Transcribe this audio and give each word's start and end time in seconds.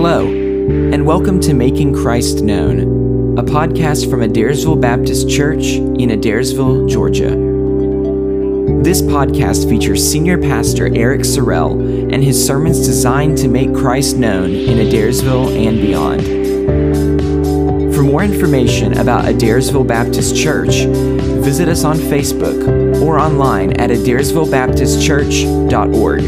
Hello, 0.00 0.28
and 0.28 1.04
welcome 1.04 1.40
to 1.40 1.54
Making 1.54 1.92
Christ 1.92 2.44
Known, 2.44 3.36
a 3.36 3.42
podcast 3.42 4.08
from 4.08 4.20
Adairsville 4.20 4.80
Baptist 4.80 5.28
Church 5.28 5.72
in 5.72 6.10
Adairsville, 6.10 6.88
Georgia. 6.88 7.30
This 8.84 9.02
podcast 9.02 9.68
features 9.68 10.08
Senior 10.08 10.38
Pastor 10.38 10.86
Eric 10.94 11.22
Sorrell 11.22 11.72
and 12.12 12.22
his 12.22 12.46
sermons 12.46 12.86
designed 12.86 13.38
to 13.38 13.48
make 13.48 13.74
Christ 13.74 14.18
known 14.18 14.52
in 14.52 14.78
Adairsville 14.78 15.50
and 15.66 15.80
beyond. 15.80 16.22
For 17.92 18.04
more 18.04 18.22
information 18.22 18.98
about 18.98 19.24
Adairsville 19.24 19.88
Baptist 19.88 20.36
Church, 20.36 20.84
visit 21.42 21.68
us 21.68 21.82
on 21.82 21.96
Facebook 21.96 23.02
or 23.02 23.18
online 23.18 23.72
at 23.80 23.90
adairsvillebaptistchurch.org. 23.90 26.22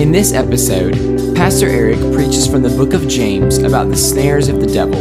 In 0.00 0.10
this 0.10 0.32
episode, 0.32 1.11
Pastor 1.34 1.66
Eric 1.66 1.98
preaches 2.12 2.46
from 2.46 2.62
the 2.62 2.68
book 2.68 2.92
of 2.92 3.08
James 3.08 3.58
about 3.58 3.88
the 3.88 3.96
snares 3.96 4.48
of 4.48 4.60
the 4.60 4.66
devil. 4.66 5.00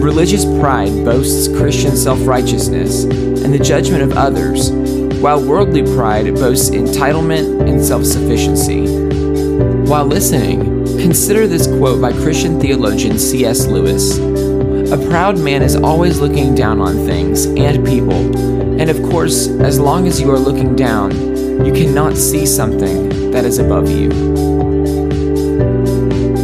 Religious 0.00 0.44
pride 0.44 1.04
boasts 1.04 1.48
Christian 1.48 1.96
self 1.96 2.24
righteousness 2.26 3.04
and 3.04 3.52
the 3.52 3.58
judgment 3.58 4.02
of 4.02 4.16
others, 4.16 4.70
while 5.20 5.42
worldly 5.42 5.82
pride 5.94 6.34
boasts 6.36 6.70
entitlement 6.70 7.68
and 7.68 7.84
self 7.84 8.04
sufficiency. 8.04 8.86
While 9.88 10.06
listening, 10.06 10.84
consider 10.98 11.46
this 11.46 11.66
quote 11.66 12.00
by 12.00 12.12
Christian 12.12 12.60
theologian 12.60 13.18
C.S. 13.18 13.66
Lewis 13.66 14.18
A 14.92 15.08
proud 15.08 15.38
man 15.38 15.62
is 15.62 15.76
always 15.76 16.20
looking 16.20 16.54
down 16.54 16.80
on 16.80 16.94
things 17.06 17.46
and 17.46 17.84
people, 17.84 18.80
and 18.80 18.88
of 18.88 19.02
course, 19.10 19.48
as 19.48 19.80
long 19.80 20.06
as 20.06 20.20
you 20.20 20.30
are 20.30 20.38
looking 20.38 20.76
down, 20.76 21.10
you 21.66 21.72
cannot 21.72 22.16
see 22.16 22.46
something 22.46 23.30
that 23.32 23.44
is 23.44 23.58
above 23.58 23.90
you. 23.90 24.59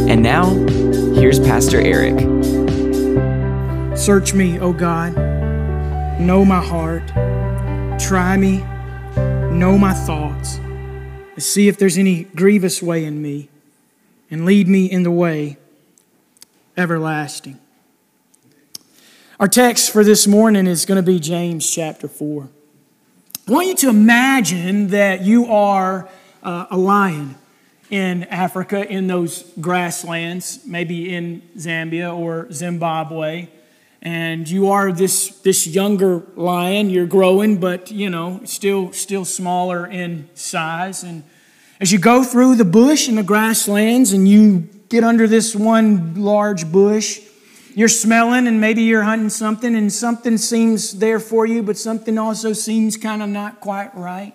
And 0.07 0.23
now, 0.23 0.53
here's 1.19 1.37
Pastor 1.37 1.81
Eric. 1.81 2.17
Search 3.97 4.33
me, 4.33 4.57
O 4.57 4.71
God. 4.71 5.13
Know 6.17 6.45
my 6.45 6.63
heart. 6.63 7.05
Try 7.99 8.37
me. 8.37 8.59
Know 9.51 9.77
my 9.77 9.93
thoughts. 9.93 10.59
And 10.59 11.43
see 11.43 11.67
if 11.67 11.77
there's 11.77 11.97
any 11.97 12.23
grievous 12.23 12.81
way 12.81 13.03
in 13.03 13.21
me. 13.21 13.49
And 14.31 14.45
lead 14.45 14.69
me 14.69 14.85
in 14.85 15.03
the 15.03 15.11
way 15.11 15.57
everlasting. 16.77 17.59
Our 19.41 19.49
text 19.49 19.91
for 19.91 20.05
this 20.05 20.25
morning 20.25 20.67
is 20.67 20.85
going 20.85 21.03
to 21.03 21.03
be 21.03 21.19
James 21.19 21.69
chapter 21.69 22.07
4. 22.07 22.47
I 23.45 23.51
want 23.51 23.67
you 23.67 23.75
to 23.75 23.89
imagine 23.89 24.87
that 24.87 25.23
you 25.23 25.47
are 25.47 26.07
uh, 26.41 26.67
a 26.71 26.77
lion 26.77 27.35
in 27.89 28.25
Africa, 28.25 28.89
in 28.89 29.07
those 29.07 29.43
grasslands, 29.61 30.59
maybe 30.65 31.13
in 31.13 31.41
Zambia 31.57 32.15
or 32.15 32.51
Zimbabwe. 32.51 33.47
And 34.01 34.47
you 34.47 34.69
are 34.69 34.91
this, 34.91 35.29
this 35.41 35.67
younger 35.67 36.23
lion, 36.35 36.89
you're 36.89 37.07
growing, 37.07 37.59
but 37.59 37.91
you 37.91 38.09
know, 38.09 38.41
still, 38.43 38.91
still 38.91 39.25
smaller 39.25 39.87
in 39.87 40.29
size. 40.33 41.03
And 41.03 41.23
as 41.79 41.91
you 41.91 41.99
go 41.99 42.23
through 42.23 42.55
the 42.55 42.65
bush 42.65 43.07
and 43.07 43.17
the 43.17 43.23
grasslands 43.23 44.11
and 44.11 44.27
you 44.27 44.69
get 44.89 45.03
under 45.03 45.27
this 45.27 45.55
one 45.55 46.15
large 46.15 46.71
bush, 46.71 47.21
you're 47.73 47.87
smelling 47.87 48.47
and 48.47 48.59
maybe 48.59 48.81
you're 48.83 49.03
hunting 49.03 49.29
something 49.29 49.75
and 49.75 49.91
something 49.93 50.37
seems 50.37 50.97
there 50.99 51.19
for 51.19 51.45
you, 51.45 51.61
but 51.61 51.77
something 51.77 52.17
also 52.17 52.53
seems 52.53 52.97
kind 52.97 53.21
of 53.21 53.29
not 53.29 53.59
quite 53.61 53.95
right. 53.95 54.33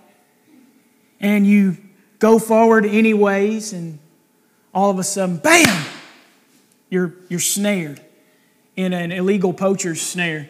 And 1.20 1.46
you 1.46 1.76
go 2.22 2.38
forward 2.38 2.86
anyways, 2.86 3.72
and 3.72 3.98
all 4.72 4.90
of 4.90 4.98
a 5.00 5.02
sudden, 5.02 5.38
bam, 5.38 5.84
you're, 6.88 7.14
you're 7.28 7.40
snared 7.40 8.00
in 8.76 8.92
an 8.92 9.10
illegal 9.10 9.52
poacher's 9.52 10.00
snare. 10.00 10.48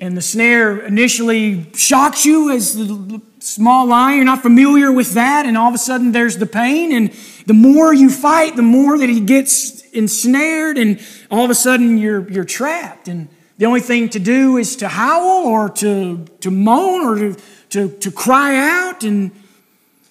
And 0.00 0.16
the 0.16 0.22
snare 0.22 0.80
initially 0.80 1.72
shocks 1.74 2.26
you 2.26 2.50
as 2.50 2.74
the 2.74 3.22
small 3.38 3.86
lion. 3.86 4.16
You're 4.16 4.24
not 4.24 4.42
familiar 4.42 4.90
with 4.90 5.12
that. 5.12 5.46
And 5.46 5.56
all 5.56 5.68
of 5.68 5.74
a 5.74 5.78
sudden, 5.78 6.10
there's 6.10 6.38
the 6.38 6.46
pain. 6.46 6.90
And 6.90 7.12
the 7.46 7.54
more 7.54 7.94
you 7.94 8.10
fight, 8.10 8.56
the 8.56 8.62
more 8.62 8.98
that 8.98 9.08
he 9.08 9.20
gets 9.20 9.82
ensnared. 9.92 10.76
And 10.76 11.00
all 11.30 11.44
of 11.44 11.50
a 11.50 11.54
sudden, 11.54 11.98
you're, 11.98 12.28
you're 12.28 12.44
trapped. 12.44 13.06
And 13.06 13.28
the 13.58 13.66
only 13.66 13.80
thing 13.80 14.08
to 14.08 14.18
do 14.18 14.56
is 14.56 14.74
to 14.76 14.88
howl 14.88 15.46
or 15.46 15.68
to, 15.68 16.24
to 16.40 16.50
moan 16.50 17.06
or 17.06 17.16
to, 17.16 17.40
to, 17.68 17.88
to 17.98 18.10
cry 18.10 18.56
out. 18.56 19.04
And 19.04 19.30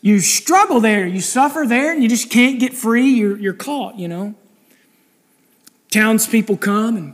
you 0.02 0.20
struggle 0.20 0.80
there. 0.80 1.06
You 1.06 1.22
suffer 1.22 1.66
there. 1.68 1.94
And 1.94 2.02
you 2.02 2.10
just 2.10 2.30
can't 2.30 2.60
get 2.60 2.74
free. 2.74 3.10
You're, 3.10 3.38
you're 3.38 3.54
caught, 3.54 3.98
you 3.98 4.08
know. 4.08 4.36
Townspeople 5.92 6.58
come 6.58 6.98
and 6.98 7.14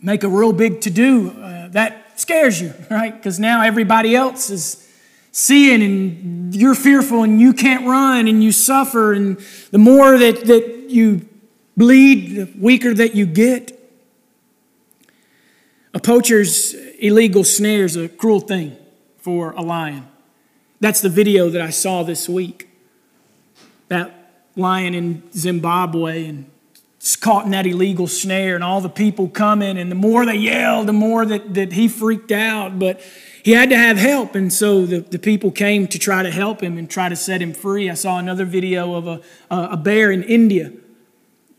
make 0.00 0.24
a 0.24 0.28
real 0.28 0.52
big 0.52 0.80
to 0.82 0.90
do. 0.90 1.30
Uh, 1.30 1.68
that 1.68 2.20
scares 2.20 2.60
you, 2.60 2.72
right? 2.90 3.14
Because 3.14 3.38
now 3.38 3.62
everybody 3.62 4.16
else 4.16 4.50
is 4.50 4.88
seeing 5.30 5.82
and 5.82 6.54
you're 6.54 6.74
fearful 6.74 7.22
and 7.22 7.40
you 7.40 7.52
can't 7.52 7.86
run 7.86 8.28
and 8.28 8.42
you 8.42 8.52
suffer. 8.52 9.12
And 9.12 9.38
the 9.70 9.78
more 9.78 10.18
that, 10.18 10.44
that 10.46 10.90
you 10.90 11.28
bleed, 11.76 12.36
the 12.36 12.52
weaker 12.58 12.94
that 12.94 13.14
you 13.14 13.26
get. 13.26 13.78
A 15.94 16.00
poacher's 16.00 16.74
illegal 16.98 17.44
snare 17.44 17.84
is 17.84 17.96
a 17.96 18.08
cruel 18.08 18.40
thing 18.40 18.76
for 19.18 19.52
a 19.52 19.60
lion. 19.60 20.08
That's 20.82 21.00
the 21.00 21.08
video 21.08 21.48
that 21.48 21.62
I 21.62 21.70
saw 21.70 22.02
this 22.02 22.28
week. 22.28 22.68
That 23.86 24.12
lion 24.56 24.96
in 24.96 25.22
Zimbabwe 25.32 26.26
and 26.26 26.50
caught 27.20 27.44
in 27.44 27.52
that 27.52 27.68
illegal 27.68 28.08
snare 28.08 28.56
and 28.56 28.64
all 28.64 28.80
the 28.80 28.88
people 28.88 29.28
coming 29.28 29.78
and 29.78 29.92
the 29.92 29.94
more 29.94 30.26
they 30.26 30.34
yelled 30.34 30.88
the 30.88 30.92
more 30.92 31.24
that, 31.24 31.54
that 31.54 31.74
he 31.74 31.86
freaked 31.86 32.32
out. 32.32 32.80
But 32.80 33.00
he 33.44 33.52
had 33.52 33.70
to 33.70 33.76
have 33.76 33.96
help. 33.96 34.34
And 34.34 34.52
so 34.52 34.84
the, 34.84 34.98
the 34.98 35.20
people 35.20 35.52
came 35.52 35.86
to 35.86 36.00
try 36.00 36.24
to 36.24 36.32
help 36.32 36.60
him 36.60 36.76
and 36.76 36.90
try 36.90 37.08
to 37.08 37.14
set 37.14 37.40
him 37.40 37.54
free. 37.54 37.88
I 37.88 37.94
saw 37.94 38.18
another 38.18 38.44
video 38.44 38.94
of 38.94 39.06
a, 39.06 39.20
a 39.50 39.76
bear 39.76 40.10
in 40.10 40.24
india 40.24 40.72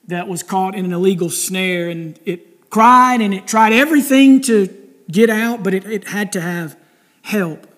that 0.05 0.27
was 0.27 0.43
caught 0.43 0.75
in 0.75 0.83
an 0.83 0.91
illegal 0.91 1.29
snare 1.29 1.89
and 1.89 2.19
it 2.25 2.69
cried 2.69 3.21
and 3.21 3.33
it 3.33 3.47
tried 3.47 3.71
everything 3.71 4.41
to 4.41 4.67
get 5.09 5.29
out 5.29 5.63
but 5.63 5.73
it, 5.73 5.85
it 5.85 6.09
had 6.09 6.33
to 6.33 6.41
have 6.41 6.75
help 7.21 7.72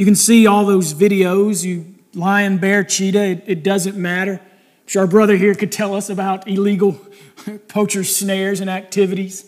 you 0.00 0.06
can 0.06 0.16
see 0.16 0.46
all 0.46 0.64
those 0.64 0.94
videos 0.94 1.64
you 1.64 1.94
lion 2.14 2.58
bear 2.58 2.82
cheetah 2.82 3.22
it, 3.22 3.44
it 3.46 3.62
doesn't 3.62 3.96
matter 3.96 4.34
I'm 4.34 4.86
sure 4.86 5.02
our 5.02 5.08
brother 5.08 5.36
here 5.36 5.54
could 5.54 5.70
tell 5.70 5.94
us 5.94 6.08
about 6.08 6.48
illegal 6.48 6.98
poacher 7.68 8.04
snares 8.04 8.60
and 8.60 8.70
activities. 8.70 9.46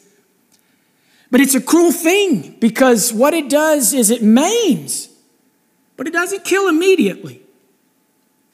But 1.30 1.40
it's 1.40 1.54
a 1.54 1.60
cruel 1.60 1.92
thing 1.92 2.56
because 2.60 3.12
what 3.12 3.32
it 3.34 3.48
does 3.48 3.92
is 3.94 4.10
it 4.10 4.22
maims, 4.22 5.08
but 5.96 6.06
it 6.06 6.12
doesn't 6.12 6.44
kill 6.44 6.68
immediately. 6.68 7.42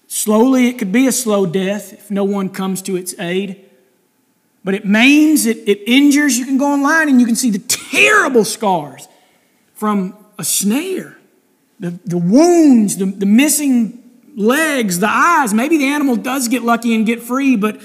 Slowly, 0.07 0.69
it 0.69 0.79
could 0.79 0.93
be 0.93 1.07
a 1.07 1.13
slow 1.13 1.45
death 1.45 1.93
if 1.93 2.11
no 2.11 2.25
one 2.25 2.49
comes 2.49 2.81
to 2.83 2.97
its 2.97 3.19
aid. 3.19 3.65
But 4.65 4.75
it 4.75 4.85
maims, 4.85 5.45
it, 5.45 5.59
it 5.69 5.83
injures. 5.87 6.39
You 6.39 6.47
can 6.47 6.57
go 6.57 6.73
online 6.73 7.09
and 7.09 7.21
you 7.21 7.27
can 7.27 7.37
see 7.37 7.51
the 7.51 7.59
terrible 7.59 8.45
scars 8.45 9.09
from 9.75 10.17
a 10.39 10.45
snare, 10.45 11.18
the, 11.81 11.99
the 12.05 12.19
wounds, 12.19 12.97
the, 12.97 13.07
the 13.07 13.27
missing 13.27 14.03
legs, 14.37 14.99
the 14.99 15.09
eyes. 15.09 15.55
Maybe 15.55 15.79
the 15.79 15.87
animal 15.87 16.17
does 16.17 16.49
get 16.49 16.63
lucky 16.63 16.95
and 16.95 17.07
get 17.07 17.23
free, 17.23 17.57
but 17.57 17.81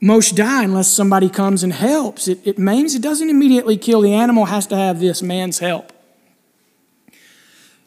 most 0.00 0.36
die 0.36 0.64
unless 0.64 0.88
somebody 0.88 1.28
comes 1.28 1.62
and 1.62 1.72
helps. 1.72 2.26
It, 2.28 2.40
it 2.44 2.58
maims, 2.58 2.94
it 2.94 3.02
doesn't 3.02 3.30
immediately 3.30 3.76
kill. 3.76 4.00
The 4.00 4.14
animal 4.14 4.46
has 4.46 4.66
to 4.68 4.76
have 4.76 5.00
this 5.00 5.22
man's 5.22 5.60
help. 5.60 5.92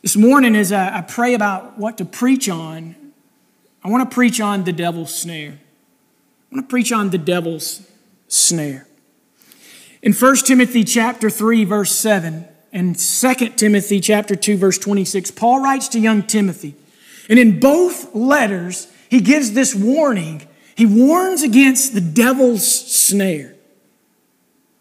This 0.01 0.16
morning, 0.16 0.56
as 0.56 0.72
I, 0.72 1.00
I 1.00 1.01
pray 1.01 1.34
about 1.34 1.78
what 1.78 1.97
to 1.97 2.06
preach 2.06 2.47
on, 2.47 2.96
I 3.84 3.90
want 3.90 4.09
to 4.09 4.13
preach 4.13 4.40
on 4.40 4.63
the 4.63 4.72
devil's 4.72 5.13
snare. 5.13 5.59
I 6.52 6.55
want 6.55 6.67
to 6.67 6.72
preach 6.72 6.91
on 6.91 7.09
the 7.09 7.17
devil's 7.17 7.81
snare. 8.28 8.88
In 10.02 10.14
1 10.14 10.35
Timothy 10.38 10.84
chapter 10.84 11.29
3, 11.29 11.66
verse 11.66 11.91
7, 11.91 12.47
and 12.76 13.00
2 13.00 13.34
Timothy 13.56 14.02
chapter 14.02 14.36
2, 14.36 14.58
verse 14.58 14.78
26, 14.78 15.32
Paul 15.32 15.62
writes 15.62 15.88
to 15.88 16.00
young 16.00 16.22
Timothy, 16.24 16.76
and 17.30 17.40
in 17.40 17.58
both 17.58 18.14
letters, 18.14 18.92
he 19.10 19.22
gives 19.22 19.54
this 19.54 19.74
warning 19.74 20.46
he 20.76 20.86
warns 20.86 21.42
against 21.42 21.94
the 21.94 22.02
devil's 22.02 22.68
snare. 22.70 23.56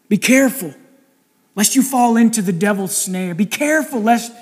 Be 0.09 0.17
careful 0.17 0.73
lest 1.55 1.77
you 1.77 1.81
fall 1.81 2.17
into 2.17 2.41
the 2.41 2.51
devil's 2.51 2.95
snare. 2.95 3.33
Be 3.33 3.45
careful 3.45 4.01
lest 4.01 4.33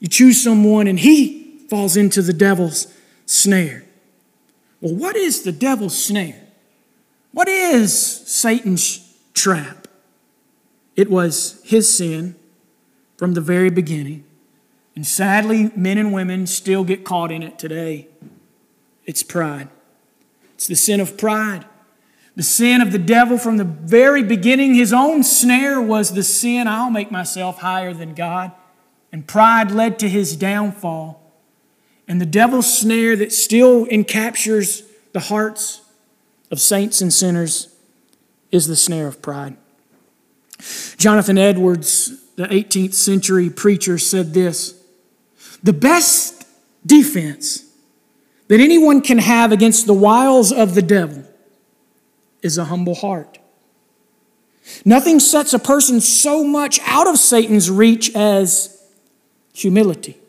you 0.00 0.08
choose 0.08 0.42
someone 0.42 0.88
and 0.88 0.98
he 0.98 1.60
falls 1.70 1.96
into 1.96 2.20
the 2.20 2.32
devil's 2.32 2.92
snare. 3.26 3.84
Well, 4.80 4.96
what 4.96 5.14
is 5.14 5.42
the 5.42 5.52
devil's 5.52 5.96
snare? 5.96 6.48
What 7.30 7.46
is 7.46 7.96
Satan's 7.96 9.16
trap? 9.34 9.86
It 10.96 11.08
was 11.08 11.62
his 11.64 11.96
sin 11.96 12.34
from 13.20 13.34
the 13.34 13.40
very 13.42 13.68
beginning. 13.68 14.24
And 14.96 15.06
sadly, 15.06 15.70
men 15.76 15.98
and 15.98 16.10
women 16.10 16.46
still 16.46 16.84
get 16.84 17.04
caught 17.04 17.30
in 17.30 17.42
it 17.42 17.58
today. 17.58 18.08
It's 19.04 19.22
pride. 19.22 19.68
It's 20.54 20.66
the 20.66 20.74
sin 20.74 21.00
of 21.00 21.18
pride. 21.18 21.66
The 22.34 22.42
sin 22.42 22.80
of 22.80 22.92
the 22.92 22.98
devil 22.98 23.36
from 23.36 23.58
the 23.58 23.64
very 23.64 24.22
beginning, 24.22 24.74
his 24.74 24.94
own 24.94 25.22
snare 25.22 25.82
was 25.82 26.14
the 26.14 26.22
sin 26.22 26.66
I'll 26.66 26.90
make 26.90 27.10
myself 27.10 27.58
higher 27.58 27.92
than 27.92 28.14
God. 28.14 28.52
And 29.12 29.28
pride 29.28 29.70
led 29.70 29.98
to 29.98 30.08
his 30.08 30.34
downfall. 30.34 31.22
And 32.08 32.22
the 32.22 32.26
devil's 32.26 32.74
snare 32.74 33.16
that 33.16 33.34
still 33.34 33.84
encaptures 33.84 34.82
the 35.12 35.20
hearts 35.20 35.82
of 36.50 36.58
saints 36.58 37.02
and 37.02 37.12
sinners 37.12 37.68
is 38.50 38.66
the 38.66 38.76
snare 38.76 39.08
of 39.08 39.20
pride. 39.20 39.58
Jonathan 40.96 41.36
Edwards, 41.36 42.16
the 42.40 42.46
18th 42.46 42.94
century 42.94 43.50
preacher, 43.50 43.98
said 43.98 44.32
this 44.32 44.74
The 45.62 45.74
best 45.74 46.46
defense 46.86 47.66
that 48.48 48.60
anyone 48.60 49.02
can 49.02 49.18
have 49.18 49.52
against 49.52 49.86
the 49.86 49.92
wiles 49.92 50.50
of 50.50 50.74
the 50.74 50.80
devil 50.80 51.22
is 52.40 52.56
a 52.56 52.64
humble 52.64 52.94
heart. 52.94 53.38
Nothing 54.86 55.20
sets 55.20 55.52
a 55.52 55.58
person 55.58 56.00
so 56.00 56.42
much 56.42 56.80
out 56.86 57.06
of 57.06 57.18
Satan's 57.18 57.70
reach 57.70 58.14
as 58.14 58.82
humility. 59.52 60.19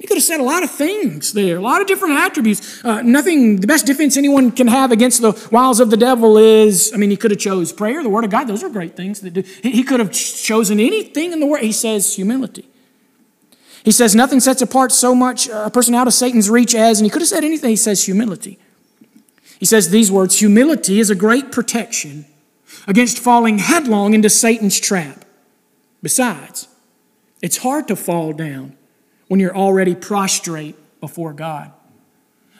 He 0.00 0.06
could 0.06 0.16
have 0.16 0.24
said 0.24 0.40
a 0.40 0.42
lot 0.42 0.62
of 0.62 0.70
things 0.70 1.34
there, 1.34 1.58
a 1.58 1.60
lot 1.60 1.82
of 1.82 1.86
different 1.86 2.14
attributes. 2.14 2.82
Uh, 2.82 3.02
nothing, 3.02 3.56
the 3.56 3.66
best 3.66 3.84
defense 3.84 4.16
anyone 4.16 4.50
can 4.50 4.66
have 4.66 4.92
against 4.92 5.20
the 5.20 5.32
wiles 5.52 5.78
of 5.78 5.90
the 5.90 5.96
devil 5.98 6.38
is, 6.38 6.90
I 6.94 6.96
mean, 6.96 7.10
he 7.10 7.18
could 7.18 7.30
have 7.30 7.38
chose 7.38 7.70
prayer, 7.70 8.02
the 8.02 8.08
word 8.08 8.24
of 8.24 8.30
God. 8.30 8.44
Those 8.44 8.64
are 8.64 8.70
great 8.70 8.96
things 8.96 9.20
that 9.20 9.34
do. 9.34 9.42
He, 9.62 9.72
he 9.72 9.82
could 9.82 10.00
have 10.00 10.10
chosen 10.10 10.80
anything 10.80 11.32
in 11.32 11.40
the 11.40 11.46
word. 11.46 11.60
He 11.60 11.72
says 11.72 12.14
humility. 12.14 12.66
He 13.84 13.90
says 13.90 14.14
nothing 14.14 14.40
sets 14.40 14.62
apart 14.62 14.90
so 14.90 15.14
much 15.14 15.50
a 15.50 15.68
person 15.68 15.94
out 15.94 16.06
of 16.06 16.14
Satan's 16.14 16.48
reach 16.48 16.74
as, 16.74 16.98
and 16.98 17.04
he 17.04 17.10
could 17.10 17.20
have 17.20 17.28
said 17.28 17.44
anything. 17.44 17.68
He 17.68 17.76
says 17.76 18.02
humility. 18.04 18.58
He 19.58 19.66
says 19.66 19.90
these 19.90 20.10
words 20.10 20.38
humility 20.38 20.98
is 20.98 21.10
a 21.10 21.14
great 21.14 21.52
protection 21.52 22.24
against 22.86 23.18
falling 23.18 23.58
headlong 23.58 24.14
into 24.14 24.30
Satan's 24.30 24.80
trap. 24.80 25.26
Besides, 26.02 26.68
it's 27.42 27.58
hard 27.58 27.86
to 27.88 27.96
fall 27.96 28.32
down 28.32 28.78
when 29.30 29.38
you're 29.38 29.56
already 29.56 29.94
prostrate 29.94 30.74
before 31.00 31.32
God. 31.32 31.70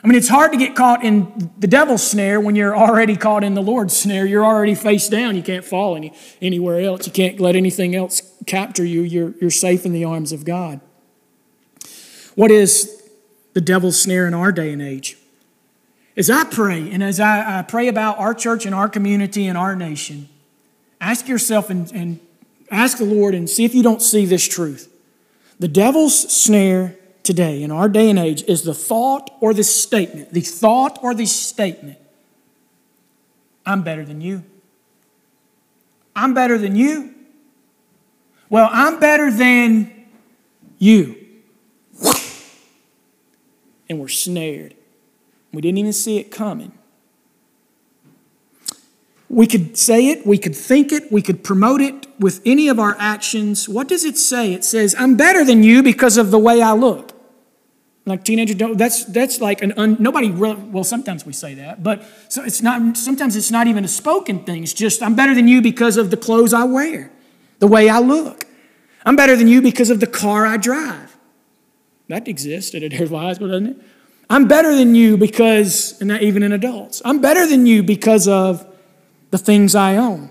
I 0.04 0.06
mean, 0.06 0.16
it's 0.16 0.28
hard 0.28 0.52
to 0.52 0.56
get 0.56 0.76
caught 0.76 1.04
in 1.04 1.50
the 1.58 1.66
devil's 1.66 2.08
snare 2.08 2.38
when 2.38 2.54
you're 2.54 2.76
already 2.76 3.16
caught 3.16 3.42
in 3.42 3.54
the 3.54 3.60
Lord's 3.60 3.96
snare. 3.96 4.24
You're 4.24 4.44
already 4.44 4.76
face 4.76 5.08
down. 5.08 5.34
You 5.34 5.42
can't 5.42 5.64
fall 5.64 5.96
any, 5.96 6.12
anywhere 6.40 6.78
else. 6.78 7.08
You 7.08 7.12
can't 7.12 7.40
let 7.40 7.56
anything 7.56 7.96
else 7.96 8.22
capture 8.46 8.84
you. 8.84 9.02
You're, 9.02 9.34
you're 9.40 9.50
safe 9.50 9.84
in 9.84 9.92
the 9.92 10.04
arms 10.04 10.30
of 10.30 10.44
God. 10.44 10.80
What 12.36 12.52
is 12.52 13.02
the 13.52 13.60
devil's 13.60 14.00
snare 14.00 14.28
in 14.28 14.32
our 14.32 14.52
day 14.52 14.72
and 14.72 14.80
age? 14.80 15.18
As 16.16 16.30
I 16.30 16.44
pray, 16.44 16.88
and 16.88 17.02
as 17.02 17.18
I, 17.18 17.58
I 17.58 17.62
pray 17.62 17.88
about 17.88 18.16
our 18.20 18.32
church 18.32 18.64
and 18.64 18.76
our 18.76 18.88
community 18.88 19.48
and 19.48 19.58
our 19.58 19.74
nation, 19.74 20.28
ask 21.00 21.26
yourself 21.26 21.68
and, 21.68 21.90
and 21.92 22.20
ask 22.70 22.98
the 22.98 23.04
Lord 23.04 23.34
and 23.34 23.50
see 23.50 23.64
if 23.64 23.74
you 23.74 23.82
don't 23.82 24.00
see 24.00 24.24
this 24.24 24.46
truth. 24.46 24.89
The 25.60 25.68
devil's 25.68 26.18
snare 26.32 26.96
today, 27.22 27.62
in 27.62 27.70
our 27.70 27.88
day 27.88 28.08
and 28.08 28.18
age, 28.18 28.42
is 28.44 28.62
the 28.62 28.72
thought 28.72 29.30
or 29.40 29.52
the 29.52 29.62
statement, 29.62 30.32
the 30.32 30.40
thought 30.40 30.98
or 31.02 31.14
the 31.14 31.26
statement, 31.26 31.98
I'm 33.66 33.82
better 33.82 34.04
than 34.04 34.22
you. 34.22 34.42
I'm 36.16 36.32
better 36.32 36.56
than 36.56 36.76
you. 36.76 37.14
Well, 38.48 38.70
I'm 38.72 38.98
better 38.98 39.30
than 39.30 40.08
you. 40.78 41.16
And 43.88 44.00
we're 44.00 44.08
snared. 44.08 44.74
We 45.52 45.60
didn't 45.60 45.78
even 45.78 45.92
see 45.92 46.16
it 46.16 46.30
coming. 46.30 46.72
We 49.30 49.46
could 49.46 49.78
say 49.78 50.08
it, 50.08 50.26
we 50.26 50.38
could 50.38 50.56
think 50.56 50.90
it, 50.90 51.10
we 51.12 51.22
could 51.22 51.44
promote 51.44 51.80
it 51.80 52.08
with 52.18 52.42
any 52.44 52.66
of 52.66 52.80
our 52.80 52.96
actions. 52.98 53.68
What 53.68 53.86
does 53.86 54.04
it 54.04 54.18
say? 54.18 54.52
It 54.52 54.64
says, 54.64 54.96
I'm 54.98 55.16
better 55.16 55.44
than 55.44 55.62
you 55.62 55.84
because 55.84 56.16
of 56.16 56.32
the 56.32 56.38
way 56.38 56.60
I 56.60 56.72
look. 56.72 57.12
Like 58.06 58.24
teenagers 58.24 58.56
don't, 58.56 58.76
that's, 58.76 59.04
that's 59.04 59.40
like 59.40 59.62
an, 59.62 59.72
un, 59.76 59.96
nobody, 60.00 60.32
really, 60.32 60.56
well, 60.56 60.82
sometimes 60.82 61.24
we 61.24 61.32
say 61.32 61.54
that, 61.54 61.84
but 61.84 62.02
so 62.28 62.42
it's 62.42 62.60
not, 62.60 62.96
sometimes 62.96 63.36
it's 63.36 63.52
not 63.52 63.68
even 63.68 63.84
a 63.84 63.88
spoken 63.88 64.42
thing. 64.42 64.64
It's 64.64 64.72
just, 64.72 65.00
I'm 65.00 65.14
better 65.14 65.32
than 65.32 65.46
you 65.46 65.62
because 65.62 65.96
of 65.96 66.10
the 66.10 66.16
clothes 66.16 66.52
I 66.52 66.64
wear, 66.64 67.12
the 67.60 67.68
way 67.68 67.88
I 67.88 68.00
look. 68.00 68.46
I'm 69.06 69.14
better 69.14 69.36
than 69.36 69.46
you 69.46 69.62
because 69.62 69.90
of 69.90 70.00
the 70.00 70.08
car 70.08 70.44
I 70.44 70.56
drive. 70.56 71.16
That 72.08 72.26
exists 72.26 72.74
at 72.74 72.82
Adair 72.82 73.06
High 73.06 73.34
School, 73.34 73.46
doesn't 73.48 73.66
it? 73.66 73.76
I'm 74.28 74.48
better 74.48 74.74
than 74.74 74.96
you 74.96 75.16
because, 75.16 76.00
and 76.00 76.08
not 76.08 76.22
even 76.22 76.42
in 76.42 76.50
adults, 76.50 77.00
I'm 77.04 77.20
better 77.20 77.46
than 77.46 77.66
you 77.66 77.84
because 77.84 78.26
of 78.26 78.66
the 79.30 79.38
things 79.38 79.74
I 79.74 79.96
own. 79.96 80.30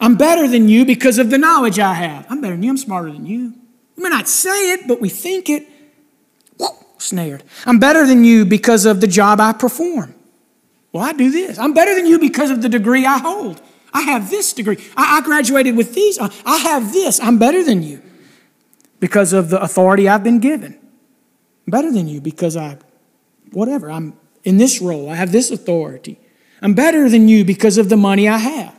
I'm 0.00 0.16
better 0.16 0.46
than 0.48 0.68
you 0.68 0.84
because 0.84 1.18
of 1.18 1.30
the 1.30 1.38
knowledge 1.38 1.78
I 1.78 1.94
have. 1.94 2.26
I'm 2.28 2.40
better 2.40 2.54
than 2.54 2.62
you, 2.62 2.70
I'm 2.70 2.76
smarter 2.76 3.10
than 3.10 3.26
you. 3.26 3.54
We 3.96 4.02
may 4.02 4.08
not 4.10 4.28
say 4.28 4.72
it, 4.72 4.86
but 4.86 5.00
we 5.00 5.08
think 5.08 5.48
it. 5.48 5.66
Whoa, 6.58 6.76
snared. 6.98 7.42
I'm 7.64 7.78
better 7.78 8.06
than 8.06 8.24
you 8.24 8.44
because 8.44 8.84
of 8.84 9.00
the 9.00 9.06
job 9.06 9.40
I 9.40 9.52
perform. 9.52 10.14
Well, 10.92 11.02
I 11.02 11.12
do 11.12 11.30
this. 11.30 11.58
I'm 11.58 11.74
better 11.74 11.94
than 11.94 12.06
you 12.06 12.18
because 12.18 12.50
of 12.50 12.62
the 12.62 12.68
degree 12.68 13.06
I 13.06 13.18
hold. 13.18 13.60
I 13.92 14.02
have 14.02 14.28
this 14.28 14.52
degree. 14.52 14.78
I, 14.96 15.18
I 15.18 15.20
graduated 15.22 15.76
with 15.76 15.94
these. 15.94 16.18
I, 16.18 16.30
I 16.44 16.58
have 16.58 16.92
this. 16.92 17.20
I'm 17.20 17.38
better 17.38 17.62
than 17.64 17.82
you 17.82 18.02
because 19.00 19.32
of 19.32 19.50
the 19.50 19.60
authority 19.60 20.08
I've 20.08 20.24
been 20.24 20.40
given 20.40 20.78
better 21.66 21.90
than 21.90 22.06
you 22.08 22.20
because 22.20 22.56
I, 22.56 22.78
whatever, 23.52 23.90
I'm 23.90 24.14
in 24.44 24.56
this 24.56 24.80
role, 24.80 25.10
I 25.10 25.16
have 25.16 25.32
this 25.32 25.50
authority. 25.50 26.18
I'm 26.62 26.74
better 26.74 27.08
than 27.08 27.28
you 27.28 27.44
because 27.44 27.78
of 27.78 27.88
the 27.88 27.96
money 27.96 28.28
I 28.28 28.38
have. 28.38 28.74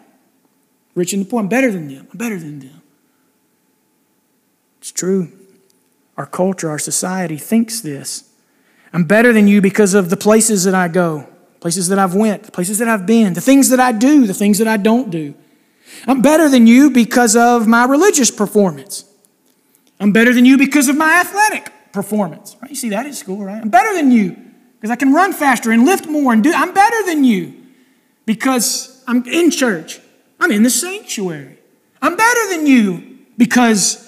Rich 0.96 1.14
and 1.14 1.26
the 1.26 1.30
poor, 1.30 1.40
I'm 1.40 1.48
better 1.48 1.72
than 1.72 1.88
them. 1.88 2.08
I'm 2.12 2.18
better 2.18 2.40
than 2.40 2.60
them. 2.60 2.82
It's 4.80 4.92
true. 4.92 5.32
Our 6.18 6.26
culture, 6.26 6.70
our 6.70 6.80
society 6.80 7.38
thinks 7.38 7.82
this. 7.82 8.24
I'm 8.92 9.04
better 9.04 9.32
than 9.32 9.48
you 9.48 9.62
because 9.62 9.94
of 9.94 10.10
the 10.10 10.18
places 10.18 10.64
that 10.64 10.74
I 10.74 10.88
go, 10.88 11.28
places 11.60 11.90
that 11.90 12.00
I've 12.00 12.16
went, 12.16 12.52
places 12.52 12.80
that 12.80 12.88
I've 12.88 13.06
been, 13.06 13.34
the 13.34 13.42
things 13.42 13.70
that 13.70 13.80
I 13.80 13.92
do, 13.92 14.26
the 14.26 14.34
things 14.34 14.58
that 14.58 14.68
I 14.68 14.78
don't 14.78 15.12
do. 15.12 15.36
I'm 16.08 16.22
better 16.22 16.50
than 16.50 16.66
you 16.66 16.90
because 16.90 17.36
of 17.36 17.68
my 17.68 17.86
religious 17.86 18.32
performance. 18.32 19.06
I'm 20.00 20.12
better 20.12 20.34
than 20.34 20.46
you 20.46 20.58
because 20.58 20.88
of 20.88 20.98
my 20.98 21.20
athletic 21.20 21.72
performance. 21.92 22.56
Right? 22.62 22.72
You 22.72 22.76
see 22.76 22.90
that 22.90 23.06
at 23.06 23.14
school, 23.14 23.44
right? 23.44 23.62
I'm 23.62 23.70
better 23.70 23.94
than 23.94 24.12
you 24.12 24.36
because 24.78 24.90
I 24.90 24.96
can 24.96 25.14
run 25.14 25.34
faster 25.34 25.72
and 25.72 25.86
lift 25.86 26.08
more 26.08 26.34
and 26.34 26.44
do. 26.44 26.52
I'm 26.54 26.74
better 26.74 27.06
than 27.06 27.24
you 27.24 27.67
because 28.28 29.04
I'm 29.08 29.26
in 29.26 29.50
church. 29.50 30.00
I'm 30.40 30.52
in 30.52 30.62
the 30.62 30.70
sanctuary. 30.70 31.58
I'm 32.00 32.16
better 32.16 32.50
than 32.50 32.68
you 32.68 33.18
because 33.38 34.04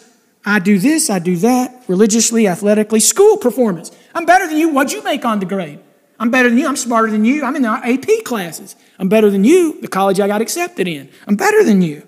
I 0.46 0.60
do 0.60 0.78
this, 0.78 1.10
I 1.10 1.18
do 1.18 1.38
that, 1.38 1.84
religiously, 1.88 2.48
athletically, 2.48 3.00
school 3.00 3.38
performance. 3.38 3.92
I'm 4.14 4.26
better 4.26 4.46
than 4.46 4.58
you. 4.58 4.70
What'd 4.70 4.94
you 4.94 5.02
make 5.04 5.26
on 5.26 5.40
the 5.40 5.46
grade? 5.46 5.80
I'm 6.20 6.30
better 6.30 6.50
than 6.50 6.58
you. 6.58 6.68
I'm 6.68 6.76
smarter 6.76 7.10
than 7.10 7.24
you. 7.24 7.44
I'm 7.44 7.56
in 7.56 7.62
the 7.62 7.70
AP 7.70 8.26
classes. 8.26 8.76
I'm 9.00 9.08
better 9.08 9.30
than 9.30 9.46
you, 9.46 9.80
the 9.82 9.88
college 9.88 10.20
I 10.20 10.28
got 10.28 10.42
accepted 10.42 10.88
in. 10.88 11.10
I'm 11.26 11.36
better 11.36 11.64
than 11.64 11.82
you. 11.82 12.06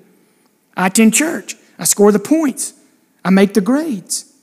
I 0.75 0.87
attend 0.87 1.13
church. 1.13 1.55
I 1.79 1.85
score 1.85 2.11
the 2.11 2.19
points. 2.19 2.73
I 3.23 3.29
make 3.29 3.53
the 3.53 3.61
grades. 3.61 4.33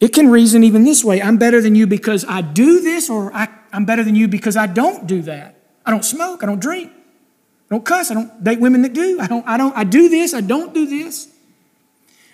It 0.00 0.14
can 0.14 0.30
reason 0.30 0.64
even 0.64 0.84
this 0.84 1.04
way 1.04 1.20
I'm 1.20 1.36
better 1.36 1.60
than 1.60 1.74
you 1.74 1.86
because 1.86 2.24
I 2.24 2.40
do 2.40 2.80
this, 2.80 3.10
or 3.10 3.32
I, 3.34 3.48
am 3.72 3.84
better 3.84 4.02
than 4.02 4.14
you 4.14 4.26
because 4.26 4.56
I 4.56 4.66
don't 4.66 5.06
do 5.06 5.20
that. 5.22 5.57
I 5.88 5.90
don't 5.90 6.04
smoke, 6.04 6.42
I 6.42 6.46
don't 6.46 6.60
drink, 6.60 6.92
I 6.92 7.74
don't 7.74 7.82
cuss, 7.82 8.10
I 8.10 8.14
don't 8.14 8.44
date 8.44 8.60
women 8.60 8.82
that 8.82 8.92
do. 8.92 9.18
I 9.20 9.26
don't, 9.26 9.48
I 9.48 9.56
don't, 9.56 9.74
I 9.74 9.84
do 9.84 10.10
this, 10.10 10.34
I 10.34 10.42
don't 10.42 10.74
do 10.74 10.84
this. 10.86 11.28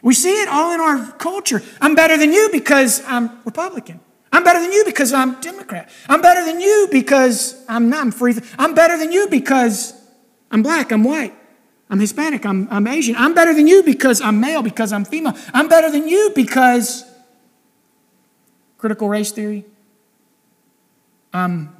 We 0.02 0.12
see 0.12 0.42
it 0.42 0.48
all 0.48 0.74
in 0.74 0.80
our 0.80 1.12
culture. 1.12 1.62
I'm 1.80 1.94
better 1.94 2.16
than 2.16 2.32
you 2.32 2.48
because 2.50 3.00
I'm 3.06 3.40
Republican. 3.44 4.00
I'm 4.32 4.42
better 4.42 4.58
than 4.58 4.72
you 4.72 4.84
because 4.84 5.12
I'm 5.12 5.40
Democrat. 5.40 5.88
I'm 6.08 6.20
better 6.20 6.44
than 6.44 6.60
you 6.60 6.88
because 6.90 7.64
I'm 7.68 7.88
not 7.88 8.00
I'm 8.00 8.10
free. 8.10 8.34
I'm 8.58 8.74
better 8.74 8.98
than 8.98 9.12
you 9.12 9.28
because 9.28 9.94
I'm 10.50 10.64
black, 10.64 10.90
I'm 10.90 11.04
white. 11.04 11.32
I'm 11.88 12.00
Hispanic, 12.00 12.44
I'm, 12.44 12.66
I'm 12.72 12.88
Asian. 12.88 13.14
I'm 13.14 13.34
better 13.34 13.54
than 13.54 13.68
you 13.68 13.84
because 13.84 14.20
I'm 14.20 14.40
male, 14.40 14.62
because 14.62 14.92
I'm 14.92 15.04
female. 15.04 15.36
I'm 15.52 15.68
better 15.68 15.92
than 15.92 16.08
you 16.08 16.32
because 16.34 17.04
critical 18.78 19.08
race 19.08 19.30
theory. 19.30 19.64
I'm 21.32 21.73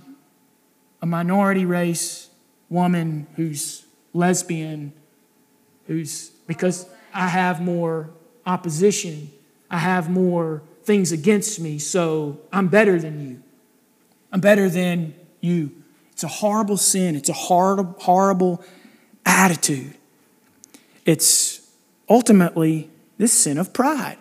a 1.05 1.07
minority 1.07 1.67
race 1.67 2.31
woman 2.71 3.27
who's 3.37 3.85
lesbian, 4.15 4.91
who's 5.87 6.31
because 6.47 6.87
I 7.13 7.29
have 7.29 7.61
more 7.61 8.09
opposition, 8.47 9.31
I 9.71 9.77
have 9.77 10.09
more 10.09 10.63
things 10.85 11.13
against 11.13 11.61
me, 11.61 11.79
so 11.79 12.41
I'm 12.51 12.69
better 12.69 12.99
than 12.99 13.21
you. 13.29 13.43
I'm 14.33 14.41
better 14.41 14.71
than 14.71 15.15
you. 15.43 15.73
It's 16.11 16.25
a 16.25 16.29
horrible 16.29 16.79
sin, 16.79 17.17
it's 17.17 17.29
a 17.29 17.35
horrible, 17.35 17.97
horrible 17.99 18.65
attitude. 19.27 19.93
It's 21.05 21.71
ultimately 22.09 22.89
this 23.19 23.35
sin 23.35 23.59
of 23.59 23.75
pride. 23.75 24.17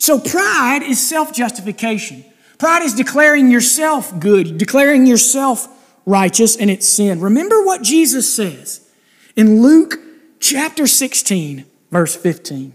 So 0.00 0.18
pride 0.18 0.82
is 0.82 0.98
self 1.08 1.32
justification. 1.32 2.24
Pride 2.58 2.82
is 2.82 2.92
declaring 2.92 3.52
yourself 3.52 4.18
good, 4.18 4.58
declaring 4.58 5.06
yourself 5.06 5.68
righteous 6.06 6.56
and 6.56 6.70
it's 6.70 6.88
sin. 6.88 7.20
Remember 7.20 7.62
what 7.64 7.82
Jesus 7.82 8.32
says 8.34 8.88
in 9.34 9.60
Luke 9.60 9.98
chapter 10.40 10.86
16, 10.86 11.66
verse 11.90 12.16
15. 12.16 12.74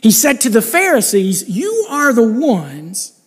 He 0.00 0.10
said 0.10 0.40
to 0.40 0.50
the 0.50 0.62
Pharisees, 0.62 1.48
You 1.48 1.86
are 1.88 2.12
the 2.12 2.26
ones 2.26 3.20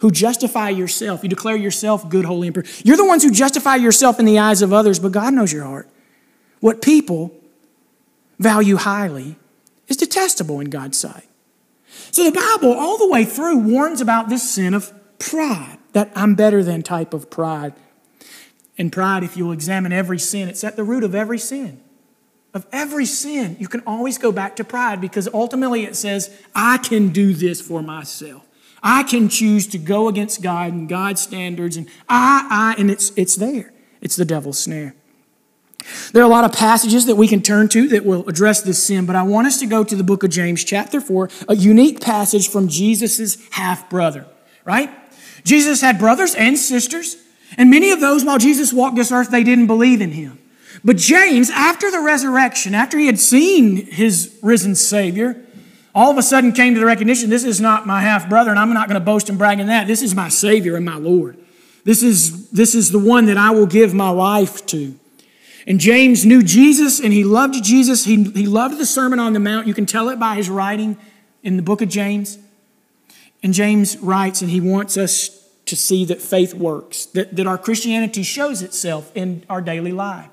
who 0.00 0.10
justify 0.10 0.68
yourself. 0.68 1.22
You 1.22 1.28
declare 1.28 1.56
yourself 1.56 2.08
good, 2.08 2.24
holy, 2.24 2.48
and 2.48 2.54
pure. 2.54 2.64
You're 2.84 2.96
the 2.96 3.06
ones 3.06 3.22
who 3.22 3.30
justify 3.30 3.76
yourself 3.76 4.18
in 4.18 4.26
the 4.26 4.38
eyes 4.38 4.62
of 4.62 4.72
others, 4.72 4.98
but 4.98 5.12
God 5.12 5.32
knows 5.32 5.52
your 5.52 5.64
heart. 5.64 5.88
What 6.60 6.82
people 6.82 7.32
value 8.38 8.76
highly 8.76 9.36
is 9.88 9.96
detestable 9.96 10.60
in 10.60 10.70
God's 10.70 10.98
sight. 10.98 11.28
So 12.10 12.24
the 12.24 12.32
Bible, 12.32 12.72
all 12.72 12.98
the 12.98 13.08
way 13.08 13.24
through, 13.24 13.58
warns 13.58 14.00
about 14.00 14.28
this 14.28 14.48
sin 14.48 14.74
of 14.74 14.92
pride, 15.18 15.78
that 15.92 16.12
I'm 16.14 16.34
better 16.34 16.62
than 16.62 16.82
type 16.82 17.14
of 17.14 17.30
pride. 17.30 17.72
And 18.78 18.92
pride, 18.92 19.22
if 19.22 19.36
you'll 19.36 19.52
examine 19.52 19.92
every 19.92 20.18
sin, 20.18 20.48
it's 20.48 20.64
at 20.64 20.76
the 20.76 20.84
root 20.84 21.04
of 21.04 21.14
every 21.14 21.38
sin. 21.38 21.80
Of 22.52 22.66
every 22.72 23.06
sin, 23.06 23.56
you 23.58 23.68
can 23.68 23.82
always 23.86 24.18
go 24.18 24.32
back 24.32 24.56
to 24.56 24.64
pride 24.64 25.00
because 25.00 25.28
ultimately 25.32 25.84
it 25.84 25.96
says, 25.96 26.30
I 26.54 26.78
can 26.78 27.08
do 27.10 27.34
this 27.34 27.60
for 27.60 27.82
myself. 27.82 28.46
I 28.82 29.02
can 29.02 29.28
choose 29.28 29.66
to 29.68 29.78
go 29.78 30.08
against 30.08 30.42
God 30.42 30.72
and 30.72 30.88
God's 30.88 31.20
standards, 31.20 31.76
and 31.76 31.88
I, 32.08 32.46
I, 32.50 32.80
and 32.80 32.90
it's, 32.90 33.12
it's 33.16 33.36
there. 33.36 33.72
It's 34.00 34.16
the 34.16 34.24
devil's 34.24 34.58
snare. 34.58 34.94
There 36.12 36.22
are 36.22 36.26
a 36.26 36.28
lot 36.28 36.44
of 36.44 36.52
passages 36.52 37.06
that 37.06 37.16
we 37.16 37.28
can 37.28 37.42
turn 37.42 37.68
to 37.70 37.88
that 37.88 38.04
will 38.04 38.28
address 38.28 38.62
this 38.62 38.82
sin, 38.82 39.06
but 39.06 39.16
I 39.16 39.22
want 39.22 39.46
us 39.46 39.58
to 39.60 39.66
go 39.66 39.84
to 39.84 39.96
the 39.96 40.04
book 40.04 40.22
of 40.22 40.30
James, 40.30 40.64
chapter 40.64 41.00
4, 41.00 41.28
a 41.48 41.56
unique 41.56 42.00
passage 42.00 42.48
from 42.48 42.68
Jesus' 42.68 43.38
half 43.50 43.88
brother, 43.88 44.26
right? 44.64 44.90
Jesus 45.44 45.80
had 45.80 45.98
brothers 45.98 46.34
and 46.34 46.58
sisters, 46.58 47.16
and 47.56 47.70
many 47.70 47.90
of 47.90 48.00
those, 48.00 48.24
while 48.24 48.38
Jesus 48.38 48.72
walked 48.72 48.96
this 48.96 49.12
earth, 49.12 49.30
they 49.30 49.44
didn't 49.44 49.66
believe 49.66 50.00
in 50.00 50.12
him. 50.12 50.38
But 50.84 50.96
James, 50.96 51.50
after 51.50 51.90
the 51.90 52.00
resurrection, 52.00 52.74
after 52.74 52.98
he 52.98 53.06
had 53.06 53.18
seen 53.18 53.86
his 53.86 54.38
risen 54.42 54.74
Savior, 54.74 55.42
all 55.94 56.10
of 56.10 56.18
a 56.18 56.22
sudden 56.22 56.52
came 56.52 56.74
to 56.74 56.80
the 56.80 56.86
recognition 56.86 57.30
this 57.30 57.44
is 57.44 57.60
not 57.60 57.86
my 57.86 58.02
half 58.02 58.28
brother, 58.28 58.50
and 58.50 58.58
I'm 58.58 58.72
not 58.74 58.88
going 58.88 59.00
to 59.00 59.04
boast 59.04 59.28
and 59.28 59.38
brag 59.38 59.60
in 59.60 59.68
that. 59.68 59.86
This 59.86 60.02
is 60.02 60.14
my 60.14 60.28
Savior 60.28 60.76
and 60.76 60.84
my 60.84 60.96
Lord. 60.96 61.38
This 61.84 62.02
is, 62.02 62.50
this 62.50 62.74
is 62.74 62.90
the 62.90 62.98
one 62.98 63.26
that 63.26 63.36
I 63.36 63.50
will 63.50 63.66
give 63.66 63.94
my 63.94 64.10
life 64.10 64.66
to. 64.66 64.94
And 65.66 65.80
James 65.80 66.26
knew 66.26 66.42
Jesus 66.42 67.00
and 67.00 67.12
he 67.12 67.24
loved 67.24 67.62
Jesus. 67.64 68.04
He, 68.04 68.24
he 68.24 68.46
loved 68.46 68.78
the 68.78 68.86
Sermon 68.86 69.18
on 69.18 69.32
the 69.32 69.40
Mount. 69.40 69.66
You 69.66 69.74
can 69.74 69.86
tell 69.86 70.08
it 70.08 70.18
by 70.18 70.36
his 70.36 70.50
writing 70.50 70.96
in 71.42 71.56
the 71.56 71.62
book 71.62 71.82
of 71.82 71.88
James. 71.88 72.38
And 73.42 73.54
James 73.54 73.96
writes, 73.98 74.42
and 74.42 74.50
he 74.50 74.60
wants 74.60 74.96
us 74.96 75.45
to 75.66 75.76
see 75.76 76.04
that 76.06 76.22
faith 76.22 76.54
works, 76.54 77.06
that, 77.06 77.36
that 77.36 77.46
our 77.46 77.58
Christianity 77.58 78.22
shows 78.22 78.62
itself 78.62 79.10
in 79.14 79.44
our 79.50 79.60
daily 79.60 79.92
life. 79.92 80.30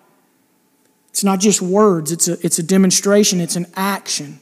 It's 1.09 1.23
not 1.23 1.39
just 1.39 1.61
words, 1.61 2.11
it's 2.11 2.27
a, 2.27 2.43
it's 2.43 2.59
a 2.59 2.63
demonstration, 2.63 3.39
it's 3.39 3.55
an 3.55 3.67
action. 3.75 4.39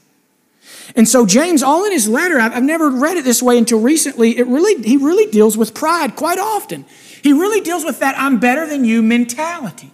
And 0.95 1.07
so 1.07 1.25
James, 1.25 1.63
all 1.63 1.85
in 1.85 1.91
his 1.91 2.07
letter, 2.07 2.39
I've, 2.39 2.63
never 2.63 2.89
read 2.89 3.17
it 3.17 3.23
this 3.23 3.41
way 3.41 3.57
until 3.57 3.79
recently, 3.79 4.37
it 4.37 4.47
really, 4.47 4.81
he 4.83 4.97
really 4.97 5.29
deals 5.31 5.57
with 5.57 5.73
pride 5.73 6.15
quite 6.15 6.39
often. 6.39 6.85
He 7.21 7.33
really 7.33 7.61
deals 7.61 7.83
with 7.83 7.99
that 7.99 8.15
I'm 8.17 8.39
better 8.39 8.65
than 8.65 8.85
you 8.85 9.01
mentality 9.01 9.91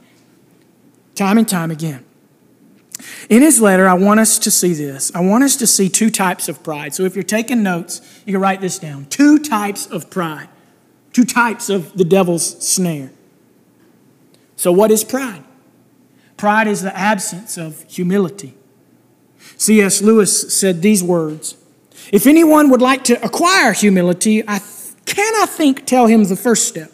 time 1.18 1.38
and 1.38 1.50
time 1.50 1.72
again. 1.72 2.06
In 3.30 3.42
his 3.42 3.60
letter, 3.60 3.88
I 3.88 3.96
want 3.96 4.20
us 4.20 4.40
to 4.40 4.52
see 4.52 4.74
this. 4.74 5.14
I 5.14 5.22
want 5.22 5.44
us 5.44 5.56
to 5.58 5.68
see 5.68 5.90
two 5.90 6.10
types 6.10 6.48
of 6.48 6.64
pride. 6.64 6.94
So 6.94 7.04
if 7.04 7.16
you're 7.16 7.24
taking 7.24 7.62
notes, 7.62 8.02
you 8.26 8.34
can 8.34 8.42
write 8.42 8.62
this 8.62 8.80
down. 8.80 9.06
Two 9.06 9.40
types 9.40 9.86
of 9.88 10.10
pride, 10.10 10.48
two 11.18 11.26
types 11.26 11.68
of 11.68 11.98
the 11.98 12.06
devil's 12.06 12.64
snare. 12.64 13.10
So, 14.56 14.72
what 14.72 14.92
is 14.92 15.04
pride? 15.04 15.44
Pride 16.38 16.68
is 16.68 16.84
the 16.84 16.96
absence 16.96 17.58
of 17.58 17.84
humility. 17.90 18.54
C.S. 19.58 20.04
Lewis 20.04 20.54
said 20.54 20.84
these 20.84 21.04
words 21.04 21.56
If 22.14 22.28
anyone 22.28 22.70
would 22.70 22.84
like 22.84 23.04
to 23.06 23.20
acquire 23.26 23.74
humility, 23.74 24.48
I 24.48 24.62
can, 25.06 25.34
I 25.42 25.48
think, 25.48 25.88
tell 25.88 26.06
him 26.06 26.24
the 26.26 26.36
first 26.36 26.68
step. 26.68 26.92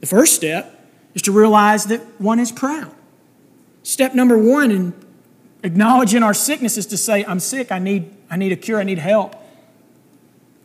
The 0.00 0.08
first 0.08 0.34
step 0.34 0.84
is 1.14 1.22
to 1.22 1.30
realize 1.30 1.84
that 1.84 2.00
one 2.20 2.40
is 2.40 2.50
proud. 2.50 2.92
Step 3.84 4.16
number 4.16 4.36
one 4.36 4.72
in 4.72 4.94
acknowledging 5.62 6.24
our 6.24 6.34
sickness 6.34 6.76
is 6.76 6.86
to 6.86 6.96
say, 6.96 7.24
I'm 7.24 7.38
sick, 7.38 7.70
I 7.70 7.78
need, 7.78 8.10
I 8.28 8.36
need 8.36 8.50
a 8.50 8.56
cure, 8.56 8.80
I 8.80 8.82
need 8.82 8.98
help. 8.98 9.36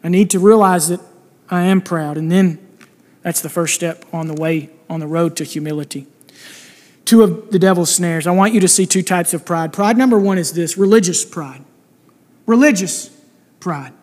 I 0.04 0.10
need 0.10 0.32
to 0.32 0.40
realize 0.40 0.88
that 0.88 1.02
I 1.52 1.66
am 1.66 1.82
proud. 1.82 2.18
And 2.18 2.32
then 2.32 2.65
that's 3.25 3.41
the 3.41 3.50
first 3.50 3.74
step 3.74 4.05
on 4.13 4.27
the 4.27 4.34
way, 4.34 4.70
on 4.88 5.01
the 5.01 5.08
road 5.08 5.36
to 5.38 5.44
humility. 5.44 6.05
Two 7.03 7.24
of 7.24 7.50
the 7.50 7.58
devil's 7.58 7.94
snares. 7.94 8.27
I 8.27 8.32
want 8.32 8.53
you 8.53 8.60
to 8.60 8.67
see 8.67 8.86
two 8.86 9.01
types 9.01 9.34
of 9.34 9.44
pride. 9.44 9.74
Pride 9.74 9.98
number 9.98 10.17
one 10.17 10.38
is 10.38 10.53
this 10.53 10.77
religious 10.77 11.25
pride. 11.25 11.65
Religious 12.46 13.10
pride. 13.60 13.94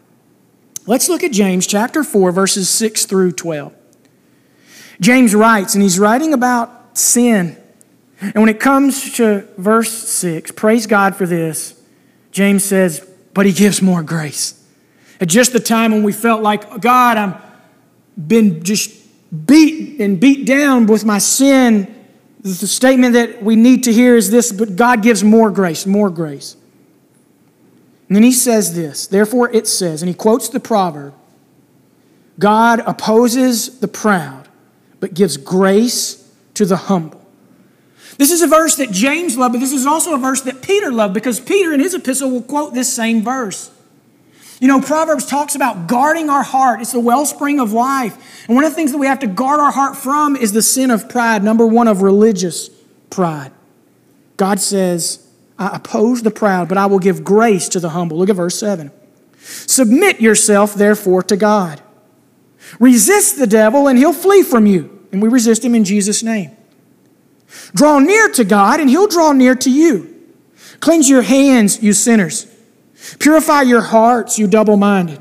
Let's 0.87 1.09
look 1.09 1.23
at 1.23 1.31
James 1.31 1.67
chapter 1.67 2.03
4, 2.03 2.33
verses 2.33 2.69
6 2.69 3.07
through 3.07 3.33
12. 3.33 3.73
James 5.01 5.35
writes, 5.35 5.75
and 5.75 5.83
he's 5.83 5.99
writing 5.99 6.35
about 6.35 6.99
sin 6.99 7.57
and 8.23 8.35
when 8.35 8.49
it 8.49 8.61
comes 8.61 9.15
to 9.15 9.49
verse 9.59 9.93
6, 9.93 10.53
praise 10.53 10.87
God 10.87 11.17
for 11.17 11.27
this, 11.27 11.81
James 12.31 12.63
says, 12.63 13.07
but 13.35 13.47
he 13.47 13.53
gives 13.53 13.83
more 13.83 14.03
grace. 14.05 14.65
At 15.21 15.29
just 15.29 15.53
the 15.53 15.61
time 15.61 15.91
when 15.91 16.05
we 16.05 16.13
felt 16.13 16.41
like, 16.41 16.81
God, 16.81 17.17
I'm 17.17 17.35
been 18.17 18.63
just 18.63 18.91
beat 19.47 20.01
and 20.01 20.21
beat 20.21 20.47
down 20.47 20.87
with 20.87 21.05
my 21.05 21.19
sin, 21.19 21.95
the 22.41 22.67
statement 22.67 23.15
that 23.15 23.43
we 23.43 23.57
need 23.57 23.85
to 23.85 23.93
hear 23.93 24.17
is 24.17 24.31
this, 24.31 24.53
but 24.53 24.77
God 24.77 25.03
gives 25.03 25.23
more 25.23 25.51
grace, 25.51 25.87
more 25.87 26.11
grace. 26.11 26.57
And 28.09 28.17
then 28.17 28.23
he 28.25 28.33
says 28.33 28.75
this, 28.75 29.07
therefore 29.07 29.51
it 29.55 29.67
says, 29.67 30.03
and 30.03 30.09
he 30.09 30.15
quotes 30.15 30.49
the 30.49 30.61
proverb 30.61 31.15
God 32.39 32.81
opposes 32.81 33.79
the 33.81 33.89
proud, 33.89 34.49
but 35.01 35.15
gives 35.15 35.37
grace 35.37 36.31
to 36.55 36.65
the 36.65 36.77
humble. 36.77 37.21
This 38.19 38.31
is 38.31 38.43
a 38.43 38.47
verse 38.47 38.77
that 38.77 38.91
James 38.91 39.37
loved, 39.37 39.55
but 39.55 39.61
this 39.61 39.73
is 39.73 39.87
also 39.87 40.15
a 40.15 40.19
verse 40.19 40.43
that 40.43 40.63
Peter 40.63 40.93
loved 40.93 41.15
because 41.15 41.41
Peter 41.41 41.73
in 41.73 41.81
his 41.81 41.95
epistle 41.95 42.31
will 42.31 42.43
quote 42.43 42.75
this 42.75 42.93
same 42.93 43.23
verse. 43.23 43.71
You 44.63 44.69
know, 44.69 44.81
Proverbs 44.81 45.27
talks 45.27 45.57
about 45.57 45.89
guarding 45.89 46.31
our 46.31 46.45
heart. 46.45 46.81
It's 46.81 46.93
the 46.93 47.01
wellspring 47.01 47.59
of 47.59 47.73
life. 47.73 48.47
And 48.47 48.55
one 48.55 48.65
of 48.65 48.71
the 48.71 48.77
things 48.77 48.93
that 48.93 48.99
we 48.99 49.09
have 49.09 49.19
to 49.19 49.27
guard 49.27 49.59
our 49.59 49.73
heart 49.73 49.97
from 49.97 50.37
is 50.37 50.53
the 50.53 50.63
sin 50.63 50.93
of 50.93 51.09
pride, 51.09 51.43
number 51.43 51.67
one, 51.67 51.89
of 51.89 52.01
religious 52.01 52.71
pride. 53.11 53.51
God 54.37 54.61
says, 54.61 55.27
I 55.59 55.75
oppose 55.75 56.23
the 56.23 56.31
proud, 56.31 56.69
but 56.69 56.79
I 56.79 56.87
will 56.87 57.01
give 57.01 57.25
grace 57.25 57.69
to 57.71 57.81
the 57.81 57.89
humble. 57.89 58.19
Look 58.19 58.31
at 58.31 58.37
verse 58.37 58.57
7. 58.57 58.93
Submit 59.41 60.21
yourself, 60.21 60.75
therefore, 60.75 61.25
to 61.25 61.37
God. 61.37 61.83
Resist 62.79 63.41
the 63.41 63.49
devil, 63.49 63.89
and 63.89 63.99
he'll 63.99 64.13
flee 64.13 64.45
from 64.45 64.67
you. 64.67 65.05
And 65.11 65.21
we 65.21 65.29
resist 65.29 65.65
him 65.65 65.75
in 65.75 65.83
Jesus' 65.83 66.23
name. 66.23 66.57
Draw 67.75 67.99
near 67.99 68.29
to 68.29 68.45
God, 68.45 68.79
and 68.79 68.89
He'll 68.89 69.09
draw 69.09 69.33
near 69.33 69.57
to 69.57 69.71
you. 69.71 70.09
Cleanse 70.79 71.11
your 71.11 71.23
hands, 71.23 71.83
you 71.83 71.93
sinners. 71.93 72.47
Purify 73.19 73.63
your 73.63 73.81
hearts, 73.81 74.39
you 74.39 74.47
double 74.47 74.77
minded. 74.77 75.21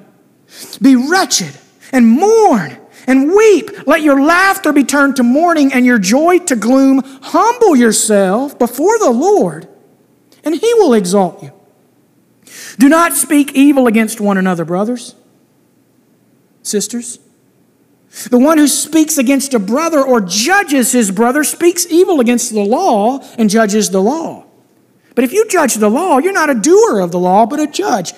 Be 0.81 0.95
wretched 0.95 1.57
and 1.91 2.07
mourn 2.07 2.77
and 3.07 3.31
weep. 3.31 3.87
Let 3.87 4.01
your 4.01 4.21
laughter 4.21 4.71
be 4.71 4.83
turned 4.83 5.15
to 5.17 5.23
mourning 5.23 5.73
and 5.73 5.85
your 5.85 5.97
joy 5.97 6.39
to 6.39 6.55
gloom. 6.55 7.01
Humble 7.21 7.75
yourself 7.75 8.57
before 8.59 8.97
the 8.99 9.11
Lord, 9.11 9.67
and 10.43 10.55
He 10.55 10.73
will 10.75 10.93
exalt 10.93 11.41
you. 11.41 11.51
Do 12.77 12.89
not 12.89 13.13
speak 13.13 13.53
evil 13.53 13.87
against 13.87 14.19
one 14.19 14.37
another, 14.37 14.65
brothers, 14.65 15.15
sisters. 16.63 17.19
The 18.29 18.39
one 18.39 18.57
who 18.57 18.67
speaks 18.67 19.17
against 19.17 19.53
a 19.53 19.59
brother 19.59 20.01
or 20.01 20.19
judges 20.19 20.91
his 20.91 21.11
brother 21.11 21.45
speaks 21.45 21.87
evil 21.89 22.19
against 22.19 22.51
the 22.51 22.63
law 22.63 23.19
and 23.37 23.49
judges 23.49 23.89
the 23.89 24.01
law. 24.01 24.45
But 25.15 25.23
if 25.23 25.33
you 25.33 25.47
judge 25.47 25.75
the 25.75 25.89
law, 25.89 26.17
you're 26.19 26.33
not 26.33 26.49
a 26.49 26.55
doer 26.55 26.99
of 26.99 27.11
the 27.11 27.19
law, 27.19 27.45
but 27.45 27.59
a 27.59 27.67
judge. 27.67 28.13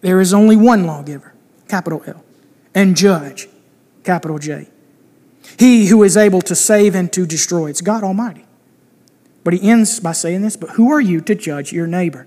There 0.00 0.20
is 0.20 0.32
only 0.32 0.56
one 0.56 0.86
lawgiver, 0.86 1.34
capital 1.68 2.02
L, 2.06 2.24
and 2.74 2.96
judge, 2.96 3.48
capital 4.02 4.38
J. 4.38 4.68
He 5.58 5.88
who 5.88 6.02
is 6.02 6.16
able 6.16 6.40
to 6.42 6.54
save 6.54 6.94
and 6.94 7.12
to 7.12 7.26
destroy. 7.26 7.68
It's 7.68 7.82
God 7.82 8.02
Almighty. 8.02 8.46
But 9.44 9.54
he 9.54 9.68
ends 9.68 10.00
by 10.00 10.12
saying 10.12 10.42
this, 10.42 10.56
but 10.56 10.70
who 10.70 10.90
are 10.90 11.00
you 11.00 11.20
to 11.22 11.34
judge 11.34 11.72
your 11.72 11.86
neighbor? 11.86 12.26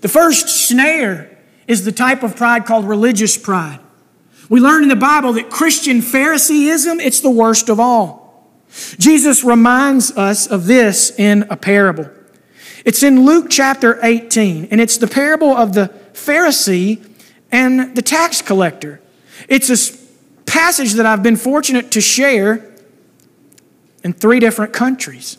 The 0.00 0.08
first 0.08 0.48
snare 0.48 1.38
is 1.66 1.84
the 1.84 1.92
type 1.92 2.22
of 2.22 2.36
pride 2.36 2.66
called 2.66 2.86
religious 2.86 3.38
pride. 3.38 3.80
We 4.48 4.60
learn 4.60 4.82
in 4.82 4.88
the 4.88 4.96
Bible 4.96 5.32
that 5.34 5.50
Christian 5.50 6.02
Phariseeism, 6.02 7.00
it's 7.00 7.20
the 7.20 7.30
worst 7.30 7.68
of 7.68 7.78
all. 7.78 8.50
Jesus 8.98 9.44
reminds 9.44 10.10
us 10.12 10.46
of 10.46 10.66
this 10.66 11.16
in 11.18 11.44
a 11.50 11.56
parable. 11.56 12.10
It's 12.84 13.02
in 13.02 13.24
Luke 13.24 13.46
chapter 13.48 13.98
18, 14.02 14.68
and 14.70 14.80
it's 14.80 14.96
the 14.96 15.06
parable 15.06 15.56
of 15.56 15.74
the 15.74 15.92
Pharisee 16.12 17.06
and 17.50 17.96
the 17.96 18.02
tax 18.02 18.42
collector. 18.42 19.00
It's 19.48 19.70
a 19.70 19.98
passage 20.46 20.92
that 20.94 21.06
I've 21.06 21.22
been 21.22 21.36
fortunate 21.36 21.90
to 21.92 22.00
share 22.00 22.72
in 24.04 24.12
three 24.12 24.40
different 24.40 24.72
countries. 24.72 25.38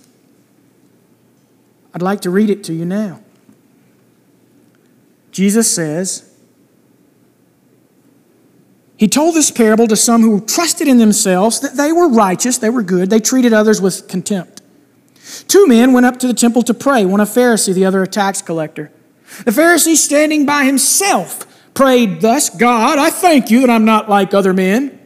I'd 1.93 2.01
like 2.01 2.21
to 2.21 2.29
read 2.29 2.49
it 2.49 2.63
to 2.65 2.73
you 2.73 2.85
now. 2.85 3.21
Jesus 5.31 5.71
says, 5.71 6.33
He 8.97 9.07
told 9.07 9.35
this 9.35 9.51
parable 9.51 9.87
to 9.87 9.95
some 9.95 10.21
who 10.21 10.41
trusted 10.41 10.87
in 10.87 10.97
themselves 10.97 11.59
that 11.59 11.75
they 11.75 11.91
were 11.91 12.07
righteous, 12.07 12.57
they 12.57 12.69
were 12.69 12.83
good, 12.83 13.09
they 13.09 13.19
treated 13.19 13.53
others 13.53 13.81
with 13.81 14.07
contempt. 14.07 14.62
Two 15.47 15.67
men 15.67 15.93
went 15.93 16.05
up 16.05 16.19
to 16.19 16.27
the 16.27 16.33
temple 16.33 16.63
to 16.63 16.73
pray, 16.73 17.05
one 17.05 17.21
a 17.21 17.25
Pharisee, 17.25 17.73
the 17.73 17.85
other 17.85 18.03
a 18.03 18.07
tax 18.07 18.41
collector. 18.41 18.91
The 19.45 19.51
Pharisee, 19.51 19.95
standing 19.95 20.45
by 20.45 20.65
himself, 20.65 21.47
prayed 21.73 22.21
thus 22.21 22.49
God, 22.49 22.99
I 22.99 23.09
thank 23.09 23.49
you 23.49 23.61
that 23.61 23.69
I'm 23.69 23.85
not 23.85 24.09
like 24.09 24.33
other 24.33 24.53
men, 24.53 24.99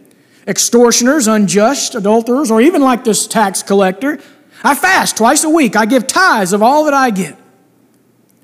extortioners, 0.48 1.28
unjust, 1.28 1.94
adulterers, 1.94 2.50
or 2.50 2.62
even 2.62 2.82
like 2.82 3.04
this 3.04 3.28
tax 3.28 3.62
collector. 3.62 4.20
I 4.64 4.74
fast 4.74 5.18
twice 5.18 5.44
a 5.44 5.50
week, 5.50 5.76
I 5.76 5.86
give 5.86 6.08
tithes 6.08 6.52
of 6.52 6.64
all 6.64 6.86
that 6.86 6.94
I 6.94 7.12
get. 7.12 7.38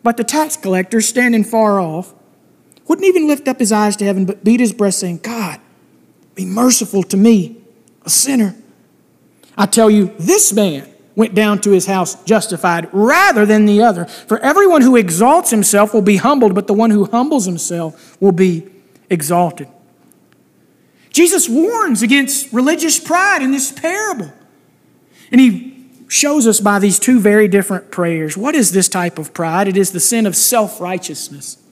But 0.03 0.17
the 0.17 0.23
tax 0.23 0.55
collector, 0.55 1.01
standing 1.01 1.43
far 1.43 1.79
off, 1.79 2.13
wouldn't 2.87 3.07
even 3.07 3.27
lift 3.27 3.47
up 3.47 3.59
his 3.59 3.71
eyes 3.71 3.95
to 3.95 4.05
heaven, 4.05 4.25
but 4.25 4.43
beat 4.43 4.59
his 4.59 4.73
breast, 4.73 4.99
saying, 4.99 5.19
God, 5.19 5.59
be 6.35 6.45
merciful 6.45 7.01
to 7.03 7.17
me, 7.17 7.57
a 8.03 8.09
sinner. 8.09 8.55
I 9.57 9.65
tell 9.65 9.89
you, 9.89 10.13
this 10.19 10.53
man 10.53 10.92
went 11.15 11.35
down 11.35 11.61
to 11.61 11.71
his 11.71 11.85
house 11.85 12.21
justified 12.23 12.89
rather 12.91 13.45
than 13.45 13.65
the 13.65 13.81
other. 13.81 14.05
For 14.05 14.39
everyone 14.39 14.81
who 14.81 14.95
exalts 14.95 15.51
himself 15.51 15.93
will 15.93 16.01
be 16.01 16.17
humbled, 16.17 16.55
but 16.55 16.67
the 16.67 16.73
one 16.73 16.89
who 16.89 17.05
humbles 17.05 17.45
himself 17.45 18.19
will 18.21 18.31
be 18.31 18.67
exalted. 19.09 19.67
Jesus 21.11 21.47
warns 21.47 22.01
against 22.01 22.51
religious 22.51 22.99
pride 22.99 23.43
in 23.43 23.51
this 23.51 23.71
parable. 23.71 24.33
And 25.31 25.39
he 25.39 25.87
shows 26.07 26.47
us 26.47 26.59
by 26.59 26.79
these 26.79 26.99
two 26.99 27.19
very 27.19 27.47
different 27.47 27.91
prayers. 27.91 28.35
What 28.35 28.55
is 28.55 28.71
this 28.71 28.89
type 28.89 29.19
of 29.19 29.33
pride? 29.33 29.67
It 29.67 29.77
is 29.77 29.91
the 29.91 29.99
sin 29.99 30.25
of 30.25 30.35
self 30.35 30.81
righteousness. 30.81 31.62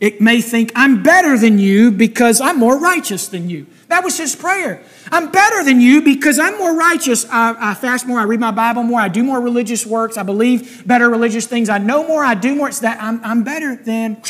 It 0.00 0.20
may 0.20 0.40
think, 0.40 0.70
I'm 0.76 1.02
better 1.02 1.36
than 1.36 1.58
you 1.58 1.90
because 1.90 2.40
I'm 2.40 2.58
more 2.58 2.78
righteous 2.78 3.26
than 3.26 3.50
you. 3.50 3.66
That 3.88 4.04
was 4.04 4.16
his 4.16 4.36
prayer. 4.36 4.82
I'm 5.10 5.30
better 5.30 5.64
than 5.64 5.80
you 5.80 6.02
because 6.02 6.38
I'm 6.38 6.56
more 6.56 6.76
righteous. 6.76 7.26
I, 7.28 7.70
I, 7.70 7.74
fast 7.74 8.06
more, 8.06 8.20
I 8.20 8.24
read 8.24 8.38
my 8.38 8.52
Bible 8.52 8.84
more, 8.84 9.00
I 9.00 9.08
do 9.08 9.24
more 9.24 9.40
religious 9.40 9.84
works, 9.84 10.16
I 10.16 10.22
believe 10.22 10.86
better 10.86 11.08
religious 11.08 11.46
things, 11.46 11.68
I 11.68 11.78
know 11.78 12.06
more, 12.06 12.24
I 12.24 12.34
do 12.34 12.54
more. 12.54 12.68
It's 12.68 12.80
that 12.80 13.02
I'm, 13.02 13.20
I'm 13.24 13.42
better 13.42 13.74
than 13.74 14.22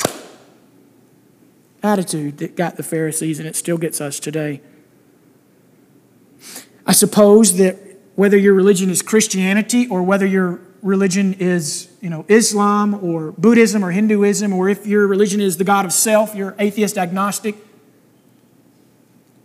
attitude 1.82 2.38
that 2.38 2.56
got 2.56 2.76
the 2.76 2.82
Pharisees 2.82 3.38
and 3.38 3.46
it 3.46 3.56
still 3.56 3.78
gets 3.78 4.00
us 4.00 4.18
today. 4.18 4.62
I 6.86 6.92
suppose 6.92 7.58
that 7.58 7.76
whether 8.14 8.38
your 8.38 8.54
religion 8.54 8.88
is 8.88 9.02
Christianity 9.02 9.86
or 9.88 10.02
whether 10.02 10.26
your 10.26 10.60
religion 10.82 11.34
is, 11.34 11.88
you 12.00 12.10
know, 12.10 12.24
Islam 12.28 12.94
or 13.02 13.32
Buddhism 13.32 13.84
or 13.84 13.90
Hinduism, 13.90 14.52
or 14.52 14.68
if 14.68 14.86
your 14.86 15.06
religion 15.06 15.40
is 15.40 15.56
the 15.56 15.64
God 15.64 15.84
of 15.84 15.92
self, 15.92 16.34
you're 16.34 16.54
atheist, 16.58 16.96
agnostic, 16.96 17.56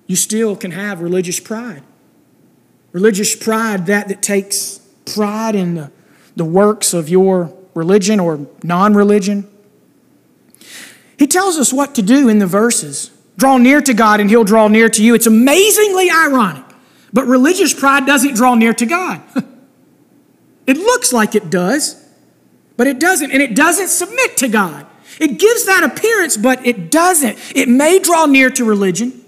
you 0.08 0.16
still 0.16 0.56
can 0.56 0.72
have 0.72 1.02
religious 1.02 1.40
pride. 1.40 1.84
Religious 2.92 3.36
pride, 3.36 3.86
that 3.88 4.08
that 4.08 4.22
takes 4.22 4.80
pride 5.06 5.56
in 5.56 5.76
the, 5.76 5.92
the 6.36 6.46
works 6.46 6.94
of 6.94 7.10
your 7.10 7.54
religion 7.74 8.20
or 8.20 8.48
non 8.64 8.94
religion. 8.94 9.50
He 11.18 11.28
tells 11.28 11.58
us 11.58 11.72
what 11.74 11.96
to 11.96 12.02
do 12.02 12.30
in 12.30 12.40
the 12.40 12.48
verses. 12.48 13.12
Draw 13.38 13.58
near 13.58 13.82
to 13.82 13.94
God 13.94 14.20
and 14.20 14.30
He'll 14.30 14.44
draw 14.44 14.68
near 14.68 14.90
to 14.90 15.04
you. 15.04 15.16
It's 15.16 15.26
amazingly 15.26 16.10
ironic. 16.10 16.66
But 17.12 17.26
religious 17.26 17.74
pride 17.74 18.06
doesn't 18.06 18.36
draw 18.36 18.56
near 18.56 18.74
to 18.74 18.86
God. 18.86 19.22
it 20.66 20.78
looks 20.78 21.12
like 21.12 21.36
it 21.36 21.50
does, 21.50 22.04
but 22.78 22.88
it 22.88 23.00
doesn't. 23.00 23.32
And 23.32 23.42
it 23.42 23.56
doesn't 23.56 23.90
submit 23.90 24.38
to 24.38 24.48
God. 24.48 24.86
It 25.20 25.40
gives 25.40 25.66
that 25.66 25.84
appearance, 25.84 26.38
but 26.38 26.66
it 26.66 26.90
doesn't. 26.90 27.38
It 27.56 27.70
may 27.70 28.00
draw 28.00 28.26
near 28.26 28.50
to 28.52 28.66
religion, 28.66 29.24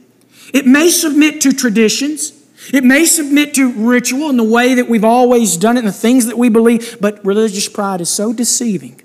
it 0.53 0.65
may 0.65 0.89
submit 0.89 1.41
to 1.41 1.51
traditions. 1.51 2.33
It 2.73 2.83
may 2.83 3.05
submit 3.05 3.53
to 3.55 3.71
ritual 3.71 4.31
in 4.31 4.37
the 4.37 4.43
way 4.43 4.73
that 4.73 4.89
we've 4.89 5.03
always 5.03 5.55
done 5.55 5.77
it 5.77 5.81
and 5.81 5.87
the 5.87 5.93
things 5.93 6.25
that 6.25 6.35
we 6.35 6.49
believe, 6.49 6.97
but 6.99 7.23
religious 7.23 7.69
pride 7.69 8.01
is 8.01 8.09
so 8.09 8.33
deceiving. 8.33 8.99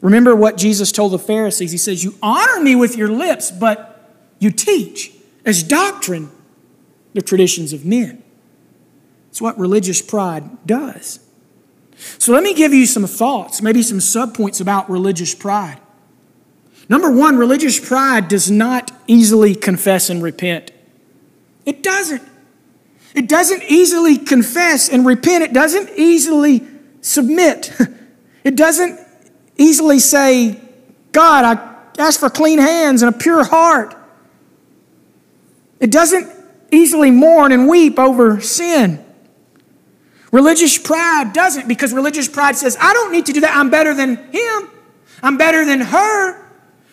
Remember 0.00 0.34
what 0.34 0.56
Jesus 0.56 0.90
told 0.90 1.12
the 1.12 1.18
Pharisees. 1.18 1.70
He 1.70 1.78
says, 1.78 2.02
You 2.02 2.14
honor 2.22 2.60
me 2.60 2.74
with 2.74 2.96
your 2.96 3.08
lips, 3.08 3.50
but 3.50 4.10
you 4.38 4.50
teach 4.50 5.12
as 5.44 5.62
doctrine 5.62 6.30
the 7.12 7.22
traditions 7.22 7.72
of 7.72 7.84
men. 7.84 8.22
It's 9.30 9.40
what 9.40 9.58
religious 9.58 10.02
pride 10.02 10.66
does. 10.66 11.20
So 12.18 12.32
let 12.32 12.42
me 12.42 12.54
give 12.54 12.74
you 12.74 12.86
some 12.86 13.06
thoughts, 13.06 13.62
maybe 13.62 13.82
some 13.82 13.98
subpoints 13.98 14.60
about 14.60 14.90
religious 14.90 15.34
pride. 15.34 15.80
Number 16.88 17.10
one, 17.10 17.36
religious 17.36 17.78
pride 17.78 18.28
does 18.28 18.50
not 18.50 18.90
easily 19.06 19.54
confess 19.54 20.10
and 20.10 20.22
repent. 20.22 20.72
It 21.64 21.82
doesn't. 21.82 22.22
It 23.14 23.28
doesn't 23.28 23.62
easily 23.68 24.18
confess 24.18 24.88
and 24.88 25.06
repent. 25.06 25.44
It 25.44 25.52
doesn't 25.52 25.90
easily 25.96 26.66
submit. 27.00 27.72
It 28.42 28.56
doesn't 28.56 28.98
easily 29.58 29.98
say, 29.98 30.58
God, 31.12 31.44
I 31.44 32.02
ask 32.02 32.18
for 32.18 32.30
clean 32.30 32.58
hands 32.58 33.02
and 33.02 33.14
a 33.14 33.18
pure 33.18 33.44
heart. 33.44 33.94
It 35.78 35.90
doesn't 35.90 36.26
easily 36.70 37.10
mourn 37.10 37.52
and 37.52 37.68
weep 37.68 37.98
over 37.98 38.40
sin. 38.40 39.04
Religious 40.32 40.78
pride 40.78 41.32
doesn't 41.32 41.66
because 41.66 41.92
religious 41.92 42.28
pride 42.28 42.56
says, 42.56 42.76
I 42.80 42.92
don't 42.92 43.12
need 43.12 43.26
to 43.26 43.32
do 43.32 43.40
that. 43.40 43.56
I'm 43.56 43.70
better 43.70 43.94
than 43.94 44.16
him. 44.32 44.70
I'm 45.22 45.36
better 45.36 45.64
than 45.64 45.80
her. 45.80 46.40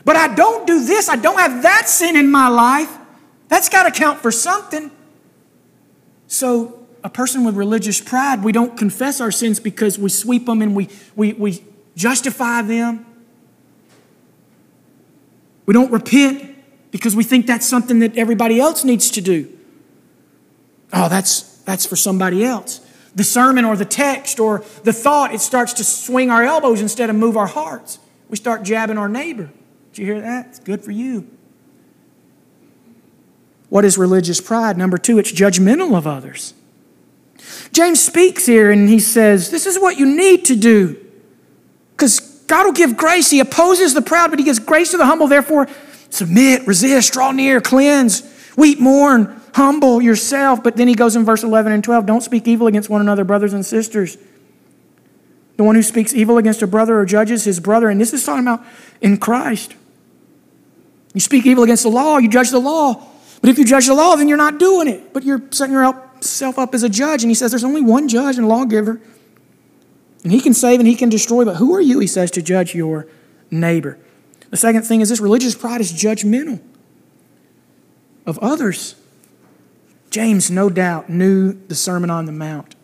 But 0.03 0.15
I 0.15 0.33
don't 0.33 0.65
do 0.65 0.85
this, 0.85 1.09
I 1.09 1.17
don't 1.17 1.37
have 1.37 1.63
that 1.63 1.89
sin 1.89 2.15
in 2.15 2.31
my 2.31 2.47
life. 2.47 2.97
That's 3.49 3.67
got 3.69 3.83
to 3.83 3.91
count 3.91 4.19
for 4.19 4.31
something. 4.31 4.89
So, 6.27 6.87
a 7.03 7.09
person 7.09 7.43
with 7.43 7.55
religious 7.55 8.01
pride, 8.01 8.43
we 8.43 8.51
don't 8.51 8.77
confess 8.77 9.21
our 9.21 9.31
sins 9.31 9.59
because 9.59 9.99
we 9.99 10.09
sweep 10.09 10.45
them 10.45 10.61
and 10.61 10.75
we, 10.75 10.89
we, 11.15 11.33
we 11.33 11.63
justify 11.95 12.61
them. 12.61 13.05
We 15.65 15.73
don't 15.73 15.91
repent 15.91 16.55
because 16.91 17.15
we 17.15 17.23
think 17.23 17.45
that's 17.45 17.67
something 17.67 17.99
that 17.99 18.17
everybody 18.17 18.59
else 18.59 18.83
needs 18.83 19.11
to 19.11 19.21
do. 19.21 19.51
Oh, 20.93 21.09
that's, 21.09 21.41
that's 21.63 21.85
for 21.85 21.95
somebody 21.95 22.43
else. 22.43 22.79
The 23.17 23.23
sermon 23.23 23.65
or 23.65 23.75
the 23.75 23.83
text 23.83 24.39
or 24.39 24.63
the 24.83 24.93
thought, 24.93 25.33
it 25.33 25.41
starts 25.41 25.73
to 25.73 25.83
swing 25.83 26.29
our 26.29 26.43
elbows 26.43 26.81
instead 26.81 27.09
of 27.09 27.15
move 27.15 27.35
our 27.35 27.47
hearts. 27.47 27.97
We 28.29 28.37
start 28.37 28.61
jabbing 28.61 28.99
our 28.99 29.09
neighbor. 29.09 29.49
Did 29.91 30.01
you 30.01 30.05
hear 30.05 30.21
that? 30.21 30.45
It's 30.49 30.59
good 30.59 30.83
for 30.83 30.91
you. 30.91 31.27
What 33.69 33.85
is 33.85 33.97
religious 33.97 34.39
pride? 34.39 34.77
Number 34.77 34.99
two, 34.99 35.17
it's 35.17 35.31
judgmental 35.31 35.97
of 35.97 36.05
others. 36.05 36.53
James 37.73 37.99
speaks 37.99 38.45
here 38.45 38.69
and 38.69 38.87
he 38.87 38.99
says, 38.99 39.49
This 39.49 39.65
is 39.65 39.79
what 39.79 39.97
you 39.97 40.05
need 40.05 40.45
to 40.45 40.55
do. 40.55 41.03
Because 41.93 42.19
God 42.45 42.65
will 42.65 42.73
give 42.73 42.95
grace. 42.95 43.31
He 43.31 43.39
opposes 43.39 43.95
the 43.95 44.01
proud, 44.03 44.29
but 44.29 44.37
He 44.37 44.45
gives 44.45 44.59
grace 44.59 44.91
to 44.91 44.97
the 44.97 45.07
humble. 45.07 45.27
Therefore, 45.27 45.67
submit, 46.11 46.67
resist, 46.67 47.13
draw 47.13 47.31
near, 47.31 47.59
cleanse, 47.61 48.21
weep, 48.55 48.79
mourn, 48.79 49.41
humble 49.57 50.01
yourself. 50.01 50.63
But 50.63 50.77
then 50.77 50.87
He 50.87 50.95
goes 50.95 51.15
in 51.15 51.25
verse 51.25 51.43
11 51.43 51.71
and 51.71 51.83
12 51.83 52.05
Don't 52.05 52.21
speak 52.21 52.47
evil 52.47 52.67
against 52.67 52.89
one 52.89 53.01
another, 53.01 53.23
brothers 53.23 53.53
and 53.53 53.65
sisters. 53.65 54.17
The 55.57 55.63
one 55.63 55.75
who 55.75 55.81
speaks 55.81 56.13
evil 56.13 56.37
against 56.37 56.61
a 56.61 56.67
brother 56.67 56.99
or 56.99 57.05
judges 57.05 57.43
his 57.43 57.59
brother, 57.59 57.89
and 57.89 57.99
this 57.99 58.13
is 58.13 58.23
talking 58.23 58.43
about 58.43 58.63
in 59.01 59.17
Christ. 59.17 59.75
You 61.15 61.19
speak 61.19 61.47
evil 61.47 61.63
against 61.63 61.81
the 61.81 61.89
law, 61.89 62.19
you 62.19 62.29
judge 62.29 62.51
the 62.51 62.59
law. 62.59 63.07
But 63.41 63.49
if 63.49 63.57
you 63.57 63.65
judge 63.65 63.87
the 63.87 63.95
law, 63.95 64.15
then 64.15 64.27
you're 64.27 64.37
not 64.37 64.59
doing 64.59 64.87
it. 64.87 65.13
But 65.13 65.23
you're 65.23 65.41
setting 65.49 65.73
yourself 65.73 66.59
up 66.59 66.75
as 66.75 66.83
a 66.83 66.89
judge. 66.89 67.23
And 67.23 67.31
he 67.31 67.35
says 67.35 67.51
there's 67.51 67.63
only 67.63 67.81
one 67.81 68.07
judge 68.07 68.37
and 68.37 68.47
lawgiver. 68.47 69.01
And 70.23 70.31
he 70.31 70.41
can 70.41 70.53
save 70.53 70.79
and 70.79 70.87
he 70.87 70.95
can 70.95 71.09
destroy. 71.09 71.45
But 71.45 71.55
who 71.55 71.73
are 71.75 71.81
you, 71.81 71.99
he 71.99 72.07
says, 72.07 72.29
to 72.31 72.41
judge 72.41 72.75
your 72.75 73.07
neighbor? 73.49 73.97
The 74.49 74.57
second 74.57 74.83
thing 74.83 75.01
is 75.01 75.09
this 75.09 75.19
religious 75.19 75.55
pride 75.55 75.81
is 75.81 75.91
judgmental 75.91 76.59
of 78.25 78.37
others. 78.39 78.95
James, 80.17 80.49
no 80.49 80.67
doubt, 80.67 81.11
knew 81.11 81.53
the 81.67 81.75
Sermon 81.75 82.09
on 82.09 82.25
the 82.25 82.31
Mount. 82.31 82.75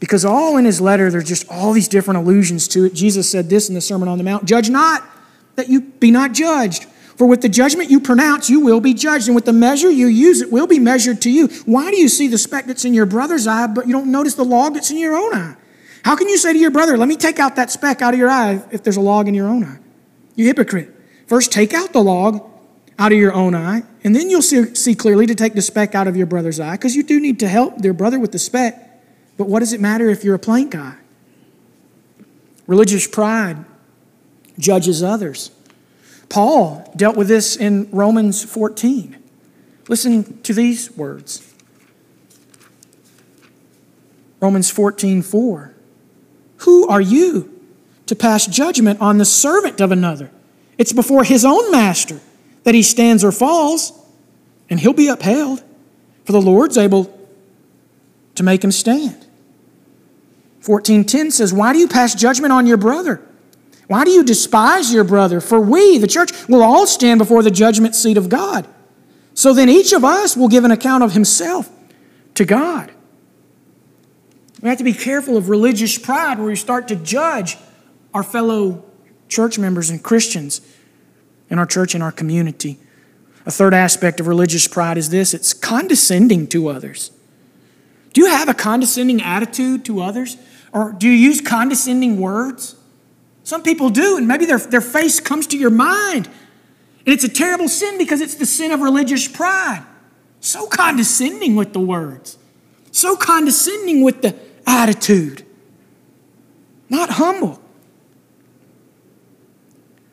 Because 0.00 0.24
all 0.24 0.56
in 0.56 0.64
his 0.64 0.80
letter, 0.80 1.08
there's 1.08 1.28
just 1.28 1.48
all 1.48 1.72
these 1.72 1.86
different 1.86 2.18
allusions 2.18 2.66
to 2.66 2.84
it. 2.84 2.94
Jesus 2.94 3.30
said 3.30 3.48
this 3.48 3.68
in 3.68 3.76
the 3.76 3.80
Sermon 3.80 4.08
on 4.08 4.18
the 4.18 4.24
Mount 4.24 4.44
Judge 4.44 4.68
not, 4.68 5.08
that 5.54 5.68
you 5.68 5.82
be 5.82 6.10
not 6.10 6.32
judged. 6.32 6.86
For 7.14 7.28
with 7.28 7.42
the 7.42 7.48
judgment 7.48 7.92
you 7.92 8.00
pronounce, 8.00 8.50
you 8.50 8.58
will 8.58 8.80
be 8.80 8.92
judged, 8.92 9.28
and 9.28 9.36
with 9.36 9.44
the 9.44 9.52
measure 9.52 9.88
you 9.88 10.08
use, 10.08 10.40
it 10.40 10.50
will 10.50 10.66
be 10.66 10.80
measured 10.80 11.22
to 11.22 11.30
you. 11.30 11.46
Why 11.64 11.92
do 11.92 11.96
you 11.96 12.08
see 12.08 12.26
the 12.26 12.38
speck 12.38 12.66
that's 12.66 12.84
in 12.84 12.92
your 12.92 13.06
brother's 13.06 13.46
eye, 13.46 13.68
but 13.68 13.86
you 13.86 13.92
don't 13.92 14.10
notice 14.10 14.34
the 14.34 14.44
log 14.44 14.74
that's 14.74 14.90
in 14.90 14.98
your 14.98 15.14
own 15.14 15.32
eye? 15.32 15.54
How 16.02 16.16
can 16.16 16.28
you 16.28 16.38
say 16.38 16.52
to 16.52 16.58
your 16.58 16.72
brother, 16.72 16.98
Let 16.98 17.06
me 17.06 17.16
take 17.16 17.38
out 17.38 17.54
that 17.54 17.70
speck 17.70 18.02
out 18.02 18.14
of 18.14 18.18
your 18.18 18.30
eye 18.30 18.64
if 18.72 18.82
there's 18.82 18.96
a 18.96 19.00
log 19.00 19.28
in 19.28 19.34
your 19.34 19.46
own 19.46 19.62
eye? 19.62 19.78
You 20.34 20.46
hypocrite. 20.46 20.92
First, 21.28 21.52
take 21.52 21.72
out 21.72 21.92
the 21.92 22.02
log 22.02 22.49
out 23.00 23.12
of 23.12 23.18
your 23.18 23.32
own 23.32 23.54
eye, 23.54 23.82
and 24.04 24.14
then 24.14 24.28
you'll 24.28 24.42
see, 24.42 24.74
see 24.74 24.94
clearly 24.94 25.26
to 25.26 25.34
take 25.34 25.54
the 25.54 25.62
speck 25.62 25.94
out 25.94 26.06
of 26.06 26.18
your 26.18 26.26
brother's 26.26 26.60
eye, 26.60 26.72
because 26.72 26.94
you 26.94 27.02
do 27.02 27.18
need 27.18 27.40
to 27.40 27.48
help 27.48 27.82
your 27.82 27.94
brother 27.94 28.20
with 28.20 28.30
the 28.30 28.38
speck. 28.38 29.02
But 29.38 29.48
what 29.48 29.60
does 29.60 29.72
it 29.72 29.80
matter 29.80 30.10
if 30.10 30.22
you're 30.22 30.34
a 30.34 30.38
plank 30.38 30.72
guy? 30.72 30.96
Religious 32.66 33.06
pride 33.06 33.64
judges 34.58 35.02
others. 35.02 35.50
Paul 36.28 36.92
dealt 36.94 37.16
with 37.16 37.26
this 37.26 37.56
in 37.56 37.88
Romans 37.90 38.44
14. 38.44 39.16
Listen 39.88 40.42
to 40.42 40.52
these 40.52 40.94
words. 40.94 41.54
Romans 44.40 44.70
14, 44.70 45.22
4. 45.22 45.74
Who 46.58 46.86
are 46.86 47.00
you 47.00 47.60
to 48.04 48.14
pass 48.14 48.46
judgment 48.46 49.00
on 49.00 49.16
the 49.16 49.24
servant 49.24 49.80
of 49.80 49.90
another? 49.90 50.30
It's 50.76 50.92
before 50.92 51.24
his 51.24 51.46
own 51.46 51.70
master 51.70 52.20
that 52.64 52.74
he 52.74 52.82
stands 52.82 53.24
or 53.24 53.32
falls, 53.32 53.92
and 54.68 54.80
he'll 54.80 54.92
be 54.92 55.08
upheld, 55.08 55.62
for 56.24 56.32
the 56.32 56.40
Lord's 56.40 56.76
able 56.78 57.16
to 58.34 58.42
make 58.42 58.62
him 58.62 58.72
stand. 58.72 59.26
14:10 60.60 61.30
says, 61.30 61.52
"Why 61.52 61.72
do 61.72 61.78
you 61.78 61.88
pass 61.88 62.14
judgment 62.14 62.52
on 62.52 62.66
your 62.66 62.76
brother? 62.76 63.20
Why 63.86 64.04
do 64.04 64.10
you 64.10 64.22
despise 64.22 64.92
your 64.92 65.04
brother? 65.04 65.40
For 65.40 65.60
we, 65.60 65.98
the 65.98 66.06
church, 66.06 66.30
will 66.48 66.62
all 66.62 66.86
stand 66.86 67.18
before 67.18 67.42
the 67.42 67.50
judgment 67.50 67.96
seat 67.96 68.16
of 68.16 68.28
God. 68.28 68.66
So 69.34 69.52
then 69.52 69.68
each 69.68 69.92
of 69.92 70.04
us 70.04 70.36
will 70.36 70.48
give 70.48 70.64
an 70.64 70.70
account 70.70 71.02
of 71.02 71.12
himself 71.12 71.68
to 72.34 72.44
God." 72.44 72.92
We 74.62 74.68
have 74.68 74.78
to 74.78 74.84
be 74.84 74.92
careful 74.92 75.36
of 75.36 75.48
religious 75.48 75.96
pride 75.96 76.38
where 76.38 76.48
we 76.48 76.56
start 76.56 76.86
to 76.88 76.96
judge 76.96 77.56
our 78.12 78.22
fellow 78.22 78.84
church 79.28 79.58
members 79.58 79.88
and 79.88 80.02
Christians 80.02 80.60
in 81.50 81.58
our 81.58 81.66
church 81.66 81.94
and 81.94 82.02
our 82.02 82.12
community. 82.12 82.78
A 83.44 83.50
third 83.50 83.74
aspect 83.74 84.20
of 84.20 84.26
religious 84.26 84.68
pride 84.68 84.96
is 84.96 85.10
this 85.10 85.34
it's 85.34 85.52
condescending 85.52 86.46
to 86.48 86.68
others. 86.68 87.10
Do 88.12 88.22
you 88.22 88.28
have 88.28 88.48
a 88.48 88.54
condescending 88.54 89.22
attitude 89.22 89.84
to 89.86 90.00
others? 90.00 90.36
Or 90.72 90.92
do 90.92 91.08
you 91.08 91.12
use 91.12 91.40
condescending 91.40 92.20
words? 92.20 92.76
Some 93.42 93.62
people 93.62 93.90
do, 93.90 94.16
and 94.16 94.28
maybe 94.28 94.46
their, 94.46 94.58
their 94.58 94.80
face 94.80 95.18
comes 95.18 95.46
to 95.48 95.58
your 95.58 95.70
mind. 95.70 96.26
And 97.06 97.14
it's 97.14 97.24
a 97.24 97.28
terrible 97.28 97.68
sin 97.68 97.98
because 97.98 98.20
it's 98.20 98.34
the 98.34 98.46
sin 98.46 98.70
of 98.72 98.80
religious 98.80 99.26
pride. 99.26 99.84
So 100.40 100.66
condescending 100.66 101.56
with 101.56 101.72
the 101.72 101.80
words, 101.80 102.38
so 102.92 103.16
condescending 103.16 104.02
with 104.02 104.22
the 104.22 104.36
attitude, 104.66 105.44
not 106.88 107.10
humble. 107.10 107.59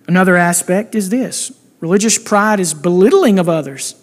Another 0.07 0.37
aspect 0.37 0.95
is 0.95 1.09
this 1.09 1.51
religious 1.79 2.17
pride 2.17 2.59
is 2.59 2.73
belittling 2.73 3.37
of 3.37 3.47
others. 3.47 3.95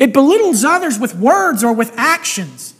It 0.00 0.12
belittles 0.12 0.64
others 0.64 0.98
with 0.98 1.14
words 1.14 1.62
or 1.62 1.72
with 1.72 1.96
actions. 1.96 2.74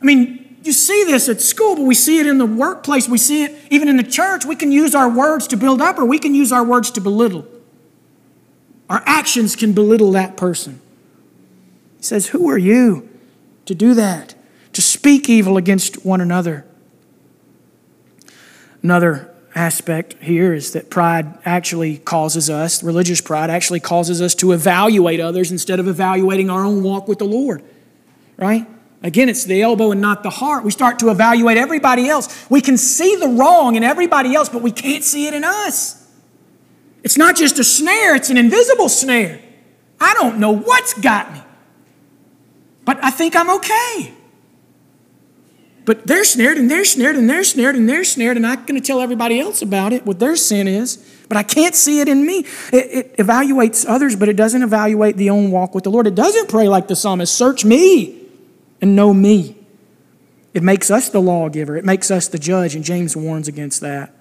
I 0.00 0.04
mean, 0.04 0.58
you 0.62 0.72
see 0.72 1.04
this 1.04 1.28
at 1.28 1.40
school, 1.40 1.76
but 1.76 1.82
we 1.82 1.94
see 1.94 2.18
it 2.18 2.26
in 2.26 2.38
the 2.38 2.46
workplace. 2.46 3.08
We 3.08 3.18
see 3.18 3.44
it 3.44 3.56
even 3.70 3.88
in 3.88 3.96
the 3.96 4.02
church. 4.02 4.44
We 4.44 4.56
can 4.56 4.72
use 4.72 4.94
our 4.94 5.08
words 5.08 5.46
to 5.48 5.56
build 5.56 5.80
up, 5.80 5.98
or 5.98 6.04
we 6.04 6.18
can 6.18 6.34
use 6.34 6.52
our 6.52 6.64
words 6.64 6.90
to 6.92 7.00
belittle. 7.00 7.46
Our 8.88 9.02
actions 9.06 9.56
can 9.56 9.72
belittle 9.72 10.12
that 10.12 10.36
person. 10.36 10.80
He 11.98 12.04
says, 12.04 12.28
Who 12.28 12.48
are 12.50 12.58
you 12.58 13.08
to 13.66 13.74
do 13.74 13.94
that? 13.94 14.34
To 14.74 14.82
speak 14.82 15.28
evil 15.28 15.56
against 15.56 16.04
one 16.04 16.20
another? 16.20 16.64
Another 18.82 19.34
aspect 19.56 20.14
here 20.22 20.52
is 20.52 20.72
that 20.72 20.90
pride 20.90 21.38
actually 21.44 21.96
causes 21.96 22.50
us, 22.50 22.82
religious 22.82 23.20
pride 23.20 23.50
actually 23.50 23.80
causes 23.80 24.20
us 24.20 24.34
to 24.36 24.52
evaluate 24.52 25.18
others 25.18 25.50
instead 25.50 25.80
of 25.80 25.88
evaluating 25.88 26.50
our 26.50 26.64
own 26.64 26.82
walk 26.82 27.08
with 27.08 27.18
the 27.18 27.24
Lord. 27.24 27.64
Right? 28.36 28.66
Again, 29.02 29.28
it's 29.28 29.44
the 29.44 29.62
elbow 29.62 29.92
and 29.92 30.00
not 30.00 30.22
the 30.22 30.30
heart. 30.30 30.62
We 30.62 30.70
start 30.70 30.98
to 30.98 31.10
evaluate 31.10 31.56
everybody 31.56 32.08
else. 32.08 32.48
We 32.50 32.60
can 32.60 32.76
see 32.76 33.16
the 33.16 33.28
wrong 33.28 33.76
in 33.76 33.82
everybody 33.82 34.34
else, 34.34 34.48
but 34.48 34.62
we 34.62 34.70
can't 34.70 35.02
see 35.02 35.26
it 35.26 35.34
in 35.34 35.42
us. 35.42 36.06
It's 37.02 37.16
not 37.16 37.36
just 37.36 37.58
a 37.58 37.64
snare, 37.64 38.14
it's 38.14 38.30
an 38.30 38.36
invisible 38.36 38.88
snare. 38.88 39.40
I 40.00 40.12
don't 40.14 40.38
know 40.38 40.54
what's 40.54 40.92
got 40.94 41.32
me, 41.32 41.40
but 42.84 43.02
I 43.02 43.10
think 43.10 43.34
I'm 43.34 43.48
okay. 43.56 44.15
But 45.86 46.04
they're 46.04 46.24
snared 46.24 46.58
and 46.58 46.68
they're 46.68 46.84
snared 46.84 47.14
and 47.14 47.30
they're 47.30 47.44
snared 47.44 47.76
and 47.76 47.88
they're 47.88 48.04
snared, 48.04 48.36
and 48.36 48.44
I'm 48.44 48.66
going 48.66 48.78
to 48.78 48.84
tell 48.84 49.00
everybody 49.00 49.38
else 49.38 49.62
about 49.62 49.92
it, 49.92 50.04
what 50.04 50.18
their 50.18 50.34
sin 50.34 50.66
is, 50.66 50.96
but 51.28 51.36
I 51.36 51.44
can't 51.44 51.76
see 51.76 52.00
it 52.00 52.08
in 52.08 52.26
me. 52.26 52.40
It, 52.72 53.14
it, 53.14 53.16
evaluates 53.18 53.86
others, 53.88 54.16
but 54.16 54.28
it 54.28 54.34
doesn't 54.36 54.62
evaluate 54.62 55.16
the 55.16 55.30
own 55.30 55.52
walk 55.52 55.76
with 55.76 55.84
the 55.84 55.90
Lord. 55.90 56.08
It 56.08 56.16
doesn't 56.16 56.48
pray 56.48 56.68
like 56.68 56.88
the 56.88 56.96
psalmist 56.96 57.32
search 57.32 57.64
me 57.64 58.20
and 58.82 58.96
know 58.96 59.14
me. 59.14 59.56
It 60.54 60.64
makes 60.64 60.90
us 60.90 61.08
the 61.08 61.20
lawgiver, 61.20 61.76
it 61.76 61.84
makes 61.84 62.10
us 62.10 62.26
the 62.26 62.38
judge, 62.38 62.74
and 62.74 62.84
James 62.84 63.16
warns 63.16 63.46
against 63.46 63.80
that. 63.82 64.12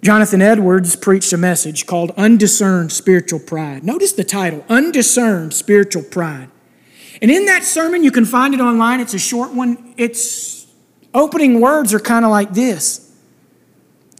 Jonathan 0.00 0.40
Edwards 0.40 0.96
preached 0.96 1.34
a 1.34 1.36
message 1.36 1.84
called 1.84 2.12
Undiscerned 2.16 2.92
Spiritual 2.92 3.40
Pride. 3.40 3.84
Notice 3.84 4.14
the 4.14 4.24
title 4.24 4.64
Undiscerned 4.70 5.52
Spiritual 5.52 6.04
Pride. 6.04 6.48
And 7.22 7.30
in 7.30 7.46
that 7.46 7.64
sermon, 7.64 8.02
you 8.02 8.10
can 8.10 8.24
find 8.24 8.54
it 8.54 8.60
online. 8.60 9.00
It's 9.00 9.14
a 9.14 9.18
short 9.18 9.52
one. 9.52 9.94
Its 9.96 10.66
opening 11.12 11.60
words 11.60 11.92
are 11.92 12.00
kind 12.00 12.24
of 12.24 12.30
like 12.30 12.52
this. 12.52 13.14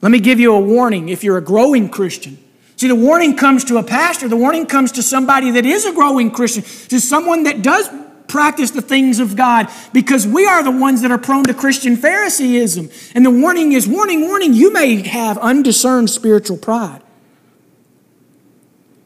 Let 0.02 0.12
me 0.12 0.20
give 0.20 0.40
you 0.40 0.54
a 0.54 0.60
warning 0.60 1.08
if 1.08 1.24
you're 1.24 1.38
a 1.38 1.42
growing 1.42 1.88
Christian. 1.88 2.38
See, 2.76 2.88
the 2.88 2.94
warning 2.94 3.36
comes 3.36 3.64
to 3.64 3.76
a 3.76 3.82
pastor, 3.82 4.26
the 4.26 4.36
warning 4.36 4.64
comes 4.64 4.92
to 4.92 5.02
somebody 5.02 5.50
that 5.50 5.66
is 5.66 5.84
a 5.84 5.92
growing 5.92 6.30
Christian, 6.30 6.62
to 6.88 6.98
someone 6.98 7.42
that 7.42 7.60
does 7.60 7.86
practice 8.26 8.70
the 8.70 8.80
things 8.80 9.20
of 9.20 9.36
God, 9.36 9.68
because 9.92 10.26
we 10.26 10.46
are 10.46 10.62
the 10.62 10.70
ones 10.70 11.02
that 11.02 11.10
are 11.10 11.18
prone 11.18 11.44
to 11.44 11.52
Christian 11.52 11.96
Phariseeism. 11.96 12.88
And 13.14 13.26
the 13.26 13.30
warning 13.30 13.72
is 13.72 13.86
warning, 13.86 14.22
warning, 14.22 14.54
you 14.54 14.72
may 14.72 15.06
have 15.06 15.36
undiscerned 15.38 16.08
spiritual 16.08 16.56
pride. 16.56 17.02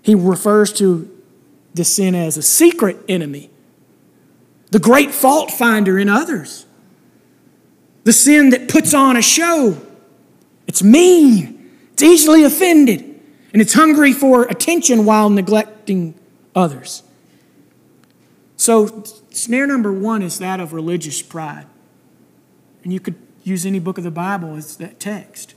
He 0.03 0.15
refers 0.15 0.73
to 0.75 1.11
the 1.73 1.85
sin 1.85 2.15
as 2.15 2.37
a 2.37 2.43
secret 2.43 2.99
enemy 3.09 3.51
the 4.75 4.81
great 4.81 5.13
fault 5.13 5.53
finder 5.53 6.01
in 6.01 6.09
others, 6.09 6.67
the 8.03 8.13
sin 8.13 8.51
that 8.51 8.69
puts 8.69 8.93
on 8.93 9.17
a 9.17 9.23
show. 9.23 9.81
It's 10.67 10.83
mean, 10.83 11.71
it's 11.93 12.03
easily 12.03 12.43
offended, 12.43 13.03
and 13.53 13.63
it's 13.63 13.75
hungry 13.75 14.13
for 14.13 14.47
attention 14.47 15.05
while 15.05 15.31
neglecting 15.31 16.17
others. 16.57 17.05
So, 18.57 19.05
snare 19.31 19.69
number 19.69 19.93
one 19.93 20.23
is 20.23 20.41
that 20.41 20.59
of 20.59 20.73
religious 20.73 21.23
pride. 21.23 21.67
And 22.83 22.93
you 22.93 22.99
could 22.99 23.15
use 23.45 23.65
any 23.65 23.79
book 23.79 23.97
of 23.97 24.03
the 24.03 24.11
Bible 24.11 24.57
as 24.57 24.77
that 24.79 24.99
text. 24.99 25.55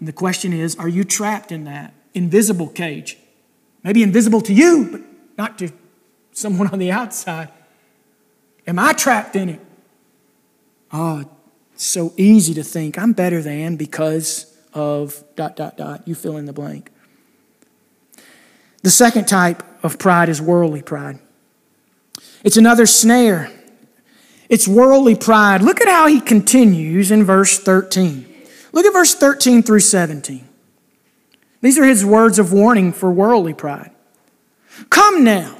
And 0.00 0.08
the 0.08 0.12
question 0.12 0.52
is 0.52 0.74
are 0.74 0.88
you 0.88 1.04
trapped 1.04 1.52
in 1.52 1.62
that 1.66 1.94
invisible 2.14 2.66
cage? 2.66 3.16
Maybe 3.84 4.02
invisible 4.02 4.40
to 4.40 4.52
you, 4.52 4.88
but 4.90 5.02
not 5.38 5.56
to 5.60 5.70
someone 6.32 6.66
on 6.72 6.80
the 6.80 6.90
outside. 6.90 7.50
Am 8.70 8.78
I 8.78 8.92
trapped 8.92 9.34
in 9.34 9.48
it? 9.48 9.60
Oh, 10.92 11.28
it's 11.74 11.84
so 11.84 12.14
easy 12.16 12.54
to 12.54 12.62
think 12.62 12.96
I'm 12.96 13.12
better 13.12 13.42
than 13.42 13.74
because 13.74 14.56
of 14.72 15.24
dot, 15.34 15.56
dot, 15.56 15.76
dot. 15.76 16.06
You 16.06 16.14
fill 16.14 16.36
in 16.36 16.44
the 16.44 16.52
blank. 16.52 16.88
The 18.84 18.90
second 18.90 19.26
type 19.26 19.64
of 19.82 19.98
pride 19.98 20.28
is 20.28 20.40
worldly 20.40 20.82
pride. 20.82 21.18
It's 22.44 22.56
another 22.56 22.86
snare. 22.86 23.50
It's 24.48 24.68
worldly 24.68 25.16
pride. 25.16 25.62
Look 25.62 25.80
at 25.80 25.88
how 25.88 26.06
he 26.06 26.20
continues 26.20 27.10
in 27.10 27.24
verse 27.24 27.58
13. 27.58 28.24
Look 28.72 28.86
at 28.86 28.92
verse 28.92 29.16
13 29.16 29.64
through 29.64 29.80
17. 29.80 30.48
These 31.60 31.76
are 31.76 31.84
his 31.84 32.04
words 32.04 32.38
of 32.38 32.52
warning 32.52 32.92
for 32.92 33.10
worldly 33.10 33.52
pride. 33.52 33.90
Come 34.90 35.24
now. 35.24 35.59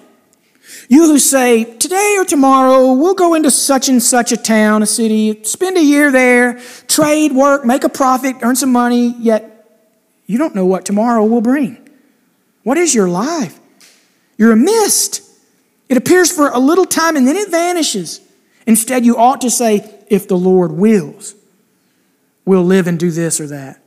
You 0.89 1.07
who 1.07 1.19
say, 1.19 1.65
today 1.65 2.17
or 2.19 2.25
tomorrow, 2.25 2.93
we'll 2.93 3.15
go 3.15 3.35
into 3.35 3.51
such 3.51 3.89
and 3.89 4.03
such 4.03 4.33
a 4.33 4.37
town, 4.37 4.83
a 4.83 4.87
city, 4.87 5.43
spend 5.45 5.77
a 5.77 5.83
year 5.83 6.11
there, 6.11 6.61
trade, 6.89 7.33
work, 7.33 7.65
make 7.65 7.85
a 7.85 7.89
profit, 7.89 8.37
earn 8.43 8.57
some 8.57 8.73
money, 8.73 9.15
yet 9.19 9.69
you 10.27 10.39
don't 10.39 10.55
know 10.55 10.67
what 10.67 10.85
tomorrow 10.85 11.25
will 11.25 11.41
bring. 11.41 11.89
What 12.63 12.79
is 12.79 12.95
your 12.95 13.09
life? 13.09 13.59
You're 14.37 14.53
a 14.53 14.57
mist. 14.57 15.23
It 15.89 15.97
appears 15.97 16.31
for 16.31 16.49
a 16.49 16.59
little 16.59 16.87
time 16.87 17.17
and 17.17 17.27
then 17.27 17.37
it 17.37 17.51
vanishes. 17.51 18.21
Instead, 18.67 19.05
you 19.05 19.17
ought 19.17 19.41
to 19.41 19.51
say, 19.51 20.05
if 20.09 20.29
the 20.29 20.37
Lord 20.37 20.73
wills, 20.73 21.35
we'll 22.45 22.65
live 22.65 22.87
and 22.87 22.99
do 22.99 23.11
this 23.11 23.41
or 23.41 23.47
that. 23.49 23.81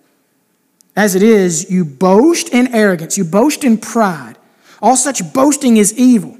As 0.95 1.15
it 1.15 1.23
is, 1.23 1.71
you 1.71 1.85
boast 1.85 2.49
in 2.49 2.67
arrogance, 2.73 3.17
you 3.17 3.23
boast 3.23 3.63
in 3.63 3.77
pride. 3.77 4.37
All 4.81 4.95
such 4.95 5.33
boasting 5.33 5.77
is 5.77 5.93
evil. 5.97 6.37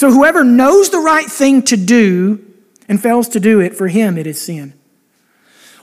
So 0.00 0.10
whoever 0.10 0.44
knows 0.44 0.88
the 0.88 0.98
right 0.98 1.26
thing 1.26 1.60
to 1.64 1.76
do 1.76 2.42
and 2.88 2.98
fails 2.98 3.28
to 3.28 3.38
do 3.38 3.60
it, 3.60 3.74
for 3.74 3.88
him 3.88 4.16
it 4.16 4.26
is 4.26 4.40
sin. 4.40 4.72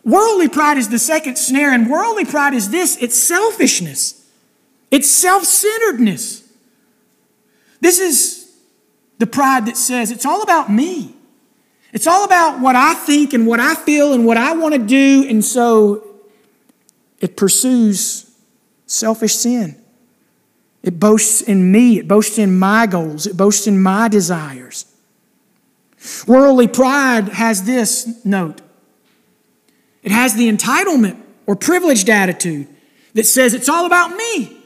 Worldly 0.03 0.49
pride 0.49 0.79
is 0.79 0.89
the 0.89 0.97
second 0.97 1.37
snare, 1.37 1.71
and 1.71 1.87
worldly 1.87 2.25
pride 2.25 2.55
is 2.55 2.71
this 2.71 2.97
it's 2.99 3.15
selfishness, 3.15 4.27
it's 4.89 5.07
self 5.07 5.43
centeredness. 5.43 6.51
This 7.79 7.99
is 7.99 8.57
the 9.19 9.27
pride 9.27 9.67
that 9.67 9.77
says 9.77 10.09
it's 10.09 10.25
all 10.25 10.41
about 10.41 10.71
me. 10.71 11.13
It's 11.93 12.07
all 12.07 12.23
about 12.23 12.59
what 12.59 12.75
I 12.75 12.95
think 12.95 13.33
and 13.33 13.45
what 13.45 13.59
I 13.59 13.75
feel 13.75 14.13
and 14.13 14.25
what 14.25 14.37
I 14.37 14.53
want 14.53 14.73
to 14.73 14.79
do, 14.79 15.27
and 15.29 15.45
so 15.45 16.03
it 17.19 17.37
pursues 17.37 18.35
selfish 18.87 19.35
sin. 19.35 19.79
It 20.83 20.99
boasts 20.99 21.41
in 21.41 21.71
me, 21.71 21.99
it 21.99 22.07
boasts 22.07 22.37
in 22.37 22.57
my 22.57 22.85
goals, 22.85 23.27
it 23.27 23.35
boasts 23.35 23.67
in 23.67 23.81
my 23.81 24.07
desires. 24.07 24.85
Worldly 26.27 26.67
pride 26.67 27.29
has 27.29 27.63
this 27.63 28.23
note 28.23 28.61
it 30.03 30.11
has 30.11 30.35
the 30.35 30.49
entitlement 30.49 31.21
or 31.45 31.57
privileged 31.57 32.09
attitude 32.09 32.67
that 33.13 33.25
says 33.25 33.53
it's 33.53 33.67
all 33.67 33.85
about 33.85 34.15
me. 34.15 34.57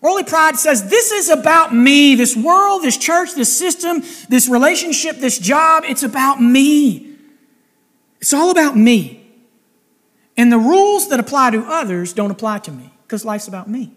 Worldly 0.00 0.22
pride 0.22 0.56
says 0.56 0.88
this 0.88 1.10
is 1.10 1.28
about 1.28 1.74
me, 1.74 2.14
this 2.14 2.36
world, 2.36 2.82
this 2.82 2.96
church, 2.96 3.34
this 3.34 3.56
system, 3.56 4.02
this 4.28 4.48
relationship, 4.48 5.16
this 5.16 5.40
job, 5.40 5.82
it's 5.86 6.04
about 6.04 6.40
me. 6.40 7.16
It's 8.20 8.32
all 8.32 8.50
about 8.50 8.76
me. 8.76 9.28
And 10.36 10.52
the 10.52 10.58
rules 10.58 11.08
that 11.08 11.18
apply 11.18 11.50
to 11.50 11.64
others 11.64 12.12
don't 12.12 12.30
apply 12.30 12.58
to 12.60 12.70
me 12.70 12.92
because 13.02 13.24
life's 13.24 13.48
about 13.48 13.68
me. 13.68 13.92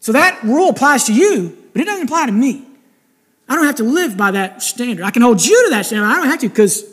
So 0.00 0.12
that 0.12 0.42
rule 0.42 0.70
applies 0.70 1.04
to 1.04 1.14
you, 1.14 1.56
but 1.72 1.82
it 1.82 1.84
doesn't 1.84 2.04
apply 2.04 2.26
to 2.26 2.32
me. 2.32 2.66
I 3.48 3.54
don't 3.54 3.66
have 3.66 3.76
to 3.76 3.84
live 3.84 4.16
by 4.16 4.30
that 4.32 4.62
standard. 4.62 5.04
I 5.04 5.10
can 5.10 5.22
hold 5.22 5.44
you 5.44 5.64
to 5.64 5.70
that 5.70 5.86
standard. 5.86 6.06
I 6.06 6.16
don't 6.16 6.26
have 6.26 6.40
to 6.40 6.48
because 6.48 6.84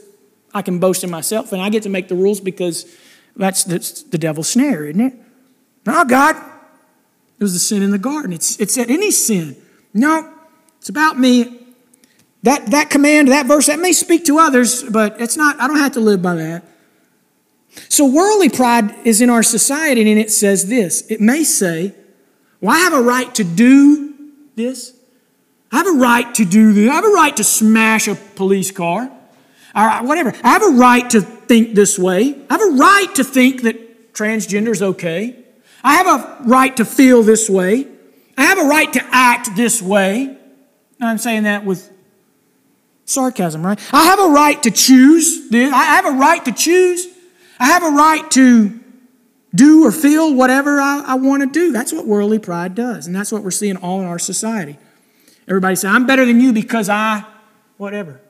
I 0.54 0.62
can 0.62 0.80
boast 0.80 1.04
in 1.04 1.10
myself 1.10 1.54
and 1.54 1.62
I 1.62 1.70
get 1.70 1.84
to 1.84 1.90
make 1.90 2.08
the 2.08 2.16
rules 2.16 2.42
because 2.42 2.86
that's, 3.36 3.64
that's 3.64 4.04
the 4.04 4.18
devil's 4.18 4.50
snare, 4.50 4.86
isn't 4.86 5.00
it? 5.00 5.14
No, 5.86 6.04
God, 6.04 6.36
it 6.36 7.44
was 7.44 7.54
the 7.54 7.60
sin 7.60 7.84
in 7.84 7.92
the 7.92 7.98
garden. 7.98 8.34
It's, 8.34 8.60
it's 8.60 8.78
at 8.78 8.90
any 8.90 9.12
sin. 9.12 9.56
No, 9.94 10.34
it's 10.80 10.90
about 10.90 11.20
me. 11.20 11.60
That, 12.44 12.68
that 12.68 12.90
command, 12.90 13.30
that 13.30 13.46
verse, 13.46 13.68
that 13.68 13.80
may 13.80 13.94
speak 13.94 14.26
to 14.26 14.40
others, 14.40 14.84
but 14.84 15.20
it's 15.22 15.38
not, 15.38 15.60
I 15.62 15.68
don't 15.68 15.78
have 15.78 15.94
to 15.94 16.00
live 16.00 16.22
by 16.22 16.36
that. 16.36 16.64
So 17.90 18.06
worldly 18.06 18.50
pride 18.50 18.96
is 19.06 19.22
in 19.22 19.30
our 19.30 19.44
society, 19.44 20.02
and 20.10 20.20
it 20.20 20.32
says 20.32 20.68
this. 20.68 21.02
It 21.10 21.22
may 21.22 21.44
say, 21.44 21.94
well, 22.62 22.76
I 22.76 22.80
have 22.80 22.94
a 22.94 23.02
right 23.02 23.34
to 23.36 23.44
do 23.44 24.16
this. 24.56 24.94
I 25.72 25.78
have 25.78 25.88
a 25.88 26.00
right 26.00 26.34
to 26.36 26.46
do 26.46 26.74
this. 26.74 26.90
I 26.90 26.96
have 26.96 27.06
a 27.06 27.10
right 27.10 27.36
to 27.38 27.44
smash 27.44 28.08
a 28.08 28.16
police 28.16 28.72
car 28.72 29.12
or 29.76 29.90
whatever. 30.04 30.34
I 30.44 30.50
have 30.50 30.64
a 30.64 30.78
right 30.78 31.10
to 31.12 31.22
think 31.22 31.76
this 31.76 32.00
way. 32.00 32.36
I 32.50 32.54
have 32.54 32.62
a 32.62 32.76
right 32.78 33.14
to 33.16 33.24
think 33.24 33.64
that 33.64 34.14
transgender 34.14 34.70
is 34.70 34.82
okay. 34.82 35.36
I 35.84 35.96
have 35.96 36.08
a 36.08 36.44
right 36.46 36.76
to 36.78 36.86
feel 36.86 37.22
this 37.24 37.50
way. 37.50 37.88
I 38.38 38.44
have 38.44 38.58
a 38.58 38.66
right 38.66 38.92
to 38.94 39.04
act 39.12 39.56
this 39.56 39.82
way. 39.82 40.38
I'm 41.00 41.18
saying 41.18 41.44
that 41.44 41.64
with 41.64 41.92
sarcasm, 43.06 43.66
right? 43.66 43.80
I 43.94 44.06
have 44.06 44.20
a 44.20 44.30
right 44.30 44.62
to 44.64 44.72
choose 44.72 45.50
this. 45.50 45.72
I 45.72 45.84
have 45.84 46.06
a 46.06 46.12
right 46.12 46.44
to 46.46 46.52
choose. 46.52 47.08
I 47.60 47.68
have 47.68 47.84
a 47.84 47.90
right 47.90 48.30
to 48.32 48.80
do 49.58 49.86
or 49.86 49.92
feel 49.92 50.34
whatever 50.34 50.80
I, 50.80 51.04
I 51.06 51.16
want 51.16 51.44
to 51.44 51.50
do. 51.50 51.72
That's 51.72 51.92
what 51.92 52.06
worldly 52.06 52.40
pride 52.40 52.76
does. 52.76 53.08
And 53.08 53.16
that's 53.16 53.32
what 53.32 53.44
we're 53.44 53.52
seeing 53.52 53.76
all 53.76 54.00
in 54.02 54.08
our 54.08 54.20
society. 54.20 54.78
Everybody 55.48 55.76
say, 55.76 55.88
I'm 55.88 56.06
better 56.06 56.26
than 56.26 56.40
you 56.40 56.54
because 56.54 56.90
I, 56.90 57.26
whatever. 57.78 58.22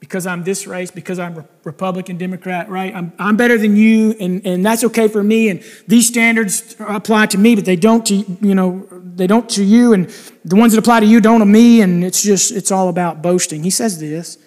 Because 0.00 0.26
I'm 0.26 0.42
this 0.42 0.66
race, 0.66 0.90
because 0.90 1.20
I'm 1.20 1.46
Republican, 1.62 2.18
Democrat, 2.18 2.68
right? 2.68 2.92
I'm, 2.94 3.12
I'm 3.20 3.36
better 3.36 3.56
than 3.56 3.76
you, 3.76 4.16
and, 4.18 4.44
and 4.44 4.66
that's 4.66 4.82
okay 4.82 5.06
for 5.06 5.22
me. 5.22 5.48
And 5.48 5.62
these 5.86 6.08
standards 6.08 6.74
apply 6.80 7.26
to 7.26 7.38
me, 7.38 7.54
but 7.54 7.64
they 7.64 7.76
don't 7.76 8.04
to, 8.06 8.14
you 8.16 8.54
know, 8.56 8.88
they 8.90 9.28
don't 9.28 9.48
to 9.50 9.62
you. 9.62 9.92
And 9.92 10.08
the 10.44 10.56
ones 10.56 10.72
that 10.72 10.80
apply 10.80 11.00
to 11.00 11.06
you 11.06 11.20
don't 11.20 11.38
to 11.38 11.46
me. 11.46 11.82
And 11.82 12.04
it's 12.04 12.20
just, 12.20 12.50
it's 12.50 12.72
all 12.72 12.88
about 12.88 13.22
boasting. 13.22 13.62
He 13.62 13.70
says 13.70 14.00
this. 14.00 14.38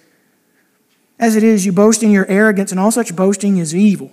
As 1.18 1.38
it 1.38 1.44
is, 1.44 1.66
you 1.66 1.72
boast 1.72 2.04
in 2.04 2.12
your 2.12 2.26
arrogance, 2.28 2.72
and 2.72 2.80
all 2.80 2.92
such 2.92 3.16
boasting 3.16 3.56
is 3.56 3.74
evil. 3.74 4.12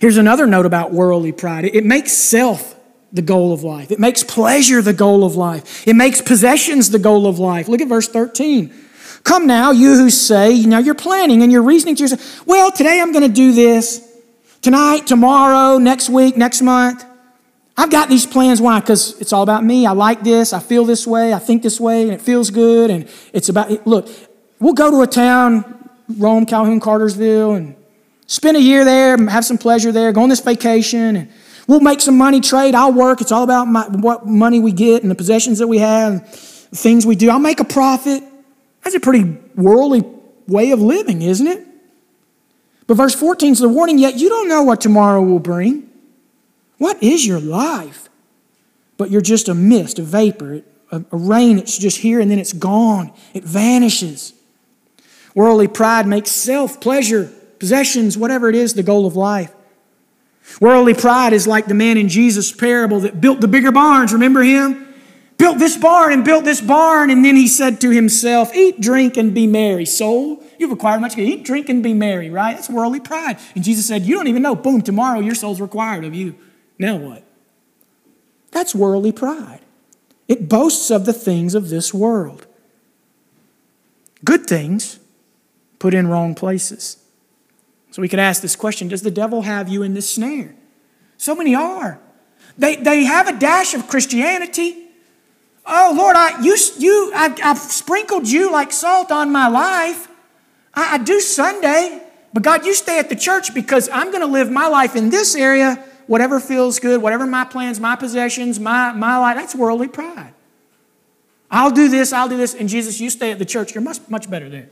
Here's 0.00 0.16
another 0.16 0.46
note 0.46 0.66
about 0.66 0.92
worldly 0.92 1.32
pride 1.32 1.64
it 1.64 1.84
makes 1.84 2.12
self 2.12 2.76
the 3.12 3.22
goal 3.22 3.52
of 3.52 3.62
life, 3.62 3.90
it 3.90 3.98
makes 3.98 4.22
pleasure 4.22 4.82
the 4.82 4.92
goal 4.92 5.24
of 5.24 5.34
life, 5.34 5.86
it 5.86 5.94
makes 5.94 6.20
possessions 6.20 6.90
the 6.90 6.98
goal 6.98 7.26
of 7.26 7.38
life. 7.38 7.68
Look 7.68 7.80
at 7.80 7.88
verse 7.88 8.08
13. 8.08 8.72
Come 9.24 9.46
now, 9.46 9.72
you 9.72 9.94
who 9.94 10.10
say, 10.10 10.62
now 10.62 10.78
you're 10.78 10.94
planning 10.94 11.42
and 11.42 11.50
you're 11.50 11.62
reasoning 11.62 11.96
to 11.96 12.02
yourself, 12.02 12.46
well, 12.46 12.70
today 12.70 13.00
I'm 13.00 13.12
going 13.12 13.26
to 13.26 13.34
do 13.34 13.52
this. 13.52 14.04
Tonight, 14.62 15.06
tomorrow, 15.06 15.78
next 15.78 16.08
week, 16.08 16.36
next 16.36 16.62
month. 16.62 17.04
I've 17.76 17.90
got 17.90 18.08
these 18.08 18.26
plans. 18.26 18.60
Why? 18.60 18.80
Because 18.80 19.20
it's 19.20 19.32
all 19.32 19.42
about 19.42 19.64
me. 19.64 19.86
I 19.86 19.92
like 19.92 20.24
this. 20.24 20.52
I 20.52 20.58
feel 20.58 20.84
this 20.84 21.06
way. 21.06 21.32
I 21.32 21.38
think 21.38 21.62
this 21.62 21.78
way, 21.78 22.02
and 22.02 22.12
it 22.12 22.20
feels 22.20 22.50
good. 22.50 22.90
And 22.90 23.08
it's 23.32 23.48
about, 23.48 23.86
look, 23.86 24.08
we'll 24.58 24.74
go 24.74 24.90
to 24.90 25.02
a 25.02 25.06
town, 25.06 25.90
Rome, 26.08 26.44
Calhoun, 26.44 26.80
Cartersville, 26.80 27.54
and 27.54 27.76
spend 28.28 28.56
a 28.56 28.60
year 28.60 28.84
there, 28.84 29.16
have 29.26 29.44
some 29.44 29.58
pleasure 29.58 29.90
there, 29.90 30.12
go 30.12 30.22
on 30.22 30.28
this 30.28 30.40
vacation, 30.40 31.16
and 31.16 31.28
we'll 31.66 31.80
make 31.80 32.00
some 32.00 32.16
money, 32.16 32.40
trade. 32.40 32.76
I'll 32.76 32.92
work. 32.92 33.20
It's 33.20 33.32
all 33.32 33.42
about 33.42 33.64
my, 33.66 33.88
what 33.88 34.26
money 34.26 34.60
we 34.60 34.70
get 34.70 35.02
and 35.02 35.10
the 35.10 35.16
possessions 35.16 35.58
that 35.58 35.66
we 35.66 35.78
have, 35.78 36.30
the 36.70 36.76
things 36.76 37.04
we 37.04 37.16
do. 37.16 37.30
I'll 37.30 37.40
make 37.40 37.58
a 37.58 37.64
profit. 37.64 38.22
That's 38.84 38.94
a 38.94 39.00
pretty 39.00 39.38
worldly 39.56 40.04
way 40.46 40.70
of 40.70 40.80
living, 40.80 41.22
isn't 41.22 41.46
it? 41.46 41.66
But 42.86 42.96
verse 42.96 43.14
14 43.14 43.52
is 43.52 43.58
the 43.58 43.68
warning 43.68 43.98
yet 43.98 44.16
you 44.16 44.28
don't 44.28 44.48
know 44.48 44.62
what 44.62 44.80
tomorrow 44.80 45.22
will 45.22 45.40
bring. 45.40 45.90
What 46.78 47.02
is 47.02 47.26
your 47.26 47.40
life? 47.40 48.08
But 48.96 49.10
you're 49.10 49.20
just 49.20 49.48
a 49.48 49.54
mist, 49.54 49.98
a 49.98 50.02
vapor, 50.02 50.62
a, 50.90 51.04
a 51.12 51.16
rain. 51.16 51.58
It's 51.58 51.76
just 51.76 51.98
here 51.98 52.20
and 52.20 52.30
then 52.30 52.38
it's 52.38 52.52
gone. 52.52 53.12
It 53.34 53.44
vanishes. 53.44 54.32
Worldly 55.34 55.68
pride 55.68 56.06
makes 56.06 56.30
self, 56.30 56.80
pleasure, 56.80 57.30
possessions, 57.58 58.16
whatever 58.16 58.48
it 58.48 58.54
is, 58.54 58.74
the 58.74 58.82
goal 58.82 59.06
of 59.06 59.16
life. 59.16 59.52
Worldly 60.60 60.94
pride 60.94 61.32
is 61.32 61.46
like 61.46 61.66
the 61.66 61.74
man 61.74 61.98
in 61.98 62.08
Jesus' 62.08 62.52
parable 62.52 63.00
that 63.00 63.20
built 63.20 63.40
the 63.40 63.48
bigger 63.48 63.70
barns. 63.70 64.12
Remember 64.12 64.42
him? 64.42 64.86
Built 65.36 65.58
this 65.58 65.76
barn 65.76 66.12
and 66.12 66.24
built 66.24 66.44
this 66.44 66.60
barn, 66.60 67.10
and 67.10 67.24
then 67.24 67.36
he 67.36 67.46
said 67.46 67.80
to 67.82 67.90
himself, 67.90 68.52
Eat, 68.54 68.80
drink, 68.80 69.16
and 69.16 69.32
be 69.32 69.46
merry. 69.46 69.84
Soul, 69.84 70.42
you've 70.58 70.72
acquired 70.72 71.00
much. 71.00 71.16
Eat, 71.16 71.44
drink, 71.44 71.68
and 71.68 71.80
be 71.80 71.94
merry, 71.94 72.28
right? 72.28 72.54
That's 72.54 72.68
worldly 72.68 72.98
pride. 72.98 73.38
And 73.54 73.62
Jesus 73.62 73.86
said, 73.86 74.02
You 74.02 74.16
don't 74.16 74.26
even 74.26 74.42
know. 74.42 74.56
Boom, 74.56 74.82
tomorrow 74.82 75.20
your 75.20 75.36
soul's 75.36 75.60
required 75.60 76.04
of 76.04 76.12
you. 76.12 76.34
Now 76.76 76.96
what? 76.96 77.22
That's 78.50 78.74
worldly 78.74 79.12
pride. 79.12 79.60
It 80.26 80.48
boasts 80.48 80.90
of 80.90 81.06
the 81.06 81.12
things 81.12 81.54
of 81.54 81.68
this 81.68 81.94
world. 81.94 82.46
Good 84.24 84.46
things 84.46 84.98
put 85.78 85.94
in 85.94 86.08
wrong 86.08 86.34
places. 86.34 86.96
So 87.90 88.02
we 88.02 88.08
could 88.08 88.18
ask 88.18 88.42
this 88.42 88.56
question 88.56 88.88
Does 88.88 89.02
the 89.02 89.10
devil 89.10 89.42
have 89.42 89.68
you 89.68 89.82
in 89.82 89.94
this 89.94 90.12
snare? 90.14 90.54
So 91.16 91.34
many 91.34 91.54
are. 91.54 92.00
They, 92.56 92.76
they 92.76 93.04
have 93.04 93.28
a 93.28 93.38
dash 93.38 93.74
of 93.74 93.88
Christianity. 93.88 94.88
Oh, 95.64 95.92
Lord, 95.96 96.16
I, 96.16 96.40
you, 96.42 96.56
you, 96.78 97.12
I, 97.14 97.34
have 97.40 97.58
sprinkled 97.58 98.26
you 98.26 98.50
like 98.50 98.72
salt 98.72 99.12
on 99.12 99.30
my 99.30 99.48
life. 99.48 100.08
I, 100.72 100.94
I 100.94 100.98
do 100.98 101.20
Sunday, 101.20 102.02
but 102.32 102.42
God, 102.42 102.64
you 102.64 102.74
stay 102.74 102.98
at 102.98 103.08
the 103.08 103.16
church 103.16 103.54
because 103.54 103.88
I'm 103.90 104.10
going 104.10 104.22
to 104.22 104.26
live 104.26 104.50
my 104.50 104.66
life 104.66 104.96
in 104.96 105.10
this 105.10 105.36
area, 105.36 105.84
whatever 106.06 106.40
feels 106.40 106.80
good, 106.80 107.02
whatever 107.02 107.26
my 107.26 107.44
plans, 107.44 107.80
my 107.80 107.96
possessions, 107.96 108.58
my, 108.58 108.92
my 108.92 109.18
life. 109.18 109.36
That's 109.36 109.54
worldly 109.54 109.88
pride. 109.88 110.32
I'll 111.50 111.70
do 111.70 111.88
this, 111.88 112.12
I'll 112.12 112.28
do 112.28 112.36
this, 112.36 112.54
and 112.54 112.68
Jesus, 112.68 113.00
you 113.00 113.10
stay 113.10 113.30
at 113.30 113.38
the 113.38 113.44
church. 113.44 113.74
You're 113.74 113.82
much, 113.82 114.00
much 114.08 114.28
better 114.28 114.48
there. 114.48 114.68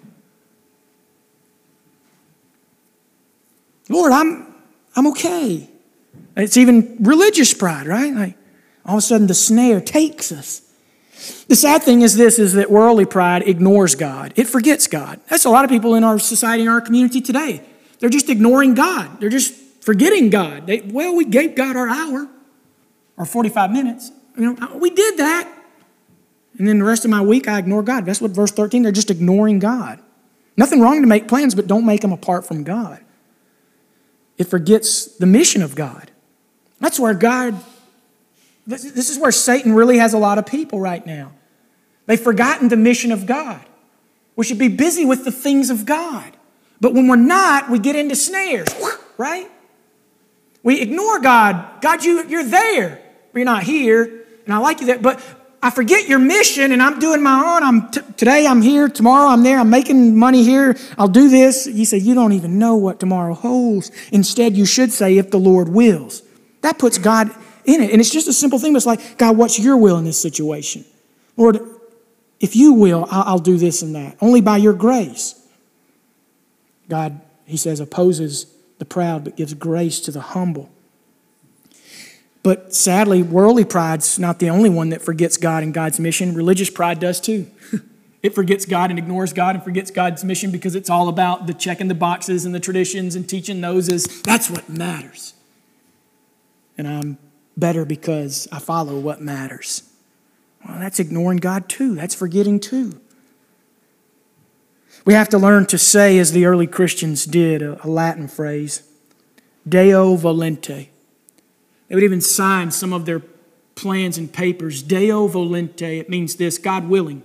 Lord, 3.89 4.13
I'm, 4.13 4.55
I'm 4.95 5.07
okay. 5.09 5.69
It's 6.37 6.57
even 6.57 6.97
religious 7.01 7.55
pride, 7.55 7.87
right? 7.87 8.13
Like 8.13 8.37
all 8.85 8.95
of 8.95 8.99
a 8.99 9.03
sudden 9.03 9.27
the 9.27 9.35
snare 9.35 9.81
takes 9.81 10.33
us. 10.33 10.63
The 11.49 11.57
sad 11.57 11.83
thing 11.83 12.03
is 12.03 12.17
this 12.17 12.39
is 12.39 12.53
that 12.55 12.71
worldly 12.71 13.07
pride 13.07 13.49
ignores 13.49 13.95
God. 13.95 14.35
It 14.37 14.47
forgets 14.47 14.87
God. 14.87 15.21
That's 15.31 15.45
a 15.45 15.51
lot 15.51 15.65
of 15.65 15.71
people 15.71 15.95
in 15.95 16.05
our 16.05 16.19
society, 16.19 16.63
in 16.63 16.69
our 16.69 16.81
community 16.81 17.21
today. 17.21 17.63
They're 17.99 18.11
just 18.11 18.29
ignoring 18.29 18.75
God. 18.75 19.21
They're 19.21 19.31
just 19.31 19.55
forgetting 19.83 20.29
God. 20.29 20.67
They, 20.67 20.81
well, 20.83 21.15
we 21.15 21.25
gave 21.25 21.55
God 21.55 21.77
our 21.77 21.89
hour 21.89 22.29
or 23.17 23.25
45 23.25 23.71
minutes. 23.71 24.11
You 24.37 24.53
know, 24.53 24.67
uh, 24.67 24.77
we 24.77 24.91
did 24.91 25.17
that. 25.17 25.51
And 26.59 26.69
then 26.69 26.79
the 26.79 26.85
rest 26.85 27.05
of 27.05 27.11
my 27.11 27.23
week, 27.23 27.49
I 27.49 27.59
ignore 27.59 27.83
God. 27.83 28.05
That's 28.05 28.21
what 28.21 28.33
verse 28.33 28.51
13, 28.51 28.83
they're 28.83 28.93
just 28.93 29.11
ignoring 29.11 29.59
God. 29.59 30.01
Nothing 30.57 30.81
wrong 30.81 31.01
to 31.01 31.07
make 31.07 31.29
plans, 31.29 31.55
but 31.55 31.67
don't 31.67 31.87
make 31.87 32.03
them 32.03 32.13
apart 32.13 32.47
from 32.47 32.65
God 32.65 33.01
it 34.39 34.45
forgets 34.45 35.07
the 35.17 35.27
mission 35.27 35.63
of 35.63 35.75
God. 35.75 36.11
That's 36.81 37.01
where 37.01 37.15
God, 37.15 37.59
this 38.67 39.11
is 39.11 39.19
where 39.19 39.33
Satan 39.33 39.73
really 39.73 39.99
has 39.99 40.13
a 40.13 40.19
lot 40.19 40.39
of 40.39 40.47
people 40.47 40.81
right 40.81 41.05
now. 41.05 41.33
They've 42.07 42.21
forgotten 42.21 42.69
the 42.69 42.77
mission 42.77 43.13
of 43.13 43.27
God. 43.27 43.65
We 44.37 44.45
should 44.45 44.59
be 44.59 44.69
busy 44.69 45.05
with 45.05 45.25
the 45.25 45.33
things 45.33 45.71
of 45.71 45.87
God. 45.87 46.37
But 46.81 46.93
when 46.93 47.09
we're 47.09 47.17
not, 47.17 47.71
we 47.71 47.79
get 47.79 47.97
into 47.97 48.15
snares, 48.15 48.69
right? 49.17 49.51
We 50.63 50.81
ignore 50.81 51.21
God. 51.21 51.81
God, 51.81 52.05
you, 52.05 52.27
you're 52.29 52.45
there, 52.45 53.01
but 53.33 53.39
you're 53.39 53.47
not 53.47 53.63
here. 53.63 54.25
And 54.45 54.53
I 54.53 54.59
like 54.59 54.81
you 54.81 54.87
there. 54.87 54.99
But 54.99 55.21
I 55.63 55.71
forget 55.71 56.09
your 56.09 56.19
mission 56.19 56.73
and 56.73 56.83
I'm 56.83 56.99
doing 56.99 57.23
my 57.23 57.57
own. 57.57 57.63
I'm 57.63 57.91
t- 57.91 58.01
today 58.17 58.47
I'm 58.47 58.63
here, 58.63 58.89
tomorrow 58.89 59.29
I'm 59.29 59.43
there, 59.43 59.59
I'm 59.59 59.71
making 59.71 60.17
money 60.17 60.45
here, 60.45 60.77
I'll 60.99 61.09
do 61.09 61.29
this. 61.29 61.65
He 61.65 61.85
said, 61.85 62.03
You 62.03 62.15
don't 62.15 62.33
even 62.33 62.59
know 62.59 62.77
what 62.77 63.01
tomorrow 63.01 63.35
holds. 63.35 63.91
Instead, 64.13 64.57
you 64.57 64.67
should 64.67 64.93
say, 64.93 65.19
If 65.19 65.31
the 65.31 65.39
Lord 65.39 65.69
wills. 65.69 66.23
That 66.61 66.79
puts 66.79 66.99
God 66.99 67.31
in 67.65 67.83
it. 67.83 67.91
And 67.91 68.01
it's 68.01 68.11
just 68.11 68.29
a 68.29 68.33
simple 68.33 68.59
thing, 68.59 68.73
but 68.73 68.79
it's 68.79 68.87
like, 68.87 69.19
God, 69.19 69.37
what's 69.37 69.59
your 69.59 69.77
will 69.77 69.99
in 69.99 70.05
this 70.05 70.21
situation? 70.21 70.85
Lord, 71.37 71.61
if 72.41 72.57
you 72.57 72.73
will, 72.73 73.07
I'll 73.11 73.39
do 73.39 73.57
this 73.57 73.83
and 73.83 73.95
that, 73.95 74.17
only 74.21 74.41
by 74.41 74.57
your 74.59 74.73
grace. 74.73 75.35
God, 76.89 77.21
he 77.45 77.57
says, 77.57 77.81
opposes 77.81 78.47
the 78.79 78.85
proud, 78.85 79.25
but 79.25 79.37
gives 79.37 79.55
grace 79.55 80.01
to 80.01 80.11
the 80.11 80.21
humble. 80.21 80.71
But 82.47 82.73
sadly, 82.73 83.25
worldly 83.25 83.65
pride's 83.65 84.21
not 84.21 84.39
the 84.39 84.51
only 84.51 84.71
one 84.71 84.91
that 84.91 85.03
forgets 85.03 85.37
God 85.37 85.65
and 85.65 85.75
God's 85.75 85.99
mission. 85.99 86.33
Religious 86.33 86.71
pride 86.71 87.01
does 87.01 87.21
too. 87.21 87.51
it 88.23 88.37
forgets 88.37 88.65
God 88.65 88.91
and 88.91 89.01
ignores 89.01 89.33
God 89.33 89.57
and 89.57 89.65
forgets 89.65 89.91
God's 89.91 90.23
mission 90.23 90.53
because 90.53 90.77
it's 90.77 90.89
all 90.89 91.09
about 91.09 91.49
the 91.49 91.55
checking 91.55 91.89
the 91.89 91.95
boxes 91.97 92.45
and 92.45 92.55
the 92.55 92.61
traditions 92.61 93.17
and 93.17 93.29
teaching 93.29 93.61
noses. 93.61 94.23
That's 94.23 94.49
what 94.49 94.69
matters. 94.69 95.35
And 96.79 96.87
I'm 96.87 97.19
better 97.57 97.85
because 97.85 98.47
I 98.53 98.61
follow 98.61 98.97
what 98.97 99.21
matters. 99.21 99.83
Well, 100.65 100.79
that's 100.79 101.01
ignoring 101.01 101.39
God 101.39 101.69
too. 101.69 101.97
That's 101.97 102.15
forgetting 102.15 102.61
too. 102.61 103.01
We 105.05 105.15
have 105.15 105.29
to 105.31 105.39
learn 105.39 105.67
to 105.67 105.79
say, 105.79 106.17
as 106.21 106.31
the 106.31 106.47
early 106.47 106.69
Christians 106.69 107.25
did, 107.25 107.61
a, 107.61 107.85
Latin 107.85 108.29
phrase, 108.29 108.89
Deo 109.69 110.17
volente. 110.17 110.91
They 111.89 111.95
would 111.95 112.05
even 112.05 112.21
sign 112.21 112.71
some 112.71 112.93
of 112.93 113.07
their 113.07 113.23
plans 113.75 114.19
and 114.19 114.33
papers, 114.33 114.83
Deo 114.83 115.29
volente. 115.29 116.01
It 116.01 116.09
means 116.09 116.37
this 116.37 116.59
God 116.59 116.89
willing. 116.89 117.23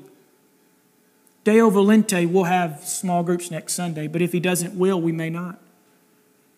Deo 1.44 1.72
volente, 1.72 2.30
we'll 2.30 2.44
have 2.44 2.84
small 2.84 3.24
groups 3.24 3.50
next 3.50 3.74
Sunday, 3.74 4.08
but 4.08 4.22
if 4.22 4.32
He 4.32 4.40
doesn't 4.40 4.76
will, 4.76 5.02
we 5.02 5.12
may 5.12 5.30
not. 5.30 5.60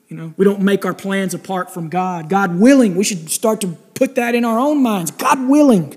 You 0.09 0.17
know, 0.17 0.33
we 0.35 0.43
don't 0.43 0.61
make 0.61 0.85
our 0.85 0.93
plans 0.93 1.33
apart 1.33 1.73
from 1.73 1.89
God. 1.89 2.29
God 2.29 2.59
willing, 2.59 2.95
we 2.95 3.03
should 3.03 3.29
start 3.29 3.61
to 3.61 3.67
put 3.67 4.15
that 4.15 4.35
in 4.35 4.43
our 4.43 4.59
own 4.59 4.83
minds. 4.83 5.11
God 5.11 5.47
willing. 5.47 5.95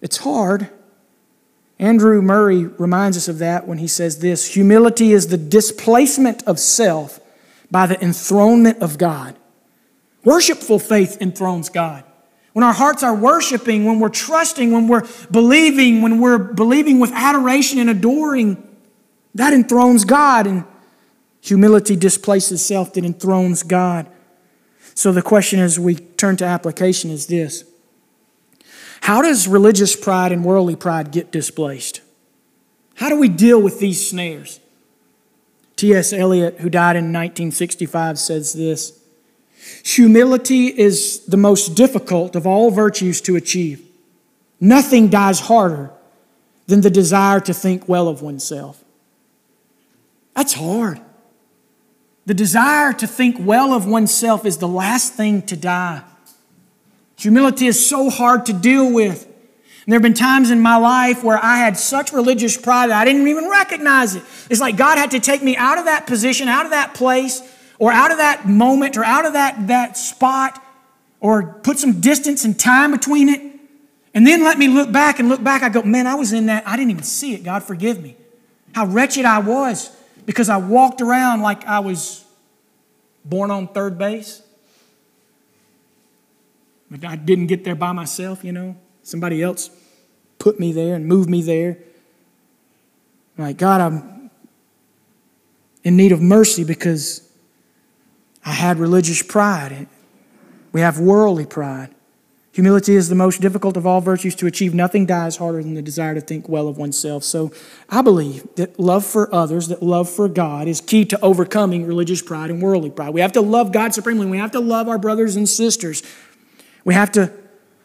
It's 0.00 0.18
hard. 0.18 0.70
Andrew 1.78 2.22
Murray 2.22 2.64
reminds 2.64 3.16
us 3.16 3.28
of 3.28 3.38
that 3.38 3.66
when 3.66 3.78
he 3.78 3.86
says 3.86 4.20
this 4.20 4.54
humility 4.54 5.12
is 5.12 5.28
the 5.28 5.36
displacement 5.36 6.42
of 6.44 6.58
self 6.58 7.20
by 7.74 7.86
the 7.86 8.00
enthronement 8.00 8.80
of 8.80 8.98
God. 8.98 9.34
Worshipful 10.22 10.78
faith 10.78 11.18
enthrones 11.20 11.68
God. 11.68 12.04
When 12.52 12.62
our 12.62 12.72
hearts 12.72 13.02
are 13.02 13.16
worshiping, 13.16 13.84
when 13.84 13.98
we're 13.98 14.10
trusting, 14.10 14.70
when 14.70 14.86
we're 14.86 15.02
believing, 15.28 16.00
when 16.00 16.20
we're 16.20 16.38
believing 16.38 17.00
with 17.00 17.10
adoration 17.10 17.80
and 17.80 17.90
adoring, 17.90 18.62
that 19.34 19.52
enthrones 19.52 20.04
God. 20.04 20.46
And 20.46 20.62
humility 21.40 21.96
displaces 21.96 22.64
self 22.64 22.92
that 22.92 23.04
enthrones 23.04 23.64
God. 23.64 24.06
So 24.94 25.10
the 25.10 25.20
question 25.20 25.58
as 25.58 25.76
we 25.76 25.96
turn 25.96 26.36
to 26.36 26.44
application 26.44 27.10
is 27.10 27.26
this 27.26 27.64
how 29.00 29.20
does 29.20 29.48
religious 29.48 29.96
pride 29.96 30.30
and 30.30 30.44
worldly 30.44 30.76
pride 30.76 31.10
get 31.10 31.32
displaced? 31.32 32.02
How 32.94 33.08
do 33.08 33.18
we 33.18 33.28
deal 33.28 33.60
with 33.60 33.80
these 33.80 34.08
snares? 34.08 34.60
T.S. 35.76 36.12
Eliot, 36.12 36.58
who 36.58 36.70
died 36.70 36.96
in 36.96 37.06
1965, 37.06 38.18
says 38.18 38.52
this 38.52 38.98
Humility 39.84 40.66
is 40.66 41.24
the 41.26 41.36
most 41.36 41.74
difficult 41.74 42.36
of 42.36 42.46
all 42.46 42.70
virtues 42.70 43.20
to 43.22 43.36
achieve. 43.36 43.82
Nothing 44.60 45.08
dies 45.08 45.40
harder 45.40 45.90
than 46.66 46.80
the 46.80 46.90
desire 46.90 47.40
to 47.40 47.54
think 47.54 47.88
well 47.88 48.08
of 48.08 48.22
oneself. 48.22 48.82
That's 50.34 50.54
hard. 50.54 51.00
The 52.26 52.34
desire 52.34 52.92
to 52.94 53.06
think 53.06 53.36
well 53.38 53.72
of 53.72 53.86
oneself 53.86 54.46
is 54.46 54.58
the 54.58 54.68
last 54.68 55.14
thing 55.14 55.42
to 55.42 55.56
die. 55.56 56.02
Humility 57.16 57.66
is 57.66 57.86
so 57.86 58.10
hard 58.10 58.46
to 58.46 58.52
deal 58.52 58.90
with. 58.92 59.28
And 59.84 59.92
there 59.92 59.98
have 59.98 60.02
been 60.02 60.14
times 60.14 60.50
in 60.50 60.60
my 60.60 60.76
life 60.76 61.22
where 61.22 61.38
I 61.42 61.58
had 61.58 61.76
such 61.76 62.12
religious 62.12 62.56
pride 62.56 62.88
that 62.88 62.98
I 62.98 63.04
didn't 63.04 63.28
even 63.28 63.50
recognize 63.50 64.14
it. 64.14 64.22
It's 64.48 64.60
like 64.60 64.78
God 64.78 64.96
had 64.96 65.10
to 65.10 65.20
take 65.20 65.42
me 65.42 65.56
out 65.56 65.76
of 65.76 65.84
that 65.84 66.06
position, 66.06 66.48
out 66.48 66.64
of 66.64 66.70
that 66.70 66.94
place, 66.94 67.42
or 67.78 67.92
out 67.92 68.10
of 68.10 68.16
that 68.16 68.48
moment, 68.48 68.96
or 68.96 69.04
out 69.04 69.26
of 69.26 69.34
that, 69.34 69.66
that 69.66 69.98
spot, 69.98 70.62
or 71.20 71.60
put 71.62 71.78
some 71.78 72.00
distance 72.00 72.46
and 72.46 72.58
time 72.58 72.92
between 72.92 73.28
it. 73.28 73.42
And 74.14 74.26
then 74.26 74.42
let 74.42 74.58
me 74.58 74.68
look 74.68 74.90
back 74.90 75.18
and 75.18 75.28
look 75.28 75.42
back. 75.42 75.62
I 75.62 75.68
go, 75.68 75.82
man, 75.82 76.06
I 76.06 76.14
was 76.14 76.32
in 76.32 76.46
that. 76.46 76.66
I 76.66 76.76
didn't 76.76 76.92
even 76.92 77.02
see 77.02 77.34
it. 77.34 77.44
God 77.44 77.62
forgive 77.62 78.00
me. 78.00 78.16
How 78.74 78.86
wretched 78.86 79.26
I 79.26 79.40
was 79.40 79.94
because 80.24 80.48
I 80.48 80.56
walked 80.56 81.02
around 81.02 81.42
like 81.42 81.66
I 81.66 81.80
was 81.80 82.24
born 83.22 83.50
on 83.50 83.68
third 83.68 83.98
base. 83.98 84.40
But 86.90 87.04
I 87.04 87.16
didn't 87.16 87.48
get 87.48 87.64
there 87.64 87.74
by 87.74 87.92
myself, 87.92 88.44
you 88.44 88.52
know. 88.52 88.76
Somebody 89.04 89.42
else 89.42 89.70
put 90.38 90.58
me 90.58 90.72
there 90.72 90.94
and 90.94 91.06
moved 91.06 91.30
me 91.30 91.42
there. 91.42 91.78
like, 93.38 93.58
God, 93.58 93.80
I'm 93.80 94.30
in 95.84 95.96
need 95.96 96.10
of 96.10 96.20
mercy 96.20 96.64
because 96.64 97.28
I 98.44 98.52
had 98.52 98.78
religious 98.78 99.22
pride. 99.22 99.86
We 100.72 100.80
have 100.80 100.98
worldly 100.98 101.46
pride. 101.46 101.94
Humility 102.52 102.94
is 102.94 103.08
the 103.08 103.14
most 103.14 103.40
difficult 103.40 103.76
of 103.76 103.86
all 103.86 104.00
virtues 104.00 104.34
to 104.36 104.46
achieve. 104.46 104.74
Nothing 104.74 105.06
dies 105.06 105.36
harder 105.36 105.62
than 105.62 105.74
the 105.74 105.82
desire 105.82 106.14
to 106.14 106.20
think 106.20 106.48
well 106.48 106.68
of 106.68 106.78
oneself. 106.78 107.24
So 107.24 107.52
I 107.90 108.00
believe 108.00 108.46
that 108.54 108.78
love 108.78 109.04
for 109.04 109.32
others, 109.34 109.68
that 109.68 109.82
love 109.82 110.08
for 110.08 110.28
God, 110.28 110.68
is 110.68 110.80
key 110.80 111.04
to 111.06 111.20
overcoming 111.20 111.84
religious 111.84 112.22
pride 112.22 112.50
and 112.50 112.62
worldly 112.62 112.90
pride. 112.90 113.12
We 113.12 113.20
have 113.20 113.32
to 113.32 113.40
love 113.40 113.72
God 113.72 113.92
supremely. 113.92 114.26
We 114.26 114.38
have 114.38 114.52
to 114.52 114.60
love 114.60 114.88
our 114.88 114.98
brothers 114.98 115.34
and 115.36 115.48
sisters. 115.48 116.04
We 116.84 116.94
have 116.94 117.10
to 117.12 117.32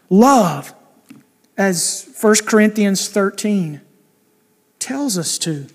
love 0.10 0.74
as 1.60 2.10
1 2.22 2.36
Corinthians 2.46 3.10
13 3.10 3.82
tells 4.80 5.18
us 5.18 5.38
to. 5.40 5.68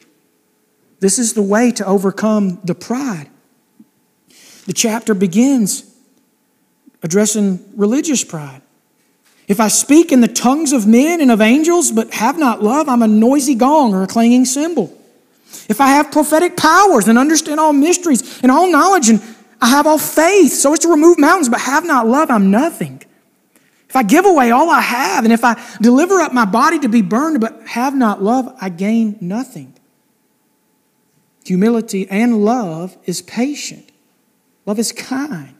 This 0.98 1.18
is 1.18 1.34
the 1.34 1.42
way 1.42 1.70
to 1.72 1.84
overcome 1.84 2.58
the 2.64 2.74
pride. 2.74 3.28
The 4.64 4.72
chapter 4.72 5.12
begins 5.12 5.94
addressing 7.02 7.62
religious 7.76 8.24
pride. 8.24 8.62
If 9.46 9.60
I 9.60 9.68
speak 9.68 10.10
in 10.10 10.22
the 10.22 10.28
tongues 10.28 10.72
of 10.72 10.86
men 10.86 11.20
and 11.20 11.30
of 11.30 11.42
angels, 11.42 11.92
but 11.92 12.14
have 12.14 12.38
not 12.38 12.62
love, 12.62 12.88
I'm 12.88 13.02
a 13.02 13.06
noisy 13.06 13.54
gong 13.54 13.94
or 13.94 14.02
a 14.02 14.06
clanging 14.06 14.46
cymbal. 14.46 14.90
If 15.68 15.82
I 15.82 15.88
have 15.88 16.10
prophetic 16.10 16.56
powers 16.56 17.08
and 17.08 17.18
understand 17.18 17.60
all 17.60 17.74
mysteries 17.74 18.42
and 18.42 18.50
all 18.50 18.72
knowledge, 18.72 19.10
and 19.10 19.20
I 19.60 19.68
have 19.68 19.86
all 19.86 19.98
faith, 19.98 20.54
so 20.54 20.72
as 20.72 20.78
to 20.78 20.88
remove 20.88 21.18
mountains, 21.18 21.50
but 21.50 21.60
have 21.60 21.84
not 21.84 22.08
love, 22.08 22.30
I'm 22.30 22.50
nothing. 22.50 23.02
If 23.94 23.98
I 23.98 24.02
give 24.02 24.26
away 24.26 24.50
all 24.50 24.70
I 24.70 24.80
have, 24.80 25.22
and 25.22 25.32
if 25.32 25.44
I 25.44 25.54
deliver 25.80 26.20
up 26.20 26.32
my 26.32 26.44
body 26.44 26.80
to 26.80 26.88
be 26.88 27.00
burned, 27.00 27.40
but 27.40 27.68
have 27.68 27.94
not 27.94 28.20
love, 28.20 28.52
I 28.60 28.68
gain 28.68 29.16
nothing. 29.20 29.72
Humility 31.44 32.08
and 32.10 32.44
love 32.44 32.96
is 33.04 33.22
patient. 33.22 33.92
Love 34.66 34.80
is 34.80 34.90
kind. 34.90 35.54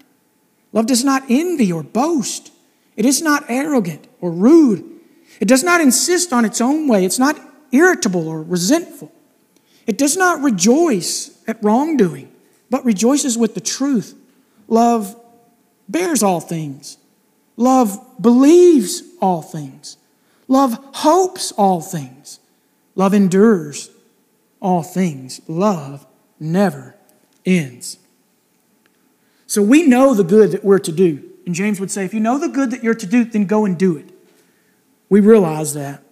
Love 0.72 0.86
does 0.86 1.04
not 1.04 1.22
envy 1.28 1.70
or 1.70 1.84
boast. 1.84 2.50
It 2.96 3.06
is 3.06 3.22
not 3.22 3.44
arrogant 3.48 4.08
or 4.20 4.32
rude. 4.32 4.84
It 5.38 5.46
does 5.46 5.62
not 5.62 5.80
insist 5.80 6.32
on 6.32 6.44
its 6.44 6.60
own 6.60 6.88
way. 6.88 7.04
It's 7.04 7.20
not 7.20 7.38
irritable 7.70 8.26
or 8.26 8.42
resentful. 8.42 9.12
It 9.86 9.96
does 9.96 10.16
not 10.16 10.42
rejoice 10.42 11.38
at 11.46 11.62
wrongdoing, 11.62 12.32
but 12.68 12.84
rejoices 12.84 13.38
with 13.38 13.54
the 13.54 13.60
truth. 13.60 14.12
Love 14.66 15.14
bears 15.88 16.24
all 16.24 16.40
things 16.40 16.96
Love 17.56 17.98
believes 18.20 19.02
all 19.20 19.42
things. 19.42 19.96
Love 20.48 20.78
hopes 20.94 21.52
all 21.52 21.80
things. 21.80 22.40
Love 22.94 23.14
endures 23.14 23.90
all 24.60 24.82
things. 24.82 25.40
Love 25.48 26.06
never 26.38 26.96
ends. 27.44 27.98
So 29.46 29.62
we 29.62 29.86
know 29.86 30.14
the 30.14 30.24
good 30.24 30.52
that 30.52 30.64
we're 30.64 30.78
to 30.80 30.92
do. 30.92 31.30
And 31.46 31.54
James 31.54 31.78
would 31.78 31.90
say, 31.90 32.04
if 32.04 32.14
you 32.14 32.20
know 32.20 32.38
the 32.38 32.48
good 32.48 32.70
that 32.70 32.82
you're 32.82 32.94
to 32.94 33.06
do, 33.06 33.24
then 33.24 33.46
go 33.46 33.64
and 33.64 33.78
do 33.78 33.96
it. 33.96 34.10
We 35.08 35.20
realize 35.20 35.74
that. 35.74 36.02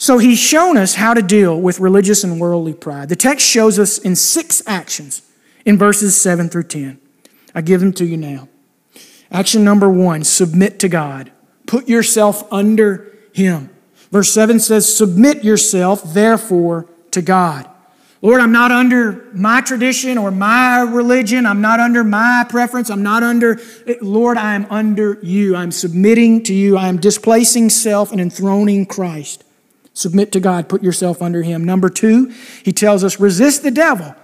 So 0.00 0.18
he's 0.18 0.38
shown 0.38 0.76
us 0.76 0.94
how 0.94 1.12
to 1.12 1.22
deal 1.22 1.60
with 1.60 1.80
religious 1.80 2.24
and 2.24 2.40
worldly 2.40 2.72
pride. 2.72 3.08
The 3.08 3.16
text 3.16 3.46
shows 3.46 3.78
us 3.78 3.98
in 3.98 4.16
six 4.16 4.62
actions 4.66 5.22
in 5.64 5.76
verses 5.76 6.18
7 6.20 6.48
through 6.48 6.64
10. 6.64 6.98
I 7.54 7.60
give 7.60 7.80
them 7.80 7.92
to 7.94 8.06
you 8.06 8.16
now. 8.16 8.48
Action 9.30 9.64
number 9.64 9.88
one 9.88 10.24
submit 10.24 10.78
to 10.80 10.88
God. 10.88 11.30
Put 11.66 11.88
yourself 11.88 12.50
under 12.52 13.12
Him. 13.32 13.70
Verse 14.10 14.32
7 14.32 14.58
says, 14.58 14.96
Submit 14.96 15.44
yourself, 15.44 16.14
therefore, 16.14 16.86
to 17.10 17.22
God. 17.22 17.68
Lord, 18.20 18.40
I'm 18.40 18.50
not 18.50 18.72
under 18.72 19.30
my 19.32 19.60
tradition 19.60 20.18
or 20.18 20.32
my 20.32 20.80
religion. 20.80 21.46
I'm 21.46 21.60
not 21.60 21.78
under 21.78 22.02
my 22.02 22.44
preference. 22.48 22.90
I'm 22.90 23.02
not 23.02 23.22
under, 23.22 23.60
Lord, 24.00 24.36
I 24.36 24.54
am 24.54 24.66
under 24.70 25.20
you. 25.22 25.54
I'm 25.54 25.70
submitting 25.70 26.42
to 26.44 26.54
you. 26.54 26.76
I 26.76 26.88
am 26.88 26.96
displacing 26.96 27.70
self 27.70 28.10
and 28.10 28.20
enthroning 28.20 28.86
Christ. 28.86 29.44
Submit 29.94 30.32
to 30.32 30.40
God, 30.40 30.68
put 30.68 30.82
yourself 30.82 31.22
under 31.22 31.42
him. 31.42 31.64
Number 31.64 31.88
two, 31.88 32.32
he 32.64 32.72
tells 32.72 33.04
us 33.04 33.20
resist 33.20 33.62
the 33.62 33.70
devil. 33.70 34.14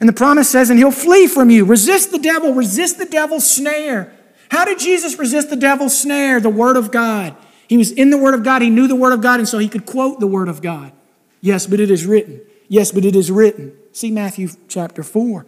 And 0.00 0.08
the 0.08 0.14
promise 0.14 0.48
says, 0.48 0.70
and 0.70 0.78
he'll 0.78 0.90
flee 0.90 1.26
from 1.26 1.50
you. 1.50 1.64
Resist 1.64 2.12
the 2.12 2.18
devil, 2.18 2.52
resist 2.52 2.98
the 2.98 3.06
devil's 3.06 3.48
snare. 3.48 4.12
How 4.50 4.64
did 4.64 4.78
Jesus 4.78 5.18
resist 5.18 5.50
the 5.50 5.56
devil's 5.56 6.00
snare? 6.00 6.40
The 6.40 6.48
Word 6.48 6.76
of 6.76 6.90
God. 6.90 7.36
He 7.68 7.76
was 7.76 7.90
in 7.90 8.10
the 8.10 8.18
Word 8.18 8.34
of 8.34 8.42
God, 8.42 8.62
he 8.62 8.70
knew 8.70 8.88
the 8.88 8.96
Word 8.96 9.12
of 9.12 9.20
God, 9.20 9.40
and 9.40 9.48
so 9.48 9.58
he 9.58 9.68
could 9.68 9.84
quote 9.84 10.20
the 10.20 10.26
Word 10.26 10.48
of 10.48 10.62
God. 10.62 10.92
Yes, 11.40 11.66
but 11.66 11.80
it 11.80 11.90
is 11.90 12.06
written. 12.06 12.40
Yes, 12.68 12.92
but 12.92 13.04
it 13.04 13.14
is 13.14 13.30
written. 13.30 13.76
See 13.92 14.10
Matthew 14.10 14.48
chapter 14.68 15.02
4. 15.02 15.44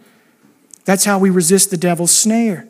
That's 0.85 1.05
how 1.05 1.19
we 1.19 1.29
resist 1.29 1.71
the 1.71 1.77
devil's 1.77 2.11
snare. 2.11 2.67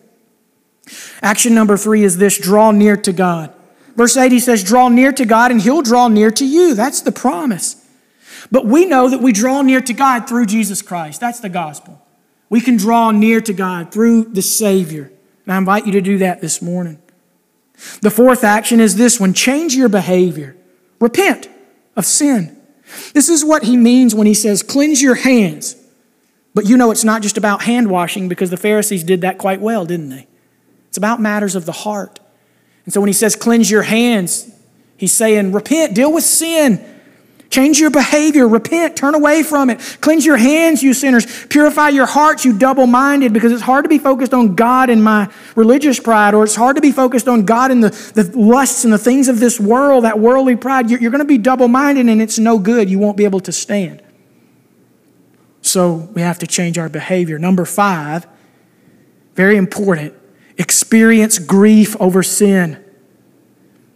Action 1.22 1.54
number 1.54 1.78
three 1.78 2.04
is 2.04 2.18
this 2.18 2.38
draw 2.38 2.72
near 2.72 2.98
to 2.98 3.14
God. 3.14 3.54
Verse 3.96 4.18
8, 4.18 4.32
he 4.32 4.40
says, 4.40 4.64
Draw 4.64 4.90
near 4.90 5.12
to 5.12 5.26
God, 5.26 5.52
and 5.52 5.62
he'll 5.62 5.82
draw 5.82 6.08
near 6.08 6.32
to 6.32 6.46
you. 6.46 6.74
That's 6.74 7.02
the 7.02 7.12
promise. 7.12 7.86
But 8.50 8.66
we 8.66 8.86
know 8.86 9.10
that 9.10 9.22
we 9.22 9.32
draw 9.32 9.62
near 9.62 9.82
to 9.82 9.94
God 9.94 10.28
through 10.28 10.46
Jesus 10.48 10.82
Christ. 10.82 11.22
That's 11.22 11.40
the 11.40 11.50
gospel. 11.50 12.02
We 12.50 12.62
can 12.62 12.78
draw 12.78 13.12
near 13.12 13.42
to 13.42 13.54
God 13.54 13.92
through 13.92 14.26
the 14.26 14.42
Savior. 14.42 15.12
And 15.46 15.54
I 15.54 15.58
invite 15.58 15.86
you 15.86 15.92
to 15.94 16.02
do 16.02 16.18
that 16.20 16.42
this 16.42 16.62
morning. 16.62 17.02
The 18.02 18.12
fourth 18.12 18.44
action 18.44 18.80
is 18.80 18.96
this 18.96 19.20
one 19.20 19.34
change 19.34 19.74
your 19.76 19.90
behavior, 19.90 20.56
repent 21.00 21.50
of 21.96 22.06
sin. 22.06 22.58
This 23.14 23.30
is 23.30 23.44
what 23.44 23.64
he 23.64 23.78
means 23.78 24.14
when 24.14 24.28
he 24.28 24.34
says, 24.34 24.62
cleanse 24.62 25.02
your 25.02 25.16
hands. 25.16 25.76
But 26.54 26.68
you 26.68 26.78
know 26.78 26.92
it's 26.92 27.04
not 27.04 27.22
just 27.22 27.38
about 27.38 27.64
hand 27.64 27.90
washing 27.90 28.28
because 28.28 28.50
the 28.50 28.58
Pharisees 28.58 29.04
did 29.04 29.22
that 29.22 29.38
quite 29.38 29.62
well, 29.62 29.86
didn't 29.86 30.10
they? 30.10 30.28
It's 30.90 30.98
about 30.98 31.22
matters 31.22 31.56
of 31.56 31.66
the 31.66 31.72
heart. 31.72 32.20
And 32.86 32.94
so 32.94 33.00
when 33.00 33.08
he 33.08 33.14
says, 33.14 33.36
cleanse 33.36 33.72
your 33.72 33.84
hands, 33.84 34.52
he's 34.98 35.14
saying, 35.14 35.54
repent, 35.54 35.96
deal 35.96 36.12
with 36.12 36.24
sin. 36.24 36.84
Change 37.52 37.82
your 37.82 37.90
behavior, 37.90 38.48
repent, 38.48 38.96
turn 38.96 39.14
away 39.14 39.44
from 39.44 39.70
it. 39.70 39.98
Cleanse 40.00 40.26
your 40.26 40.38
hands, 40.38 40.82
you 40.82 40.94
sinners. 40.94 41.46
Purify 41.48 41.90
your 41.90 42.06
hearts, 42.06 42.46
you 42.46 42.58
double 42.58 42.88
minded, 42.88 43.34
because 43.34 43.52
it's 43.52 43.62
hard 43.62 43.84
to 43.84 43.90
be 43.90 43.98
focused 43.98 44.34
on 44.34 44.56
God 44.56 44.90
and 44.90 45.04
my 45.04 45.30
religious 45.56 46.00
pride, 46.00 46.34
or 46.34 46.46
it's 46.46 46.56
hard 46.56 46.78
to 46.78 46.82
be 46.82 46.94
focused 46.94 47.28
on 47.28 47.44
God 47.44 47.70
and 47.70 47.84
the, 47.84 47.90
the 48.14 48.40
lusts 48.40 48.86
and 48.86 48.94
the 48.94 48.98
things 48.98 49.28
of 49.28 49.42
this 49.42 49.60
world, 49.60 50.06
that 50.06 50.18
worldly 50.18 50.56
pride. 50.56 50.90
You're, 50.90 51.02
you're 51.02 51.12
going 51.12 51.20
to 51.20 51.26
be 51.26 51.38
double 51.38 51.68
minded, 51.68 52.08
and 52.08 52.22
it's 52.22 52.40
no 52.40 52.58
good. 52.58 52.90
You 52.90 53.00
won't 53.00 53.18
be 53.18 53.26
able 53.26 53.42
to 53.42 53.52
stand. 53.52 54.02
So 55.62 55.94
we 55.94 56.22
have 56.22 56.40
to 56.40 56.48
change 56.48 56.78
our 56.78 56.88
behavior. 56.88 57.38
Number 57.38 57.66
five, 57.66 58.26
very 59.36 59.58
important, 59.58 60.14
experience 60.58 61.38
grief 61.38 61.98
over 62.00 62.24
sin 62.24 62.81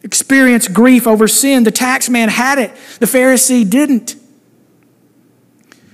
experience 0.05 0.67
grief 0.67 1.07
over 1.07 1.27
sin. 1.27 1.63
The 1.63 1.71
tax 1.71 2.09
man 2.09 2.29
had 2.29 2.59
it, 2.59 2.71
the 2.99 3.07
Pharisee 3.07 3.69
didn't. 3.69 4.15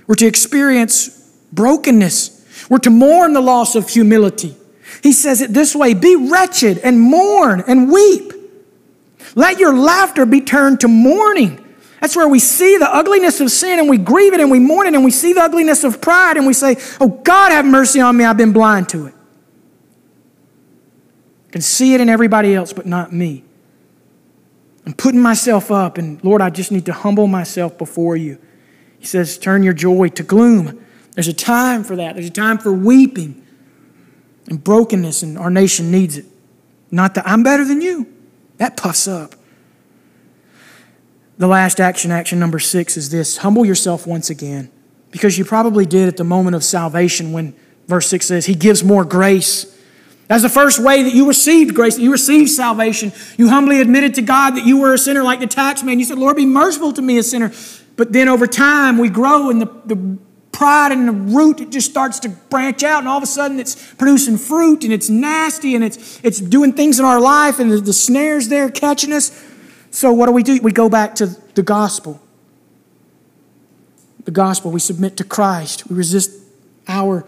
We're 0.06 0.14
to 0.16 0.26
experience 0.26 1.18
brokenness, 1.52 2.68
we're 2.70 2.78
to 2.78 2.90
mourn 2.90 3.32
the 3.32 3.40
loss 3.40 3.74
of 3.74 3.88
humility. 3.88 4.54
He 5.02 5.12
says 5.12 5.40
it 5.40 5.52
this 5.52 5.74
way 5.74 5.94
Be 5.94 6.14
wretched 6.14 6.78
and 6.78 7.00
mourn 7.00 7.64
and 7.66 7.90
weep. 7.90 8.32
Let 9.34 9.58
your 9.58 9.74
laughter 9.76 10.26
be 10.26 10.42
turned 10.42 10.80
to 10.80 10.88
mourning. 10.88 11.58
That's 12.00 12.16
where 12.16 12.28
we 12.28 12.40
see 12.40 12.76
the 12.76 12.92
ugliness 12.92 13.40
of 13.40 13.50
sin 13.50 13.78
and 13.78 13.88
we 13.88 13.96
grieve 13.96 14.34
it 14.34 14.40
and 14.40 14.50
we 14.50 14.58
mourn 14.58 14.88
it 14.88 14.94
and 14.94 15.04
we 15.04 15.12
see 15.12 15.32
the 15.32 15.40
ugliness 15.40 15.84
of 15.84 16.00
pride 16.00 16.36
and 16.36 16.46
we 16.46 16.52
say, 16.52 16.76
Oh, 17.00 17.08
God, 17.08 17.52
have 17.52 17.64
mercy 17.64 18.00
on 18.00 18.16
me. 18.16 18.24
I've 18.24 18.36
been 18.36 18.52
blind 18.52 18.88
to 18.90 19.06
it. 19.06 19.14
I 21.48 21.52
can 21.52 21.62
see 21.62 21.94
it 21.94 22.00
in 22.00 22.08
everybody 22.08 22.54
else, 22.54 22.72
but 22.72 22.86
not 22.86 23.12
me. 23.12 23.44
I'm 24.84 24.94
putting 24.94 25.20
myself 25.20 25.70
up, 25.70 25.98
and 25.98 26.22
Lord, 26.24 26.42
I 26.42 26.50
just 26.50 26.72
need 26.72 26.86
to 26.86 26.92
humble 26.92 27.26
myself 27.26 27.78
before 27.78 28.16
you. 28.16 28.38
He 28.98 29.06
says, 29.06 29.38
Turn 29.38 29.62
your 29.62 29.72
joy 29.72 30.08
to 30.08 30.22
gloom. 30.22 30.84
There's 31.14 31.28
a 31.28 31.32
time 31.32 31.84
for 31.84 31.96
that. 31.96 32.14
There's 32.14 32.28
a 32.28 32.30
time 32.30 32.58
for 32.58 32.72
weeping 32.72 33.46
and 34.48 34.62
brokenness, 34.62 35.22
and 35.22 35.38
our 35.38 35.50
nation 35.50 35.90
needs 35.90 36.16
it. 36.16 36.26
Not 36.90 37.14
that 37.14 37.26
I'm 37.26 37.42
better 37.42 37.64
than 37.64 37.80
you. 37.80 38.12
That 38.58 38.76
puffs 38.76 39.06
up. 39.06 39.34
The 41.38 41.46
last 41.46 41.80
action, 41.80 42.10
action 42.10 42.38
number 42.38 42.58
six, 42.58 42.96
is 42.96 43.10
this 43.10 43.38
humble 43.38 43.64
yourself 43.64 44.06
once 44.06 44.30
again. 44.30 44.70
Because 45.10 45.38
you 45.38 45.44
probably 45.44 45.86
did 45.86 46.08
at 46.08 46.16
the 46.16 46.24
moment 46.24 46.56
of 46.56 46.64
salvation 46.64 47.32
when 47.32 47.54
verse 47.86 48.08
6 48.08 48.26
says, 48.26 48.46
He 48.46 48.54
gives 48.54 48.82
more 48.82 49.04
grace. 49.04 49.78
That's 50.32 50.42
the 50.42 50.48
first 50.48 50.78
way 50.78 51.02
that 51.02 51.12
you 51.12 51.28
received 51.28 51.74
grace, 51.74 51.96
that 51.96 52.00
you 52.00 52.10
received 52.10 52.48
salvation. 52.48 53.12
You 53.36 53.50
humbly 53.50 53.82
admitted 53.82 54.14
to 54.14 54.22
God 54.22 54.56
that 54.56 54.64
you 54.64 54.80
were 54.80 54.94
a 54.94 54.98
sinner 54.98 55.22
like 55.22 55.40
the 55.40 55.46
tax 55.46 55.82
man. 55.82 55.98
You 55.98 56.06
said, 56.06 56.16
Lord, 56.16 56.36
be 56.36 56.46
merciful 56.46 56.90
to 56.94 57.02
me, 57.02 57.18
a 57.18 57.22
sinner. 57.22 57.52
But 57.96 58.14
then 58.14 58.30
over 58.30 58.46
time, 58.46 58.96
we 58.96 59.10
grow 59.10 59.50
and 59.50 59.60
the, 59.60 59.66
the 59.84 60.16
pride 60.50 60.90
and 60.90 61.06
the 61.06 61.12
root, 61.12 61.60
it 61.60 61.68
just 61.68 61.90
starts 61.90 62.18
to 62.20 62.30
branch 62.30 62.82
out, 62.82 63.00
and 63.00 63.08
all 63.08 63.18
of 63.18 63.22
a 63.22 63.26
sudden 63.26 63.60
it's 63.60 63.92
producing 63.96 64.38
fruit 64.38 64.84
and 64.84 64.92
it's 64.94 65.10
nasty 65.10 65.74
and 65.74 65.84
it's, 65.84 66.18
it's 66.24 66.40
doing 66.40 66.72
things 66.72 66.98
in 66.98 67.04
our 67.04 67.20
life, 67.20 67.58
and 67.58 67.70
the, 67.70 67.76
the 67.76 67.92
snares 67.92 68.48
there 68.48 68.70
catching 68.70 69.12
us. 69.12 69.38
So, 69.90 70.14
what 70.14 70.24
do 70.24 70.32
we 70.32 70.42
do? 70.42 70.58
We 70.62 70.72
go 70.72 70.88
back 70.88 71.14
to 71.16 71.26
the 71.26 71.62
gospel. 71.62 72.22
The 74.24 74.30
gospel, 74.30 74.70
we 74.70 74.80
submit 74.80 75.18
to 75.18 75.24
Christ, 75.24 75.90
we 75.90 75.96
resist 75.96 76.30
our 76.88 77.26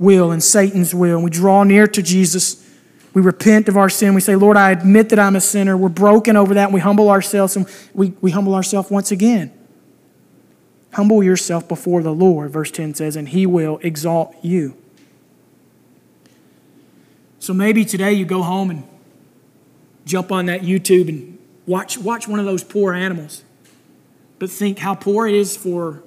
will 0.00 0.32
and 0.32 0.42
Satan's 0.42 0.92
will. 0.92 1.16
And 1.16 1.22
we 1.22 1.30
draw 1.30 1.62
near 1.62 1.86
to 1.86 2.02
Jesus. 2.02 2.66
We 3.12 3.22
repent 3.22 3.68
of 3.68 3.76
our 3.76 3.90
sin. 3.90 4.14
We 4.14 4.20
say, 4.20 4.34
Lord, 4.34 4.56
I 4.56 4.72
admit 4.72 5.10
that 5.10 5.18
I'm 5.18 5.36
a 5.36 5.40
sinner. 5.40 5.76
We're 5.76 5.90
broken 5.90 6.36
over 6.36 6.54
that. 6.54 6.64
And 6.64 6.74
we 6.74 6.80
humble 6.80 7.10
ourselves 7.10 7.54
and 7.54 7.68
we, 7.94 8.14
we 8.20 8.32
humble 8.32 8.54
ourselves 8.54 8.90
once 8.90 9.12
again. 9.12 9.52
Humble 10.94 11.22
yourself 11.22 11.68
before 11.68 12.02
the 12.02 12.12
Lord, 12.12 12.50
verse 12.50 12.72
10 12.72 12.94
says, 12.94 13.14
and 13.14 13.28
he 13.28 13.46
will 13.46 13.78
exalt 13.82 14.34
you. 14.42 14.76
So 17.38 17.54
maybe 17.54 17.84
today 17.84 18.12
you 18.12 18.24
go 18.24 18.42
home 18.42 18.70
and 18.70 18.88
jump 20.04 20.32
on 20.32 20.46
that 20.46 20.62
YouTube 20.62 21.08
and 21.08 21.38
watch, 21.66 21.96
watch 21.96 22.26
one 22.26 22.40
of 22.40 22.46
those 22.46 22.64
poor 22.64 22.92
animals. 22.92 23.44
But 24.38 24.50
think 24.50 24.78
how 24.78 24.94
poor 24.94 25.28
it 25.28 25.34
is 25.34 25.56
for 25.56 26.02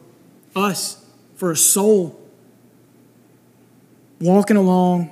us, 0.55 1.05
for 1.35 1.51
a 1.51 1.55
soul 1.55 2.22
walking 4.23 4.55
along, 4.55 5.09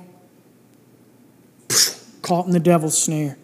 caught 2.22 2.46
in 2.46 2.52
the 2.52 2.60
devil's 2.60 2.96
snare. 2.96 3.36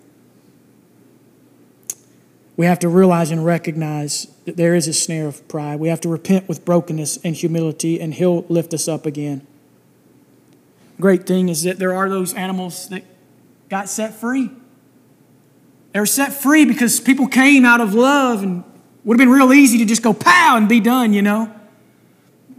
We 2.57 2.67
have 2.67 2.79
to 2.81 2.89
realize 2.89 3.31
and 3.31 3.45
recognize 3.45 4.27
that 4.47 4.57
there 4.57 4.75
is 4.75 4.89
a 4.89 4.93
snare 4.93 5.29
of 5.29 5.47
pride. 5.47 5.79
We 5.79 5.89
have 5.89 6.01
to 6.01 6.09
repent 6.09 6.49
with 6.49 6.65
brokenness 6.65 7.19
and 7.23 7.37
humility, 7.37 8.01
and 8.01 8.15
He'll 8.15 8.43
lift 8.49 8.73
us 8.75 8.89
up 8.89 9.07
again. 9.07 9.47
Great 11.01 11.27
thing 11.27 11.49
is 11.49 11.63
that 11.63 11.79
there 11.79 11.95
are 11.95 12.09
those 12.09 12.35
animals 12.35 12.89
that 12.89 13.05
got 13.69 13.89
set 13.89 14.15
free. 14.15 14.51
They 15.93 16.01
were 16.01 16.07
set 16.07 16.33
free 16.33 16.65
because 16.65 16.99
people 16.99 17.29
came 17.29 17.65
out 17.65 17.81
of 17.81 17.95
love 17.95 18.43
and 18.43 18.65
would 19.05 19.15
have 19.15 19.19
been 19.19 19.35
real 19.35 19.53
easy 19.53 19.79
to 19.79 19.85
just 19.85 20.03
go 20.03 20.13
pow 20.13 20.57
and 20.57 20.69
be 20.69 20.81
done, 20.81 21.13
you 21.13 21.23
know. 21.23 21.55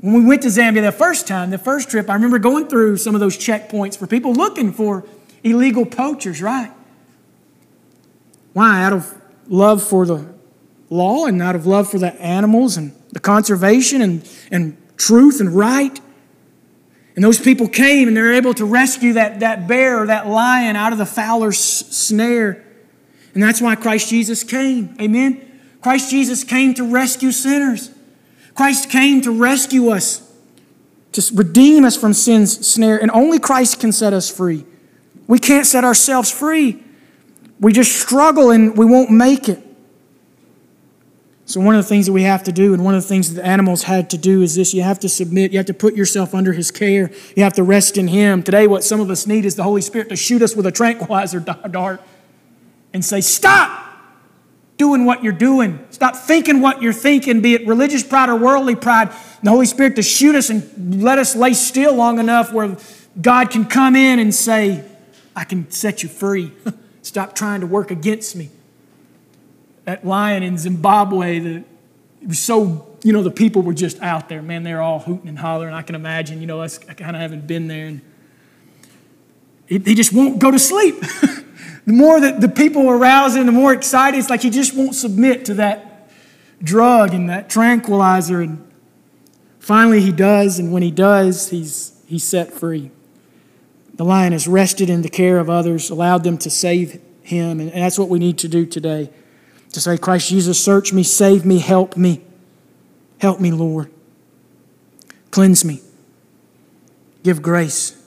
When 0.02 0.14
we 0.14 0.26
went 0.26 0.43
to 0.43 0.47
Zambia 0.47 0.82
the 0.82 0.91
first 0.91 1.28
time, 1.28 1.50
the 1.50 1.58
first 1.58 1.89
trip, 1.89 2.10
I 2.10 2.14
remember 2.14 2.39
going 2.39 2.68
through 2.68 2.97
some 2.97 3.16
of 3.16 3.22
those 3.22 3.38
checkpoints 3.38 3.97
for 3.97 4.08
people 4.08 4.34
looking 4.34 4.72
for 4.72 5.06
illegal 5.43 5.86
poachers, 5.86 6.41
right? 6.41 6.72
Why? 8.54 8.84
Out 8.84 8.93
of 8.93 9.22
love 9.47 9.84
for 9.84 10.06
the 10.06 10.34
law 10.89 11.26
and 11.26 11.41
out 11.41 11.56
of 11.56 11.66
love 11.66 11.89
for 11.89 12.00
the 12.00 12.14
animals 12.22 12.78
and 12.78 12.93
the 13.12 13.20
conservation 13.20 14.02
and, 14.02 14.30
and 14.52 14.78
truth 14.97 15.41
and 15.41 15.54
right. 15.54 16.00
And 17.16 17.24
those 17.24 17.39
people 17.39 17.68
came 17.68 18.08
and 18.08 18.16
they 18.16 18.22
were 18.22 18.34
able 18.34 18.54
to 18.54 18.66
rescue 18.66 19.14
that, 19.14 19.41
that 19.41 19.68
bear 19.68 20.02
or 20.02 20.08
that 20.08 20.28
lion 20.28 20.78
out 20.78 20.93
of 20.93 20.97
the 20.97 21.06
fowler's 21.06 21.60
snare. 21.60 22.64
And 23.34 23.43
that's 23.43 23.62
why 23.62 23.76
Christ 23.76 24.10
Jesus 24.10 24.43
came. 24.43 24.95
Amen? 25.02 25.45
Christ 25.82 26.10
Jesus 26.10 26.45
came 26.45 26.74
to 26.76 26.89
rescue 26.89 27.32
sinners. 27.32 27.91
Christ 28.56 28.89
came 28.89 29.22
to 29.22 29.32
rescue 29.32 29.89
us, 29.89 30.32
to 31.14 31.24
redeem 31.36 31.86
us 31.86 31.95
from 31.95 32.14
sin's 32.14 32.68
snare, 32.68 33.02
and 33.02 33.10
only 33.12 33.39
Christ 33.39 33.80
can 33.80 33.91
set 33.91 34.14
us 34.14 34.30
free. 34.30 34.66
We 35.28 35.39
can't 35.39 35.66
set 35.66 35.84
ourselves 35.84 36.32
free. 36.32 36.84
We 37.60 37.74
just 37.74 37.95
struggle 38.00 38.52
and 38.52 38.78
we 38.78 38.86
won't 38.86 39.12
make 39.12 39.50
it. 39.50 39.66
So, 41.50 41.60
one 41.60 41.74
of 41.74 41.84
the 41.84 41.89
things 41.89 42.06
that 42.06 42.14
we 42.14 42.22
have 42.24 42.43
to 42.43 42.52
do, 42.52 42.76
and 42.76 42.86
one 42.86 42.93
of 42.93 43.02
the 43.02 43.08
things 43.08 43.34
that 43.34 43.41
the 43.41 43.47
animals 43.47 43.82
had 43.82 44.12
to 44.12 44.20
do, 44.20 44.43
is 44.43 44.54
this 44.54 44.72
you 44.72 44.84
have 44.84 45.00
to 45.00 45.10
submit, 45.10 45.52
you 45.52 45.58
have 45.58 45.66
to 45.66 45.74
put 45.74 45.95
yourself 45.95 46.36
under 46.36 46.54
His 46.54 46.70
care, 46.70 47.10
you 47.36 47.41
have 47.41 47.54
to 47.54 47.64
rest 47.64 47.97
in 47.97 48.08
Him. 48.08 48.43
Today, 48.43 48.68
what 48.68 48.84
some 48.84 49.00
of 49.00 49.10
us 49.10 49.26
need 49.26 49.45
is 49.45 49.56
the 49.56 49.64
Holy 49.64 49.82
Spirit 49.82 50.10
to 50.10 50.16
shoot 50.16 50.43
us 50.43 50.56
with 50.56 50.68
a 50.68 50.72
tranquilizer 50.72 51.39
dart 51.72 52.04
and 52.93 53.04
say, 53.04 53.20
Stop! 53.20 53.89
Doing 54.80 55.06
what 55.06 55.24
you're 55.24 55.34
doing. 55.34 55.86
Stop 55.92 56.16
thinking 56.16 56.62
what 56.62 56.82
you're 56.82 56.94
thinking, 56.94 57.42
be 57.42 57.54
it 57.54 57.68
religious 57.68 58.02
pride 58.02 58.30
or 58.30 58.36
worldly 58.36 58.76
pride. 58.76 59.12
The 59.44 59.52
Holy 59.52 59.68
Spirit 59.68 59.98
to 59.98 60.02
shoot 60.02 60.34
us 60.34 60.50
and 60.50 61.04
let 61.04 61.20
us 61.20 61.36
lay 61.36 61.54
still 61.54 61.94
long 61.94 62.18
enough 62.18 62.52
where 62.52 62.78
God 63.22 63.52
can 63.52 63.66
come 63.66 63.96
in 63.96 64.20
and 64.20 64.34
say, 64.34 64.84
I 65.36 65.44
can 65.44 65.70
set 65.70 66.02
you 66.02 66.10
free. 66.10 66.52
Stop 67.02 67.36
trying 67.36 67.62
to 67.62 67.68
work 67.68 67.92
against 67.92 68.36
me. 68.36 68.50
That 69.84 70.06
lion 70.06 70.44
in 70.44 70.58
Zimbabwe, 70.58 71.40
the, 71.40 71.56
it 72.22 72.28
was 72.28 72.40
so, 72.40 72.98
you 73.04 73.12
know, 73.12 73.22
the 73.22 73.32
people 73.32 73.62
were 73.62 73.74
just 73.74 74.02
out 74.02 74.30
there. 74.30 74.42
Man, 74.42 74.64
they're 74.64 74.82
all 74.82 75.00
hooting 75.00 75.28
and 75.28 75.38
hollering. 75.38 75.74
I 75.74 75.82
can 75.82 75.96
imagine, 75.96 76.40
you 76.40 76.48
know, 76.48 76.62
I 76.62 76.70
kind 76.70 77.16
of 77.16 77.22
haven't 77.22 77.48
been 77.48 77.68
there. 77.68 77.88
And 77.88 78.02
it, 79.68 79.86
he 79.86 79.94
just 79.94 80.14
won't 80.14 80.40
go 80.40 80.52
to 80.52 80.60
sleep. 80.60 80.96
the 81.90 81.96
more 81.96 82.22
that 82.22 82.40
the 82.40 82.48
people 82.48 82.88
are 82.88 82.98
arousing, 82.98 83.48
the 83.48 83.52
more 83.52 83.74
excited. 83.74 84.20
It's 84.20 84.30
like 84.30 84.44
he 84.44 84.52
just 84.52 84.76
won't 84.76 84.94
submit 84.94 85.46
to 85.46 85.56
that 85.56 86.08
drug 86.62 87.16
and 87.16 87.32
that 87.32 87.50
tranquilizer. 87.50 88.42
And 88.42 88.72
finally 89.58 90.00
he 90.00 90.12
does, 90.12 90.60
and 90.60 90.72
when 90.72 90.84
he 90.84 90.92
does, 90.92 91.50
he's, 91.50 92.00
he's 92.06 92.24
set 92.24 92.54
free. 92.54 92.92
The 93.96 94.06
lion 94.06 94.34
has 94.34 94.48
rested 94.48 94.88
in 94.88 95.02
the 95.02 95.10
care 95.10 95.40
of 95.40 95.50
others, 95.50 95.90
allowed 95.90 96.24
them 96.24 96.38
to 96.38 96.52
save 96.52 97.02
him, 97.24 97.60
and 97.60 97.72
that's 97.72 97.98
what 97.98 98.08
we 98.08 98.20
need 98.20 98.38
to 98.38 98.48
do 98.48 98.68
today. 98.68 99.10
To 99.72 99.82
say, 99.82 99.98
Christ 99.98 100.30
Jesus, 100.30 100.64
search 100.64 100.94
me, 100.94 101.02
save 101.02 101.44
me, 101.44 101.58
help 101.58 101.98
me. 101.98 102.22
Help 103.18 103.40
me, 103.40 103.50
Lord. 103.50 103.92
Cleanse 105.32 105.66
me. 105.66 105.82
Give 107.24 107.42
grace 107.42 107.99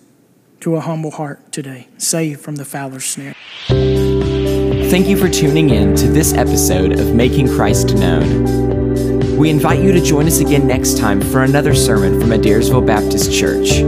to 0.63 0.77
a 0.77 0.81
humble 0.81 1.11
heart 1.11 1.53
today, 1.53 1.89
saved 1.99 2.41
from 2.41 2.57
the 2.57 2.65
fowler's 2.65 3.05
snare. 3.05 3.35
Thank 3.69 5.07
you 5.09 5.17
for 5.17 5.29
tuning 5.29 5.71
in 5.71 5.97
to 5.97 6.07
this 6.07 6.35
episode 6.35 7.01
of 7.01 7.13
Making 7.15 7.49
Christ 7.49 7.95
Known. 7.95 9.37
We 9.37 9.51
invite 9.51 9.83
you 9.83 9.91
to 9.91 10.01
join 10.01 10.27
us 10.27 10.39
again 10.39 10.69
next 10.69 10.99
time 10.99 11.21
for 11.21 11.43
another 11.43 11.75
sermon 11.75 12.21
from 12.21 12.31
Adairsville 12.31 12.87
Baptist 12.87 13.33
Church. 13.33 13.81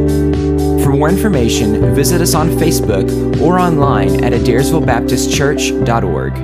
For 0.82 0.90
more 0.90 1.08
information, 1.08 1.94
visit 1.94 2.20
us 2.20 2.34
on 2.34 2.48
Facebook 2.50 3.08
or 3.40 3.60
online 3.60 4.24
at 4.24 4.32
adairsvillebaptistchurch.org. 4.32 6.34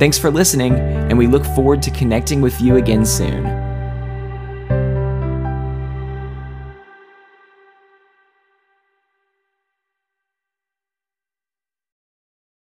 Thanks 0.00 0.18
for 0.18 0.30
listening, 0.30 0.74
and 0.74 1.16
we 1.16 1.28
look 1.28 1.44
forward 1.44 1.80
to 1.82 1.92
connecting 1.92 2.40
with 2.40 2.60
you 2.60 2.74
again 2.76 3.06
soon. 3.06 3.61